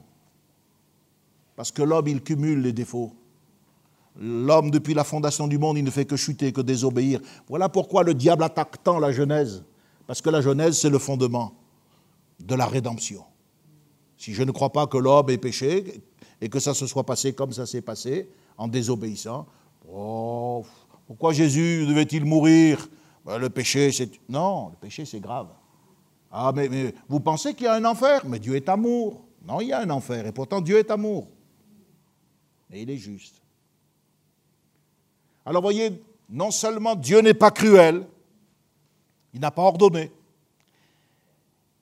Parce 1.56 1.72
que 1.72 1.82
l'homme, 1.82 2.06
il 2.08 2.22
cumule 2.22 2.60
les 2.60 2.72
défauts. 2.72 3.12
L'homme, 4.18 4.70
depuis 4.70 4.94
la 4.94 5.04
fondation 5.04 5.48
du 5.48 5.58
monde, 5.58 5.78
il 5.78 5.84
ne 5.84 5.90
fait 5.90 6.04
que 6.04 6.16
chuter, 6.16 6.52
que 6.52 6.60
désobéir. 6.60 7.20
Voilà 7.48 7.68
pourquoi 7.68 8.02
le 8.02 8.14
diable 8.14 8.44
attaque 8.44 8.82
tant 8.82 8.98
la 8.98 9.12
Genèse. 9.12 9.64
Parce 10.06 10.20
que 10.20 10.30
la 10.30 10.40
Genèse, 10.40 10.78
c'est 10.78 10.90
le 10.90 10.98
fondement 10.98 11.54
de 12.38 12.54
la 12.54 12.66
rédemption. 12.66 13.24
Si 14.16 14.34
je 14.34 14.42
ne 14.42 14.50
crois 14.50 14.70
pas 14.70 14.86
que 14.86 14.98
l'homme 14.98 15.30
ait 15.30 15.38
péché 15.38 16.02
et 16.40 16.48
que 16.48 16.58
ça 16.60 16.74
se 16.74 16.86
soit 16.86 17.04
passé 17.04 17.32
comme 17.32 17.52
ça 17.52 17.66
s'est 17.66 17.82
passé, 17.82 18.28
en 18.58 18.68
désobéissant, 18.68 19.46
oh, 19.90 20.64
pourquoi 21.06 21.32
Jésus 21.32 21.86
devait-il 21.86 22.24
mourir? 22.24 22.88
Ben, 23.24 23.38
Le 23.38 23.48
péché, 23.48 23.90
c'est. 23.92 24.10
Non, 24.28 24.68
le 24.70 24.76
péché, 24.76 25.04
c'est 25.06 25.20
grave. 25.20 25.48
Ah, 26.30 26.52
mais, 26.54 26.94
vous 27.08 27.20
pensez 27.20 27.54
qu'il 27.54 27.64
y 27.64 27.68
a 27.68 27.74
un 27.74 27.84
enfer? 27.84 28.24
Mais 28.26 28.38
Dieu 28.38 28.54
est 28.54 28.68
amour. 28.68 29.24
Non, 29.44 29.60
il 29.60 29.68
y 29.68 29.72
a 29.72 29.80
un 29.80 29.90
enfer, 29.90 30.26
et 30.26 30.32
pourtant 30.32 30.60
Dieu 30.60 30.78
est 30.78 30.90
amour. 30.90 31.28
Et 32.70 32.82
il 32.82 32.90
est 32.90 32.98
juste. 32.98 33.40
Alors 35.44 35.62
voyez, 35.62 36.00
non 36.28 36.50
seulement 36.50 36.94
Dieu 36.94 37.20
n'est 37.20 37.34
pas 37.34 37.50
cruel, 37.50 38.06
il 39.32 39.40
n'a 39.40 39.50
pas 39.50 39.62
ordonné, 39.62 40.12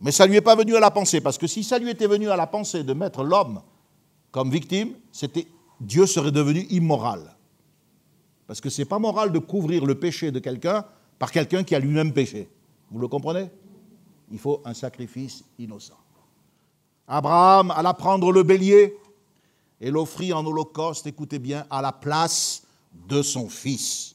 mais 0.00 0.12
ça 0.12 0.24
ne 0.24 0.30
lui 0.30 0.36
est 0.36 0.42
pas 0.42 0.54
venu 0.54 0.76
à 0.76 0.80
la 0.80 0.90
pensée, 0.90 1.20
parce 1.20 1.36
que 1.36 1.46
si 1.46 1.64
ça 1.64 1.78
lui 1.78 1.90
était 1.90 2.06
venu 2.06 2.30
à 2.30 2.36
la 2.36 2.46
pensée 2.46 2.84
de 2.84 2.92
mettre 2.92 3.24
l'homme 3.24 3.60
comme 4.30 4.50
victime, 4.50 4.94
c'était 5.10 5.46
Dieu 5.80 6.06
serait 6.06 6.30
devenu 6.30 6.60
immoral. 6.70 7.36
Parce 8.46 8.60
que 8.60 8.70
ce 8.70 8.80
n'est 8.80 8.86
pas 8.86 8.98
moral 8.98 9.32
de 9.32 9.38
couvrir 9.38 9.84
le 9.84 9.96
péché 9.96 10.30
de 10.30 10.38
quelqu'un 10.38 10.84
par 11.18 11.32
quelqu'un 11.32 11.64
qui 11.64 11.74
a 11.74 11.78
lui-même 11.78 12.12
péché. 12.12 12.48
Vous 12.90 13.00
le 13.00 13.08
comprenez? 13.08 13.50
Il 14.30 14.38
faut 14.38 14.60
un 14.64 14.74
sacrifice 14.74 15.44
innocent. 15.58 15.98
Abraham 17.06 17.70
alla 17.70 17.94
prendre 17.94 18.30
le 18.30 18.42
bélier 18.42 18.96
et 19.80 19.90
l'offrit 19.90 20.32
en 20.32 20.44
holocauste, 20.44 21.06
écoutez 21.06 21.38
bien, 21.38 21.66
à 21.70 21.80
la 21.80 21.92
place 21.92 22.62
de 22.92 23.22
son 23.22 23.48
Fils. 23.48 24.14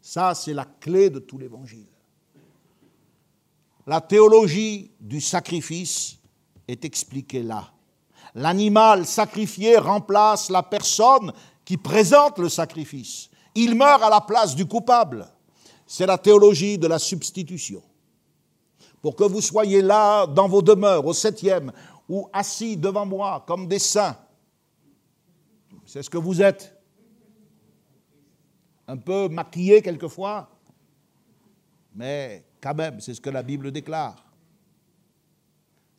Ça, 0.00 0.34
c'est 0.34 0.54
la 0.54 0.64
clé 0.64 1.10
de 1.10 1.18
tout 1.18 1.38
l'Évangile. 1.38 1.86
La 3.86 4.00
théologie 4.00 4.90
du 5.00 5.20
sacrifice 5.20 6.18
est 6.68 6.84
expliquée 6.84 7.42
là. 7.42 7.72
L'animal 8.34 9.06
sacrifié 9.06 9.78
remplace 9.78 10.50
la 10.50 10.62
personne 10.62 11.32
qui 11.64 11.76
présente 11.76 12.38
le 12.38 12.48
sacrifice. 12.48 13.30
Il 13.54 13.74
meurt 13.74 14.02
à 14.02 14.10
la 14.10 14.20
place 14.20 14.54
du 14.54 14.66
coupable. 14.66 15.26
C'est 15.86 16.06
la 16.06 16.18
théologie 16.18 16.78
de 16.78 16.86
la 16.86 16.98
substitution. 16.98 17.82
Pour 19.02 19.14
que 19.16 19.24
vous 19.24 19.40
soyez 19.40 19.82
là 19.82 20.26
dans 20.26 20.48
vos 20.48 20.62
demeures, 20.62 21.06
au 21.06 21.12
septième, 21.12 21.72
ou 22.08 22.28
assis 22.32 22.76
devant 22.76 23.06
moi 23.06 23.44
comme 23.46 23.68
des 23.68 23.78
saints, 23.78 24.16
c'est 25.84 26.02
ce 26.02 26.10
que 26.10 26.18
vous 26.18 26.42
êtes 26.42 26.74
un 28.86 28.96
peu 28.96 29.28
maquillé 29.28 29.82
quelquefois, 29.82 30.50
mais 31.94 32.44
quand 32.60 32.74
même, 32.74 33.00
c'est 33.00 33.14
ce 33.14 33.20
que 33.20 33.30
la 33.30 33.42
Bible 33.42 33.70
déclare. 33.70 34.24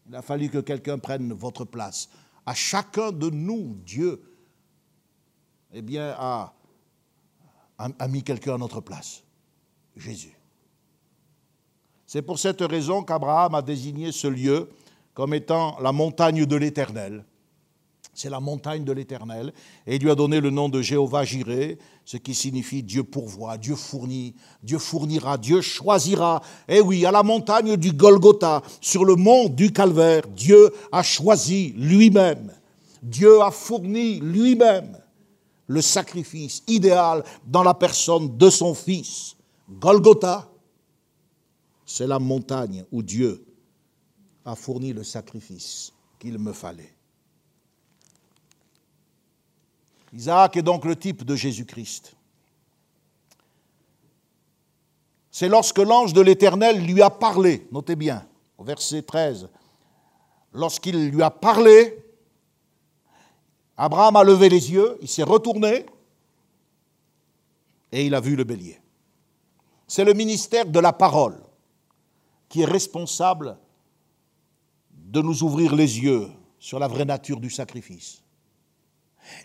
Il 0.08 0.16
a 0.16 0.22
fallu 0.22 0.50
que 0.50 0.58
quelqu'un 0.58 0.97
prenne 0.97 1.32
votre 1.34 1.66
place. 1.66 2.10
À 2.45 2.56
chacun 2.56 3.12
de 3.12 3.30
nous, 3.30 3.76
Dieu, 3.86 4.22
eh 5.72 5.84
bien, 5.84 6.16
a, 6.18 6.54
a 7.78 8.08
mis 8.08 8.24
quelqu'un 8.24 8.56
à 8.56 8.58
notre 8.58 8.82
place. 8.82 9.24
Jésus. 9.95 10.39
C'est 12.12 12.24
pour 12.24 12.39
cette 12.39 12.62
raison 12.62 13.03
qu'Abraham 13.03 13.53
a 13.53 13.62
désigné 13.62 14.12
ce 14.12 14.26
lieu 14.26 14.68
comme 15.14 15.36
étant 15.36 15.78
la 15.80 15.91
montagne 15.91 16.43
de 16.47 16.55
l'Éternel 16.55 17.24
c'est 18.16 18.30
la 18.30 18.41
montagne 18.41 18.84
de 18.84 18.91
l'Éternel. 18.91 19.53
Et 19.88 19.95
il 19.95 20.01
lui 20.01 20.12
a 20.12 20.16
donné 20.16 20.41
le 20.41 20.49
nom 20.49 20.68
de 20.68 20.82
Jéhovah 20.82 21.24
Jiré, 21.24 21.78
ce 22.03 22.18
qui 22.18 22.36
signifie 22.36 22.84
Dieu 22.84 23.05
pourvoit, 23.05 23.57
Dieu 23.57 23.76
fournit, 23.76 24.36
Dieu 24.62 24.78
fournira, 24.78 25.38
Dieu 25.38 25.62
choisira. 25.62 26.41
Et 26.68 26.82
oui, 26.82 27.05
à 27.05 27.12
la 27.12 27.24
montagne 27.24 27.78
du 27.78 27.93
Golgotha, 27.93 28.62
sur 28.82 29.05
le 29.05 29.16
mont 29.16 29.47
du 29.47 29.72
Calvaire, 29.72 30.24
Dieu 30.36 30.70
a 30.91 31.01
choisi 31.01 31.74
lui-même. 31.78 32.51
Dieu 33.01 33.41
a 33.41 33.51
fourni 33.51 34.20
lui-même 34.20 34.97
le 35.68 35.82
sacrifice 35.82 36.62
idéal 36.68 37.24
dans 37.47 37.64
la 37.64 37.74
personne 37.74 38.36
de 38.36 38.49
son 38.49 38.74
Fils. 38.74 39.38
Golgotha, 39.70 40.49
c'est 41.90 42.06
la 42.06 42.20
montagne 42.20 42.86
où 42.92 43.02
Dieu 43.02 43.44
a 44.46 44.56
fourni 44.56 44.94
le 44.94 45.04
sacrifice 45.04 45.92
qu'il 46.20 46.38
me 46.38 46.54
fallait. 46.54 46.94
Isaac 50.14 50.56
est 50.58 50.62
donc 50.62 50.86
le 50.86 50.96
type 50.96 51.24
de 51.24 51.36
Jésus-Christ. 51.36 52.14
C'est 55.32 55.50
lorsque 55.50 55.80
l'ange 55.80 56.14
de 56.14 56.22
l'Éternel 56.22 56.86
lui 56.86 57.02
a 57.02 57.10
parlé, 57.10 57.68
notez 57.72 57.96
bien, 57.96 58.24
au 58.60 58.64
verset 58.64 59.02
13, 59.02 59.50
lorsqu'il 60.54 61.10
lui 61.10 61.24
a 61.24 61.32
parlé, 61.32 61.98
Abraham 63.78 64.16
a 64.16 64.24
levé 64.24 64.50
les 64.50 64.72
yeux, 64.72 64.96
il 65.02 65.08
s'est 65.08 65.24
retourné 65.24 65.88
et 67.92 68.06
il 68.06 68.14
a 68.14 68.22
vu 68.22 68.36
le 68.36 68.44
bélier. 68.44 68.80
C'est 69.88 70.06
le 70.06 70.14
ministère 70.14 70.68
de 70.68 70.80
la 70.80 70.94
parole 70.94 71.49
qui 72.50 72.62
est 72.62 72.66
responsable 72.66 73.58
de 74.91 75.22
nous 75.22 75.43
ouvrir 75.43 75.76
les 75.76 76.00
yeux 76.00 76.28
sur 76.60 76.80
la 76.80 76.88
vraie 76.88 77.06
nature 77.06 77.39
du 77.39 77.50
sacrifice. 77.50 78.22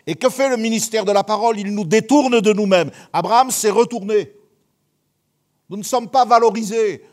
Et 0.05 0.15
que 0.15 0.29
fait 0.29 0.49
le 0.49 0.57
ministère 0.57 1.05
de 1.05 1.11
la 1.11 1.23
parole? 1.23 1.59
Il 1.59 1.73
nous 1.73 1.85
détourne 1.85 2.41
de 2.41 2.53
nous-mêmes. 2.53 2.91
Abraham 3.13 3.51
s'est 3.51 3.69
retourné. 3.69 4.33
Nous 5.69 5.77
ne 5.77 5.83
sommes 5.83 6.09
pas 6.09 6.25
valorisés. 6.25 7.03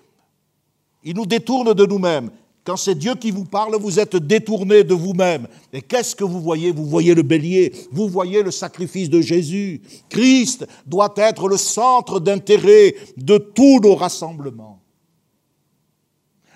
Il 1.05 1.17
nous 1.17 1.27
détourne 1.27 1.75
de 1.75 1.87
nous-mêmes. 1.87 2.31
Quand 2.65 2.77
c'est 2.77 2.95
Dieu 2.95 3.15
qui 3.17 3.33
vous 3.33 3.45
parle, 3.45 3.75
vous 3.77 3.99
êtes 3.99 4.15
détourné 4.17 4.85
de 4.85 4.95
vous-même. 4.95 5.49
Et 5.73 5.83
qu'est-ce 5.83 6.15
que 6.15 6.23
vous 6.23 6.41
voyez? 6.41 6.71
Vous 6.71 6.87
voyez 6.87 7.15
le 7.15 7.23
bélier, 7.23 7.73
vous 7.91 8.09
voyez 8.09 8.43
le 8.43 8.53
sacrifice 8.53 9.11
de 9.11 9.21
Jésus. 9.21 9.83
Christ 10.09 10.67
doit 10.87 11.13
être 11.17 11.49
le 11.49 11.57
centre 11.57 12.21
d'intérêt 12.21 12.95
de 13.17 13.39
tous 13.39 13.81
nos 13.81 13.97
rassemblements. 13.97 14.82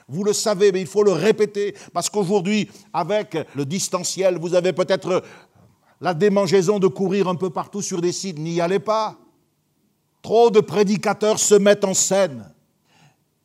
Vous 0.09 0.23
le 0.23 0.33
savez, 0.33 0.71
mais 0.71 0.81
il 0.81 0.87
faut 0.87 1.03
le 1.03 1.13
répéter, 1.13 1.75
parce 1.93 2.09
qu'aujourd'hui, 2.09 2.71
avec 2.93 3.37
le 3.55 3.65
distanciel, 3.65 4.39
vous 4.39 4.55
avez 4.55 4.73
peut-être 4.73 5.23
la 6.01 6.15
démangeaison 6.15 6.79
de 6.79 6.87
courir 6.87 7.27
un 7.29 7.35
peu 7.35 7.51
partout 7.51 7.83
sur 7.83 8.01
des 8.01 8.13
sites, 8.13 8.39
n'y 8.39 8.61
allez 8.61 8.79
pas. 8.79 9.19
Trop 10.23 10.51
de 10.51 10.61
prédicateurs 10.61 11.39
se 11.39 11.55
mettent 11.55 11.85
en 11.85 11.95
scène. 11.95 12.53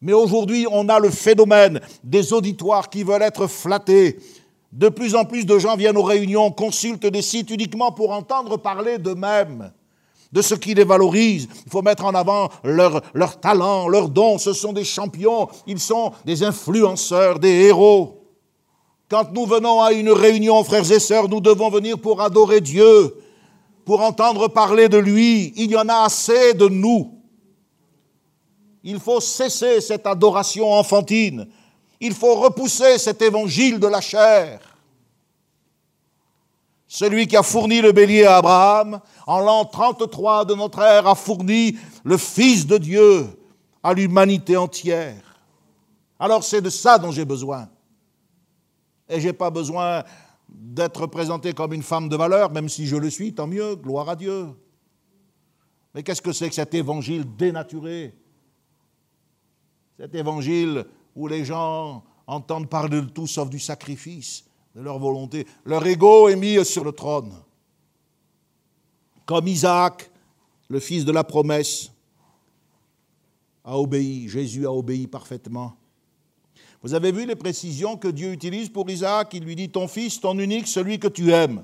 Mais 0.02 0.14
aujourd'hui, 0.14 0.68
on 0.70 0.90
a 0.90 1.00
le 1.00 1.10
phénomène 1.10 1.80
des 2.04 2.34
auditoires 2.34 2.90
qui 2.90 3.04
veulent 3.04 3.22
être 3.22 3.48
flattés. 3.48 4.20
De 4.72 4.90
plus 4.90 5.16
en 5.16 5.26
plus 5.26 5.46
de 5.46 5.60
gens 5.60 5.76
viennent 5.76 5.98
aux 5.98 6.04
réunions, 6.04 6.52
consultent 6.52 7.06
des 7.06 7.22
sites 7.22 7.50
uniquement 7.50 7.92
pour 7.92 8.12
entendre 8.12 8.58
parler 8.58 8.98
d'eux-mêmes, 8.98 9.72
de 10.32 10.42
ce 10.42 10.56
qui 10.56 10.74
les 10.74 10.84
valorise. 10.84 11.48
Il 11.66 11.72
faut 11.72 11.82
mettre 11.82 12.06
en 12.06 12.16
avant 12.16 12.50
leur, 12.64 13.02
leur 13.14 13.40
talent, 13.40 13.88
leurs 13.88 14.10
dons. 14.10 14.38
Ce 14.38 14.54
sont 14.54 14.74
des 14.74 14.84
champions, 14.84 15.50
ils 15.68 15.80
sont 15.80 16.12
des 16.26 16.44
influenceurs, 16.44 17.40
des 17.40 17.66
héros. 17.66 18.22
Quand 19.10 19.34
nous 19.34 19.46
venons 19.46 19.82
à 19.82 19.92
une 19.92 20.10
réunion, 20.10 20.64
frères 20.64 20.90
et 20.90 21.00
sœurs, 21.00 21.28
nous 21.28 21.42
devons 21.42 21.70
venir 21.70 22.00
pour 22.00 22.22
adorer 22.22 22.62
Dieu, 22.62 23.14
pour 23.84 24.02
entendre 24.02 24.48
parler 24.48 24.88
de 24.88 24.98
lui. 24.98 25.52
Il 25.58 25.72
y 25.72 25.76
en 25.76 25.90
a 25.90 26.06
assez 26.06 26.54
de 26.54 26.68
nous. 26.68 27.18
Il 28.84 29.00
faut 29.00 29.20
cesser 29.20 29.82
cette 29.82 30.08
adoration 30.08 30.72
enfantine. 30.72 31.48
Il 32.00 32.14
faut 32.14 32.36
repousser 32.36 32.98
cet 32.98 33.22
évangile 33.22 33.80
de 33.80 33.88
la 33.88 34.02
chair. 34.02 34.71
Celui 36.94 37.26
qui 37.26 37.38
a 37.38 37.42
fourni 37.42 37.80
le 37.80 37.94
bélier 37.94 38.26
à 38.26 38.36
Abraham, 38.36 39.00
en 39.26 39.40
l'an 39.40 39.64
33 39.64 40.44
de 40.44 40.56
notre 40.56 40.80
ère, 40.80 41.08
a 41.08 41.16
fourni 41.16 41.78
le 42.04 42.18
Fils 42.18 42.68
de 42.68 42.78
Dieu 42.78 43.28
à 43.82 43.94
l'humanité 43.94 44.58
entière. 44.58 45.40
Alors 46.20 46.44
c'est 46.44 46.60
de 46.60 46.70
ça 46.70 46.98
dont 46.98 47.14
j'ai 47.14 47.24
besoin. 47.24 47.70
Et 49.08 49.22
je 49.22 49.28
n'ai 49.28 49.32
pas 49.34 49.50
besoin 49.50 50.04
d'être 50.50 51.08
présenté 51.08 51.54
comme 51.54 51.72
une 51.72 51.82
femme 51.82 52.10
de 52.10 52.18
valeur, 52.18 52.52
même 52.52 52.68
si 52.68 52.86
je 52.86 52.98
le 52.98 53.10
suis, 53.10 53.34
tant 53.34 53.48
mieux, 53.48 53.78
gloire 53.78 54.10
à 54.10 54.18
Dieu. 54.18 54.50
Mais 55.96 56.04
qu'est-ce 56.04 56.22
que 56.22 56.34
c'est 56.34 56.50
que 56.50 56.56
cet 56.56 56.74
évangile 56.74 57.24
dénaturé? 57.38 58.14
Cet 59.98 60.14
évangile 60.14 60.84
où 61.16 61.26
les 61.30 61.46
gens 61.46 62.04
entendent 62.28 62.70
parler 62.70 63.00
de 63.00 63.08
tout 63.08 63.28
sauf 63.28 63.50
du 63.50 63.60
sacrifice, 63.60 64.44
de 64.76 64.82
leur 64.82 65.00
volonté. 65.00 65.46
Leur 65.66 65.86
ego 65.86 66.30
est 66.30 66.36
mis 66.36 66.64
sur 66.66 66.84
le 66.84 66.92
trône. 66.92 67.34
Comme 69.26 69.48
Isaac, 69.48 70.10
le 70.70 70.80
fils 70.80 71.06
de 71.06 71.12
la 71.12 71.24
promesse, 71.24 71.92
a 73.64 73.78
obéi, 73.78 74.28
Jésus 74.28 74.66
a 74.66 74.72
obéi 74.72 75.08
parfaitement. 75.08 75.76
Vous 76.82 76.94
avez 76.94 77.12
vu 77.12 77.26
les 77.26 77.36
précisions 77.36 77.96
que 77.96 78.08
Dieu 78.08 78.32
utilise 78.32 78.70
pour 78.70 78.90
Isaac? 78.90 79.34
Il 79.34 79.44
lui 79.44 79.56
dit 79.56 79.70
Ton 79.70 79.88
fils, 79.88 80.20
ton 80.20 80.38
unique, 80.40 80.68
celui 80.68 80.98
que 80.98 81.08
tu 81.08 81.32
aimes. 81.32 81.64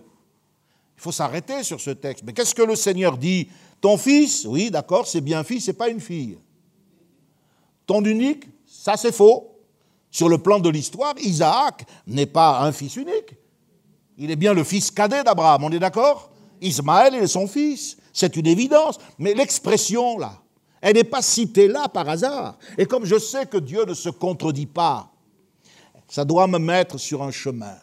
Il 0.96 1.02
faut 1.02 1.12
s'arrêter 1.12 1.64
sur 1.64 1.82
ce 1.82 1.92
texte. 1.92 2.24
Mais 2.26 2.34
qu'est-ce 2.34 2.54
que 2.54 2.62
le 2.62 2.76
Seigneur 2.76 3.18
dit 3.18 3.50
Ton 3.82 3.98
fils, 3.98 4.46
oui, 4.46 4.70
d'accord, 4.70 5.08
c'est 5.08 5.22
bien 5.22 5.44
fils, 5.44 5.66
c'est 5.66 5.74
pas 5.74 5.90
une 5.90 6.00
fille. 6.00 6.38
Ton 7.88 8.04
unique, 8.04 8.46
ça 8.66 8.96
c'est 8.96 9.12
faux. 9.12 9.57
Sur 10.10 10.30
le 10.30 10.38
plan 10.38 10.60
de 10.60 10.70
l'histoire, 10.70 11.14
Isaac 11.20 11.86
n'est 12.08 12.26
pas 12.26 12.62
un 12.62 12.72
fils 12.72 12.96
unique. 12.96 13.36
Il 14.18 14.32
est 14.32 14.36
bien 14.36 14.54
le 14.54 14.64
fils 14.64 14.90
cadet 14.90 15.24
d'Abraham, 15.24 15.64
on 15.64 15.72
est 15.72 15.80
d'accord? 15.80 16.32
Ismaël 16.62 17.16
est 17.16 17.28
son 17.28 17.48
fils. 17.48 17.98
C'est 18.14 18.36
une 18.36 18.48
évidence. 18.48 18.98
Mais 19.20 19.34
l'expression, 19.34 20.18
là, 20.18 20.42
elle 20.82 20.96
n'est 20.96 21.04
pas 21.04 21.22
citée 21.22 21.68
là 21.68 21.88
par 21.88 22.10
hasard. 22.10 22.58
Et 22.78 22.86
comme 22.86 23.06
je 23.06 23.20
sais 23.20 23.46
que 23.46 23.58
Dieu 23.58 23.86
ne 23.86 23.94
se 23.94 24.10
contredit 24.10 24.66
pas, 24.66 25.12
ça 26.08 26.26
doit 26.26 26.48
me 26.48 26.58
mettre 26.58 26.98
sur 26.98 27.22
un 27.22 27.32
chemin. 27.32 27.76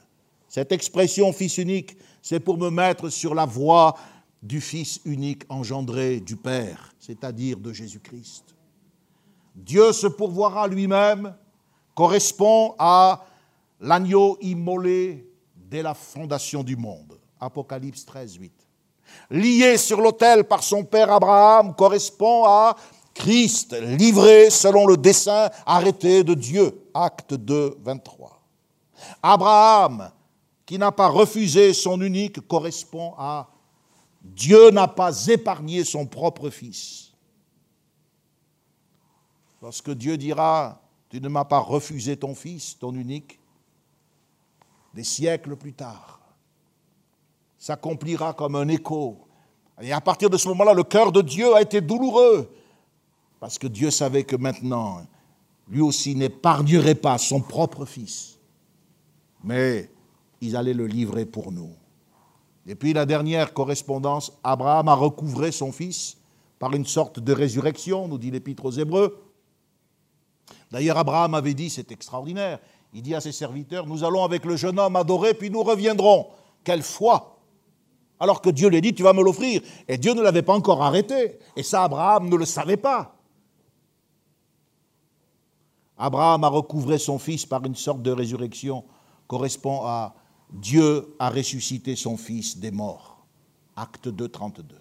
Cette 0.48 0.72
expression 0.72 1.32
fils 1.32 1.58
unique, 1.58 1.96
c'est 2.22 2.40
pour 2.40 2.56
me 2.56 2.70
mettre 2.70 3.10
sur 3.10 3.34
la 3.34 3.44
voie 3.44 3.94
du 4.42 4.60
Fils 4.60 5.00
unique 5.04 5.42
engendré 5.48 6.20
du 6.20 6.36
Père, 6.36 6.92
c'est-à-dire 7.00 7.58
de 7.58 7.72
Jésus-Christ. 7.72 8.54
Dieu 9.54 9.92
se 9.92 10.06
pourvoira 10.06 10.68
lui-même 10.68 11.34
correspond 11.94 12.74
à 12.78 13.24
l'agneau 13.80 14.38
immolé 14.40 15.30
dès 15.54 15.82
la 15.82 15.94
fondation 15.94 16.62
du 16.62 16.76
monde. 16.76 17.18
Apocalypse 17.40 18.04
13, 18.04 18.36
8 18.36 18.64
lié 19.30 19.76
sur 19.76 20.00
l'autel 20.00 20.44
par 20.44 20.62
son 20.62 20.84
père 20.84 21.12
Abraham, 21.12 21.74
correspond 21.74 22.44
à 22.44 22.76
Christ, 23.12 23.76
livré 23.80 24.50
selon 24.50 24.86
le 24.86 24.96
dessein 24.96 25.50
arrêté 25.66 26.24
de 26.24 26.34
Dieu. 26.34 26.88
Acte 26.92 27.34
2, 27.34 27.78
23. 27.80 28.42
Abraham, 29.22 30.10
qui 30.66 30.78
n'a 30.78 30.92
pas 30.92 31.08
refusé 31.08 31.72
son 31.72 32.00
unique, 32.00 32.46
correspond 32.46 33.14
à 33.18 33.48
Dieu 34.22 34.70
n'a 34.70 34.88
pas 34.88 35.26
épargné 35.26 35.84
son 35.84 36.06
propre 36.06 36.48
fils. 36.48 37.12
Lorsque 39.60 39.90
Dieu 39.90 40.16
dira, 40.16 40.80
tu 41.14 41.20
ne 41.20 41.28
m'as 41.28 41.44
pas 41.44 41.60
refusé 41.60 42.16
ton 42.16 42.34
fils, 42.34 42.76
ton 42.76 42.92
unique, 42.92 43.38
des 44.94 45.04
siècles 45.04 45.54
plus 45.54 45.72
tard, 45.72 46.18
s'accomplira 47.56 48.32
comme 48.32 48.56
un 48.56 48.66
écho. 48.66 49.18
Et 49.80 49.92
à 49.92 50.00
partir 50.00 50.28
de 50.28 50.36
ce 50.36 50.48
moment-là, 50.48 50.74
le 50.74 50.82
cœur 50.82 51.12
de 51.12 51.22
Dieu 51.22 51.54
a 51.54 51.62
été 51.62 51.80
douloureux, 51.80 52.52
parce 53.38 53.60
que 53.60 53.68
Dieu 53.68 53.92
savait 53.92 54.24
que 54.24 54.34
maintenant, 54.34 55.06
lui 55.68 55.80
aussi 55.80 56.16
n'épargnerait 56.16 56.96
pas 56.96 57.16
son 57.16 57.40
propre 57.40 57.84
fils, 57.84 58.40
mais 59.44 59.88
ils 60.40 60.56
allaient 60.56 60.74
le 60.74 60.88
livrer 60.88 61.26
pour 61.26 61.52
nous. 61.52 61.76
Et 62.66 62.74
puis 62.74 62.92
la 62.92 63.06
dernière 63.06 63.54
correspondance, 63.54 64.32
Abraham 64.42 64.88
a 64.88 64.94
recouvré 64.94 65.52
son 65.52 65.70
fils 65.70 66.16
par 66.58 66.72
une 66.72 66.86
sorte 66.86 67.20
de 67.20 67.32
résurrection, 67.32 68.08
nous 68.08 68.18
dit 68.18 68.32
l'Épître 68.32 68.64
aux 68.64 68.72
Hébreux. 68.72 69.23
D'ailleurs, 70.74 70.98
Abraham 70.98 71.34
avait 71.34 71.54
dit, 71.54 71.70
c'est 71.70 71.92
extraordinaire, 71.92 72.58
il 72.92 73.00
dit 73.00 73.14
à 73.14 73.20
ses 73.20 73.30
serviteurs, 73.30 73.86
nous 73.86 74.02
allons 74.02 74.24
avec 74.24 74.44
le 74.44 74.56
jeune 74.56 74.76
homme 74.80 74.96
adorer, 74.96 75.32
puis 75.32 75.48
nous 75.48 75.62
reviendrons. 75.62 76.26
Quelle 76.64 76.82
foi 76.82 77.30
alors 78.18 78.40
que 78.40 78.50
Dieu 78.50 78.68
lui 78.68 78.80
dit, 78.80 78.94
tu 78.94 79.02
vas 79.02 79.12
me 79.12 79.22
l'offrir. 79.22 79.60
Et 79.86 79.98
Dieu 79.98 80.14
ne 80.14 80.22
l'avait 80.22 80.42
pas 80.42 80.54
encore 80.54 80.82
arrêté. 80.82 81.38
Et 81.56 81.62
ça, 81.62 81.84
Abraham 81.84 82.28
ne 82.28 82.36
le 82.36 82.44
savait 82.44 82.76
pas. 82.76 83.14
Abraham 85.96 86.42
a 86.42 86.48
recouvré 86.48 86.98
son 86.98 87.18
fils 87.18 87.46
par 87.46 87.64
une 87.64 87.74
sorte 87.74 88.02
de 88.02 88.10
résurrection, 88.10 88.84
correspond 89.28 89.82
à 89.84 90.14
Dieu 90.50 91.14
a 91.18 91.30
ressuscité 91.30 91.94
son 91.96 92.16
fils 92.16 92.58
des 92.58 92.70
morts. 92.70 93.24
Acte 93.76 94.08
2, 94.08 94.28
32. 94.28 94.76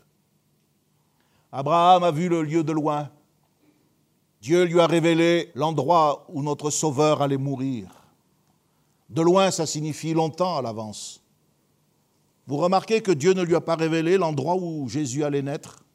Abraham 1.52 2.04
a 2.04 2.12
vu 2.12 2.30
le 2.30 2.42
lieu 2.42 2.64
de 2.64 2.72
loin. 2.72 3.10
Dieu 4.44 4.66
lui 4.66 4.82
a 4.82 4.88
révélé 4.88 5.54
l'endroit 5.56 6.26
où 6.28 6.44
notre 6.44 6.70
Sauveur 6.70 7.22
allait 7.22 7.38
mourir. 7.38 7.88
De 9.10 9.22
loin, 9.22 9.52
ça 9.52 9.66
signifie 9.66 10.12
longtemps 10.14 10.58
à 10.58 10.62
l'avance. 10.62 11.24
Vous 12.46 12.58
remarquez 12.58 13.00
que 13.00 13.14
Dieu 13.14 13.32
ne 13.32 13.42
lui 13.42 13.56
a 13.56 13.62
pas 13.62 13.78
révélé 13.78 14.18
l'endroit 14.18 14.58
où 14.58 14.90
Jésus 14.90 15.24
allait 15.24 15.42
naître? 15.42 15.86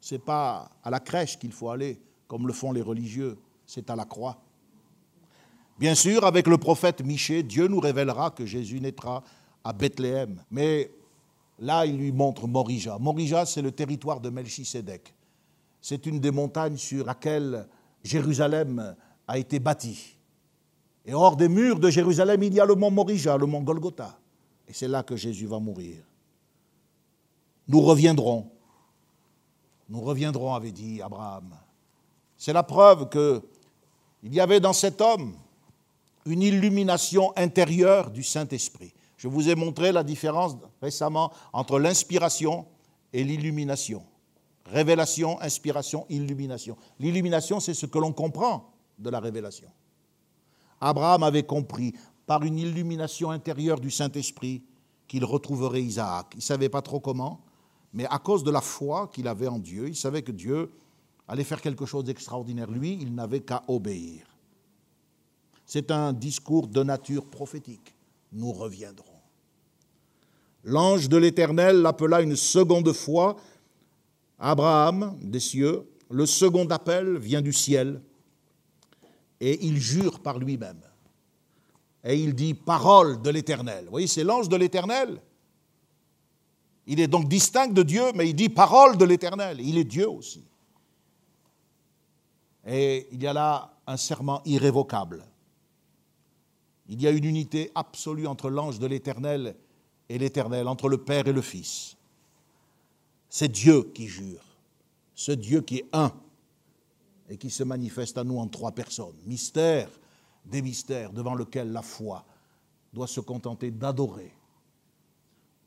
Ce 0.00 0.16
n'est 0.16 0.18
pas 0.18 0.68
à 0.82 0.90
la 0.90 0.98
crèche 0.98 1.38
qu'il 1.38 1.52
faut 1.52 1.70
aller, 1.70 2.00
comme 2.26 2.48
le 2.48 2.52
font 2.52 2.72
les 2.72 2.82
religieux, 2.82 3.38
c'est 3.66 3.88
à 3.88 3.94
la 3.94 4.04
croix. 4.04 4.42
Bien 5.78 5.94
sûr, 5.94 6.24
avec 6.24 6.48
le 6.48 6.58
prophète 6.58 7.04
Michée, 7.04 7.44
Dieu 7.44 7.68
nous 7.68 7.78
révélera 7.78 8.32
que 8.32 8.44
Jésus 8.44 8.80
naîtra 8.80 9.22
à 9.62 9.72
Bethléem. 9.72 10.42
Mais 10.50 10.90
là, 11.60 11.86
il 11.86 11.96
lui 11.96 12.10
montre 12.10 12.48
Morija. 12.48 12.98
Morija, 12.98 13.46
c'est 13.46 13.62
le 13.62 13.70
territoire 13.70 14.20
de 14.20 14.28
Melchisédek. 14.28 15.14
C'est 15.80 16.06
une 16.06 16.20
des 16.20 16.30
montagnes 16.30 16.76
sur 16.76 17.06
laquelle 17.06 17.66
Jérusalem 18.02 18.94
a 19.26 19.38
été 19.38 19.58
bâtie. 19.58 20.16
Et 21.04 21.14
hors 21.14 21.36
des 21.36 21.48
murs 21.48 21.78
de 21.78 21.90
Jérusalem, 21.90 22.42
il 22.42 22.54
y 22.54 22.60
a 22.60 22.64
le 22.64 22.74
mont 22.74 22.90
Morija, 22.90 23.36
le 23.36 23.46
mont 23.46 23.62
Golgotha. 23.62 24.18
Et 24.68 24.72
c'est 24.72 24.88
là 24.88 25.02
que 25.02 25.16
Jésus 25.16 25.46
va 25.46 25.58
mourir. 25.58 26.04
Nous 27.66 27.80
reviendrons. 27.80 28.50
Nous 29.88 30.00
reviendrons, 30.00 30.54
avait 30.54 30.72
dit 30.72 31.00
Abraham. 31.02 31.56
C'est 32.36 32.52
la 32.52 32.62
preuve 32.62 33.08
qu'il 33.08 34.34
y 34.34 34.40
avait 34.40 34.60
dans 34.60 34.72
cet 34.72 35.00
homme 35.00 35.34
une 36.26 36.42
illumination 36.42 37.32
intérieure 37.36 38.10
du 38.10 38.22
Saint-Esprit. 38.22 38.92
Je 39.16 39.28
vous 39.28 39.48
ai 39.48 39.54
montré 39.54 39.92
la 39.92 40.02
différence 40.02 40.56
récemment 40.80 41.32
entre 41.52 41.78
l'inspiration 41.78 42.66
et 43.12 43.24
l'illumination. 43.24 44.02
Révélation, 44.72 45.40
inspiration, 45.40 46.06
illumination. 46.08 46.76
L'illumination, 46.98 47.60
c'est 47.60 47.74
ce 47.74 47.86
que 47.86 47.98
l'on 47.98 48.12
comprend 48.12 48.72
de 48.98 49.10
la 49.10 49.18
révélation. 49.18 49.68
Abraham 50.80 51.22
avait 51.24 51.42
compris 51.42 51.94
par 52.26 52.42
une 52.44 52.58
illumination 52.58 53.30
intérieure 53.30 53.80
du 53.80 53.90
Saint-Esprit 53.90 54.62
qu'il 55.08 55.24
retrouverait 55.24 55.82
Isaac. 55.82 56.28
Il 56.34 56.38
ne 56.38 56.42
savait 56.42 56.68
pas 56.68 56.82
trop 56.82 57.00
comment, 57.00 57.40
mais 57.92 58.06
à 58.06 58.18
cause 58.18 58.44
de 58.44 58.50
la 58.50 58.60
foi 58.60 59.10
qu'il 59.12 59.26
avait 59.26 59.48
en 59.48 59.58
Dieu, 59.58 59.88
il 59.88 59.96
savait 59.96 60.22
que 60.22 60.30
Dieu 60.30 60.70
allait 61.26 61.44
faire 61.44 61.60
quelque 61.60 61.86
chose 61.86 62.04
d'extraordinaire. 62.04 62.70
Lui, 62.70 62.96
il 63.00 63.14
n'avait 63.14 63.40
qu'à 63.40 63.64
obéir. 63.66 64.24
C'est 65.66 65.90
un 65.90 66.12
discours 66.12 66.68
de 66.68 66.82
nature 66.82 67.26
prophétique. 67.26 67.94
Nous 68.32 68.52
reviendrons. 68.52 69.06
L'ange 70.62 71.08
de 71.08 71.16
l'Éternel 71.16 71.80
l'appela 71.80 72.20
une 72.20 72.36
seconde 72.36 72.92
fois 72.92 73.36
Abraham 74.40 75.18
des 75.22 75.38
cieux. 75.38 75.86
Le 76.10 76.26
second 76.26 76.66
appel 76.66 77.18
vient 77.18 77.42
du 77.42 77.52
ciel. 77.52 78.02
et 79.40 79.64
il 79.64 79.78
jure 79.78 80.20
par 80.20 80.38
lui-même. 80.38 80.82
Et 82.04 82.16
il 82.16 82.34
dit 82.34 82.54
parole 82.54 83.20
de 83.22 83.30
l'Éternel. 83.30 83.84
Vous 83.84 83.90
voyez, 83.90 84.06
c'est 84.06 84.24
l'ange 84.24 84.48
de 84.48 84.56
l'Éternel. 84.56 85.20
Il 86.86 87.00
est 87.00 87.08
donc 87.08 87.28
distinct 87.28 87.68
de 87.68 87.82
Dieu, 87.82 88.02
mais 88.14 88.28
il 88.28 88.34
dit 88.34 88.48
parole 88.48 88.96
de 88.96 89.04
l'Éternel. 89.04 89.60
Il 89.60 89.78
est 89.78 89.84
Dieu 89.84 90.08
aussi. 90.08 90.44
Et 92.66 93.08
il 93.12 93.22
y 93.22 93.26
a 93.26 93.32
là 93.32 93.78
un 93.86 93.96
serment 93.96 94.42
irrévocable. 94.44 95.24
Il 96.88 97.00
y 97.00 97.06
a 97.06 97.10
une 97.10 97.24
unité 97.24 97.70
absolue 97.74 98.26
entre 98.26 98.50
l'ange 98.50 98.78
de 98.78 98.86
l'Éternel 98.86 99.56
et 100.08 100.18
l'Éternel, 100.18 100.66
entre 100.68 100.88
le 100.88 100.98
Père 100.98 101.28
et 101.28 101.32
le 101.32 101.42
Fils. 101.42 101.96
C'est 103.30 103.48
Dieu 103.48 103.84
qui 103.94 104.08
jure, 104.08 104.44
ce 105.14 105.30
Dieu 105.30 105.60
qui 105.60 105.78
est 105.78 105.88
un 105.92 106.12
et 107.28 107.38
qui 107.38 107.48
se 107.48 107.62
manifeste 107.62 108.18
à 108.18 108.24
nous 108.24 108.38
en 108.38 108.48
trois 108.48 108.72
personnes. 108.72 109.16
Mystère 109.24 109.88
des 110.44 110.60
mystères 110.62 111.12
devant 111.12 111.34
lequel 111.34 111.70
la 111.70 111.82
foi 111.82 112.26
doit 112.92 113.06
se 113.06 113.20
contenter 113.20 113.70
d'adorer. 113.70 114.34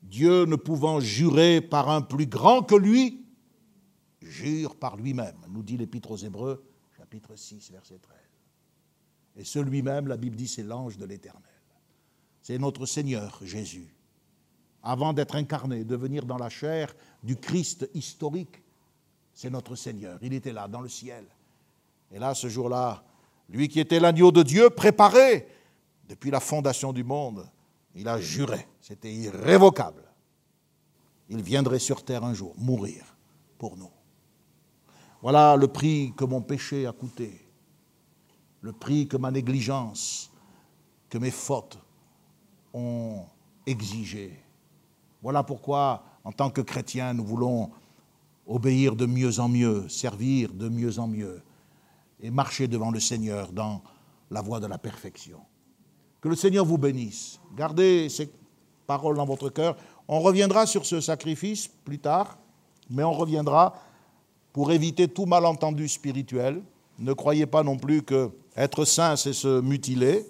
Dieu 0.02 0.44
ne 0.44 0.56
pouvant 0.56 1.00
jurer 1.00 1.62
par 1.62 1.88
un 1.88 2.02
plus 2.02 2.26
grand 2.26 2.62
que 2.62 2.74
lui, 2.74 3.24
jure 4.20 4.76
par 4.76 4.96
lui-même, 4.96 5.36
nous 5.48 5.62
dit 5.62 5.78
l'Épître 5.78 6.10
aux 6.10 6.16
Hébreux, 6.18 6.62
chapitre 6.98 7.34
6, 7.34 7.70
verset 7.70 7.98
13. 7.98 8.18
Et 9.36 9.44
celui-même, 9.44 10.06
la 10.06 10.18
Bible 10.18 10.36
dit, 10.36 10.48
c'est 10.48 10.62
l'ange 10.62 10.98
de 10.98 11.06
l'Éternel. 11.06 11.42
C'est 12.42 12.58
notre 12.58 12.84
Seigneur 12.84 13.40
Jésus. 13.42 13.94
Avant 14.84 15.12
d'être 15.12 15.34
incarné, 15.34 15.82
de 15.82 15.96
venir 15.96 16.24
dans 16.24 16.36
la 16.36 16.48
chair 16.48 16.94
du 17.22 17.36
Christ 17.36 17.88
historique, 17.94 18.62
c'est 19.32 19.50
notre 19.50 19.74
Seigneur. 19.74 20.18
Il 20.22 20.32
était 20.32 20.52
là, 20.52 20.68
dans 20.68 20.80
le 20.80 20.88
ciel. 20.88 21.24
Et 22.12 22.18
là, 22.18 22.34
ce 22.34 22.48
jour-là, 22.48 23.02
lui 23.48 23.68
qui 23.68 23.80
était 23.80 23.98
l'agneau 23.98 24.30
de 24.30 24.42
Dieu, 24.42 24.70
préparé 24.70 25.48
depuis 26.08 26.30
la 26.30 26.38
fondation 26.38 26.92
du 26.92 27.02
monde, 27.02 27.44
il 27.94 28.06
a 28.06 28.20
juré, 28.20 28.68
c'était 28.80 29.12
irrévocable. 29.12 30.04
Il 31.28 31.42
viendrait 31.42 31.78
sur 31.78 32.04
terre 32.04 32.22
un 32.22 32.34
jour, 32.34 32.54
mourir 32.58 33.16
pour 33.58 33.76
nous. 33.76 33.90
Voilà 35.22 35.56
le 35.56 35.66
prix 35.66 36.12
que 36.14 36.24
mon 36.24 36.42
péché 36.42 36.86
a 36.86 36.92
coûté 36.92 37.44
le 38.64 38.72
prix 38.72 39.06
que 39.06 39.18
ma 39.18 39.30
négligence, 39.30 40.30
que 41.10 41.18
mes 41.18 41.30
fautes 41.30 41.78
ont 42.72 43.26
exigé. 43.66 44.32
Voilà 45.24 45.42
pourquoi, 45.42 46.02
en 46.22 46.32
tant 46.32 46.50
que 46.50 46.60
chrétiens, 46.60 47.14
nous 47.14 47.24
voulons 47.24 47.70
obéir 48.46 48.94
de 48.94 49.06
mieux 49.06 49.40
en 49.40 49.48
mieux, 49.48 49.88
servir 49.88 50.52
de 50.52 50.68
mieux 50.68 50.98
en 50.98 51.08
mieux 51.08 51.40
et 52.20 52.30
marcher 52.30 52.68
devant 52.68 52.90
le 52.90 53.00
Seigneur 53.00 53.50
dans 53.50 53.80
la 54.30 54.42
voie 54.42 54.60
de 54.60 54.66
la 54.66 54.76
perfection. 54.76 55.38
Que 56.20 56.28
le 56.28 56.36
Seigneur 56.36 56.66
vous 56.66 56.76
bénisse. 56.76 57.40
Gardez 57.56 58.10
ces 58.10 58.30
paroles 58.86 59.16
dans 59.16 59.24
votre 59.24 59.48
cœur. 59.48 59.78
On 60.08 60.20
reviendra 60.20 60.66
sur 60.66 60.84
ce 60.84 61.00
sacrifice 61.00 61.68
plus 61.68 61.98
tard, 61.98 62.36
mais 62.90 63.02
on 63.02 63.14
reviendra 63.14 63.80
pour 64.52 64.72
éviter 64.72 65.08
tout 65.08 65.24
malentendu 65.24 65.88
spirituel. 65.88 66.62
Ne 66.98 67.14
croyez 67.14 67.46
pas 67.46 67.62
non 67.62 67.78
plus 67.78 68.02
que 68.02 68.30
être 68.56 68.84
saint, 68.84 69.16
c'est 69.16 69.32
se 69.32 69.62
mutiler. 69.62 70.26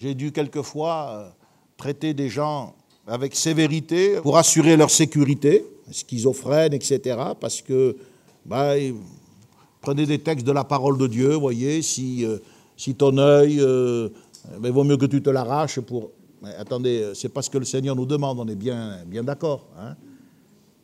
J'ai 0.00 0.16
dû 0.16 0.32
quelquefois 0.32 1.10
euh, 1.10 1.30
traiter 1.76 2.12
des 2.12 2.28
gens 2.28 2.74
avec 3.06 3.34
sévérité 3.36 4.20
pour 4.20 4.36
assurer 4.36 4.76
leur 4.76 4.90
sécurité, 4.90 5.64
schizophrène, 5.90 6.72
etc., 6.72 7.18
parce 7.40 7.62
que 7.62 7.96
bah, 8.44 8.74
prenez 9.80 10.06
des 10.06 10.18
textes 10.18 10.46
de 10.46 10.52
la 10.52 10.64
parole 10.64 10.98
de 10.98 11.06
Dieu, 11.06 11.34
voyez, 11.34 11.82
si, 11.82 12.24
euh, 12.24 12.38
si 12.76 12.94
ton 12.94 13.16
œil, 13.18 13.54
il 13.54 13.60
euh, 13.60 14.08
ben, 14.60 14.72
vaut 14.72 14.84
mieux 14.84 14.96
que 14.96 15.06
tu 15.06 15.22
te 15.22 15.30
l'arraches 15.30 15.80
pour... 15.80 16.10
attendez, 16.58 17.12
c'est 17.14 17.28
pas 17.28 17.42
ce 17.42 17.50
que 17.50 17.58
le 17.58 17.64
Seigneur 17.64 17.94
nous 17.94 18.06
demande, 18.06 18.40
on 18.40 18.46
est 18.48 18.56
bien, 18.56 19.04
bien 19.06 19.22
d'accord. 19.22 19.66
Hein. 19.78 19.94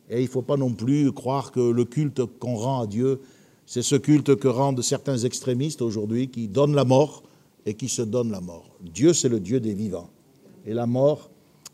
Et 0.09 0.19
il 0.19 0.25
ne 0.25 0.29
faut 0.29 0.41
pas 0.41 0.57
non 0.57 0.71
plus 0.71 1.11
croire 1.11 1.51
que 1.51 1.59
le 1.59 1.85
culte 1.85 2.23
qu'on 2.39 2.55
rend 2.55 2.81
à 2.81 2.87
Dieu, 2.87 3.19
c'est 3.65 3.81
ce 3.81 3.95
culte 3.95 4.35
que 4.35 4.47
rendent 4.47 4.81
certains 4.81 5.17
extrémistes 5.17 5.81
aujourd'hui 5.81 6.29
qui 6.29 6.47
donnent 6.47 6.75
la 6.75 6.83
mort 6.83 7.23
et 7.65 7.73
qui 7.73 7.87
se 7.87 8.01
donnent 8.01 8.31
la 8.31 8.41
mort. 8.41 8.69
Dieu, 8.81 9.13
c'est 9.13 9.29
le 9.29 9.39
Dieu 9.39 9.59
des 9.59 9.73
vivants. 9.73 10.09
Et 10.65 10.73
la 10.73 10.85
mort, 10.85 11.29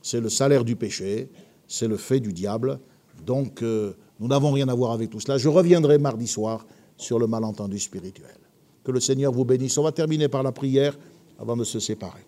c'est 0.09 0.19
le 0.19 0.29
salaire 0.29 0.65
du 0.65 0.75
péché, 0.75 1.29
c'est 1.67 1.87
le 1.87 1.95
fait 1.95 2.19
du 2.19 2.33
diable. 2.33 2.79
Donc, 3.23 3.61
euh, 3.61 3.93
nous 4.19 4.27
n'avons 4.27 4.51
rien 4.51 4.67
à 4.67 4.73
voir 4.73 4.91
avec 4.91 5.11
tout 5.11 5.19
cela. 5.19 5.37
Je 5.37 5.47
reviendrai 5.47 5.99
mardi 5.99 6.25
soir 6.25 6.65
sur 6.97 7.19
le 7.19 7.27
malentendu 7.27 7.77
spirituel. 7.77 8.35
Que 8.83 8.91
le 8.91 8.99
Seigneur 8.99 9.31
vous 9.31 9.45
bénisse. 9.45 9.77
On 9.77 9.83
va 9.83 9.91
terminer 9.91 10.27
par 10.27 10.41
la 10.41 10.51
prière 10.51 10.97
avant 11.37 11.55
de 11.55 11.63
se 11.63 11.79
séparer. 11.79 12.25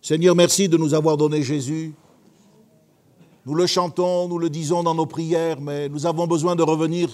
Seigneur, 0.00 0.34
merci 0.34 0.68
de 0.68 0.76
nous 0.76 0.94
avoir 0.94 1.16
donné 1.16 1.42
Jésus. 1.42 1.94
Nous 3.46 3.54
le 3.54 3.66
chantons, 3.66 4.26
nous 4.26 4.38
le 4.38 4.50
disons 4.50 4.82
dans 4.82 4.94
nos 4.96 5.06
prières, 5.06 5.60
mais 5.60 5.88
nous 5.88 6.06
avons 6.06 6.26
besoin 6.26 6.56
de 6.56 6.64
revenir 6.64 7.08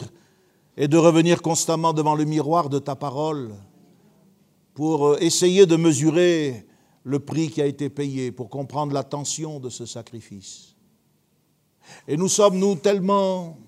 et 0.79 0.89
de 0.89 0.97
revenir 0.97 1.43
constamment 1.43 1.93
devant 1.93 2.15
le 2.15 2.25
miroir 2.25 2.71
de 2.71 2.79
ta 2.79 2.97
parole 2.97 3.51
pour 4.73 5.09
euh, 5.09 5.19
essayer 5.21 5.67
de 5.67 5.77
mesurer 5.77 6.65
le 7.09 7.19
prix 7.19 7.49
qui 7.49 7.63
a 7.63 7.67
été 7.67 7.89
payé, 7.89 8.31
pour 8.31 8.51
comprendre 8.51 8.93
la 8.93 9.03
tension 9.03 9.61
de 9.61 9.71
ce 9.71 9.87
sacrifice. 9.87 10.75
Et 12.07 12.19
nous 12.19 12.29
sommes, 12.29 12.59
nous, 12.59 12.75
tellement, 12.77 13.59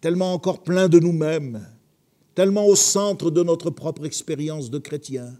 tellement 0.00 0.34
encore 0.34 0.64
pleins 0.64 0.88
de 0.88 0.98
nous-mêmes, 0.98 1.64
tellement 2.34 2.66
au 2.66 2.74
centre 2.74 3.30
de 3.30 3.44
notre 3.44 3.70
propre 3.70 4.04
expérience 4.04 4.68
de 4.68 4.78
chrétien, 4.78 5.32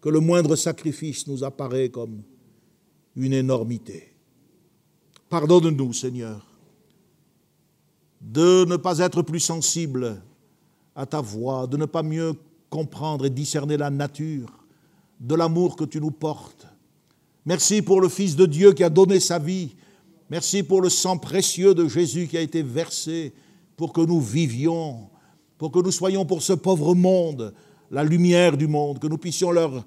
que 0.00 0.08
le 0.08 0.18
moindre 0.18 0.56
sacrifice 0.56 1.28
nous 1.28 1.44
apparaît 1.44 1.88
comme 1.88 2.24
une 3.14 3.32
énormité. 3.32 4.12
Pardonne-nous, 5.28 5.92
Seigneur, 5.92 6.44
de 8.20 8.64
ne 8.64 8.76
pas 8.76 8.98
être 8.98 9.22
plus 9.22 9.38
sensible 9.38 10.20
à 10.96 11.06
ta 11.06 11.20
voix, 11.20 11.68
de 11.68 11.76
ne 11.76 11.86
pas 11.86 12.02
mieux 12.02 12.34
comprendre 12.70 13.24
et 13.24 13.30
discerner 13.30 13.76
la 13.76 13.90
nature 13.90 14.63
de 15.24 15.34
l'amour 15.34 15.74
que 15.74 15.84
tu 15.84 16.00
nous 16.00 16.10
portes. 16.10 16.66
Merci 17.46 17.80
pour 17.80 18.02
le 18.02 18.10
Fils 18.10 18.36
de 18.36 18.44
Dieu 18.44 18.74
qui 18.74 18.84
a 18.84 18.90
donné 18.90 19.20
sa 19.20 19.38
vie. 19.38 19.74
Merci 20.28 20.62
pour 20.62 20.82
le 20.82 20.90
sang 20.90 21.16
précieux 21.16 21.74
de 21.74 21.88
Jésus 21.88 22.28
qui 22.28 22.36
a 22.36 22.42
été 22.42 22.62
versé 22.62 23.32
pour 23.74 23.94
que 23.94 24.02
nous 24.02 24.20
vivions, 24.20 25.08
pour 25.56 25.72
que 25.72 25.78
nous 25.78 25.90
soyons 25.90 26.26
pour 26.26 26.42
ce 26.42 26.52
pauvre 26.52 26.94
monde 26.94 27.54
la 27.90 28.04
lumière 28.04 28.56
du 28.56 28.66
monde, 28.66 28.98
que 28.98 29.06
nous 29.06 29.16
puissions 29.16 29.50
leur, 29.50 29.84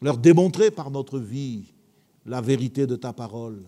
leur 0.00 0.16
démontrer 0.16 0.70
par 0.70 0.90
notre 0.90 1.18
vie 1.18 1.74
la 2.24 2.40
vérité 2.40 2.86
de 2.86 2.94
ta 2.94 3.12
parole. 3.12 3.64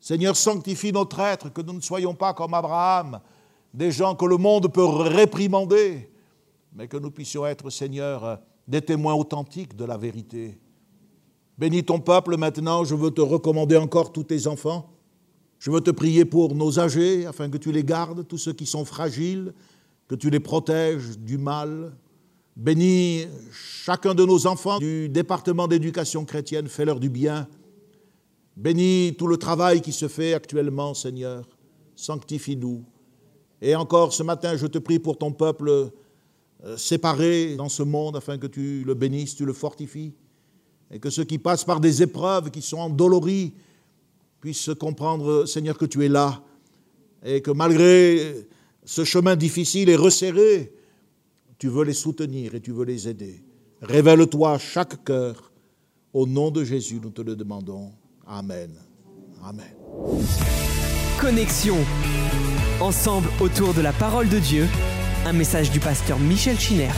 Seigneur, 0.00 0.36
sanctifie 0.36 0.92
notre 0.92 1.20
être, 1.20 1.52
que 1.52 1.60
nous 1.60 1.74
ne 1.74 1.80
soyons 1.80 2.14
pas 2.14 2.32
comme 2.32 2.54
Abraham, 2.54 3.20
des 3.74 3.90
gens 3.90 4.14
que 4.14 4.24
le 4.24 4.36
monde 4.36 4.72
peut 4.72 4.84
réprimander, 4.84 6.10
mais 6.72 6.88
que 6.88 6.96
nous 6.96 7.10
puissions 7.10 7.44
être, 7.46 7.68
Seigneur, 7.68 8.40
des 8.68 8.80
témoins 8.80 9.14
authentiques 9.14 9.76
de 9.76 9.84
la 9.84 9.96
vérité. 9.96 10.58
Bénis 11.58 11.84
ton 11.84 12.00
peuple 12.00 12.36
maintenant, 12.36 12.84
je 12.84 12.94
veux 12.94 13.10
te 13.10 13.20
recommander 13.20 13.76
encore 13.76 14.12
tous 14.12 14.24
tes 14.24 14.46
enfants. 14.46 14.88
Je 15.58 15.70
veux 15.70 15.80
te 15.80 15.90
prier 15.90 16.24
pour 16.24 16.54
nos 16.54 16.80
âgés, 16.80 17.26
afin 17.26 17.48
que 17.48 17.58
tu 17.58 17.70
les 17.70 17.84
gardes, 17.84 18.26
tous 18.26 18.38
ceux 18.38 18.52
qui 18.52 18.66
sont 18.66 18.84
fragiles, 18.84 19.52
que 20.08 20.14
tu 20.14 20.28
les 20.28 20.40
protèges 20.40 21.18
du 21.18 21.38
mal. 21.38 21.92
Bénis 22.56 23.26
chacun 23.52 24.14
de 24.14 24.24
nos 24.24 24.46
enfants 24.46 24.78
du 24.78 25.08
département 25.08 25.68
d'éducation 25.68 26.24
chrétienne, 26.24 26.66
fais-leur 26.66 26.98
du 26.98 27.08
bien. 27.08 27.46
Bénis 28.56 29.14
tout 29.16 29.26
le 29.26 29.36
travail 29.36 29.80
qui 29.80 29.92
se 29.92 30.08
fait 30.08 30.34
actuellement, 30.34 30.94
Seigneur. 30.94 31.48
Sanctifie-nous. 31.96 32.84
Et 33.60 33.76
encore 33.76 34.12
ce 34.12 34.22
matin, 34.22 34.56
je 34.56 34.66
te 34.66 34.78
prie 34.78 34.98
pour 34.98 35.16
ton 35.16 35.32
peuple 35.32 35.92
séparé 36.76 37.56
dans 37.56 37.68
ce 37.68 37.82
monde 37.82 38.16
afin 38.16 38.38
que 38.38 38.46
tu 38.46 38.84
le 38.84 38.94
bénisses, 38.94 39.34
tu 39.34 39.44
le 39.44 39.52
fortifies. 39.52 40.14
Et 40.90 40.98
que 40.98 41.10
ceux 41.10 41.24
qui 41.24 41.38
passent 41.38 41.64
par 41.64 41.80
des 41.80 42.02
épreuves, 42.02 42.50
qui 42.50 42.62
sont 42.62 42.78
endoloris, 42.78 43.54
puissent 44.40 44.70
comprendre, 44.78 45.46
Seigneur, 45.46 45.78
que 45.78 45.86
tu 45.86 46.04
es 46.04 46.08
là. 46.08 46.42
Et 47.24 47.40
que 47.40 47.50
malgré 47.50 48.46
ce 48.84 49.04
chemin 49.04 49.36
difficile 49.36 49.88
et 49.88 49.96
resserré, 49.96 50.72
tu 51.58 51.68
veux 51.68 51.84
les 51.84 51.94
soutenir 51.94 52.54
et 52.54 52.60
tu 52.60 52.72
veux 52.72 52.84
les 52.84 53.08
aider. 53.08 53.42
Révèle-toi 53.80 54.58
chaque 54.58 55.04
cœur. 55.04 55.50
Au 56.12 56.26
nom 56.26 56.50
de 56.50 56.62
Jésus, 56.62 57.00
nous 57.02 57.10
te 57.10 57.22
le 57.22 57.36
demandons. 57.36 57.92
Amen. 58.26 58.70
Amen. 59.42 59.74
Connexion. 61.20 61.76
Ensemble 62.80 63.28
autour 63.40 63.74
de 63.74 63.80
la 63.80 63.92
parole 63.92 64.28
de 64.28 64.38
Dieu. 64.38 64.66
Un 65.24 65.32
message 65.32 65.70
du 65.70 65.78
pasteur 65.78 66.18
Michel 66.18 66.58
Chiner. 66.58 66.90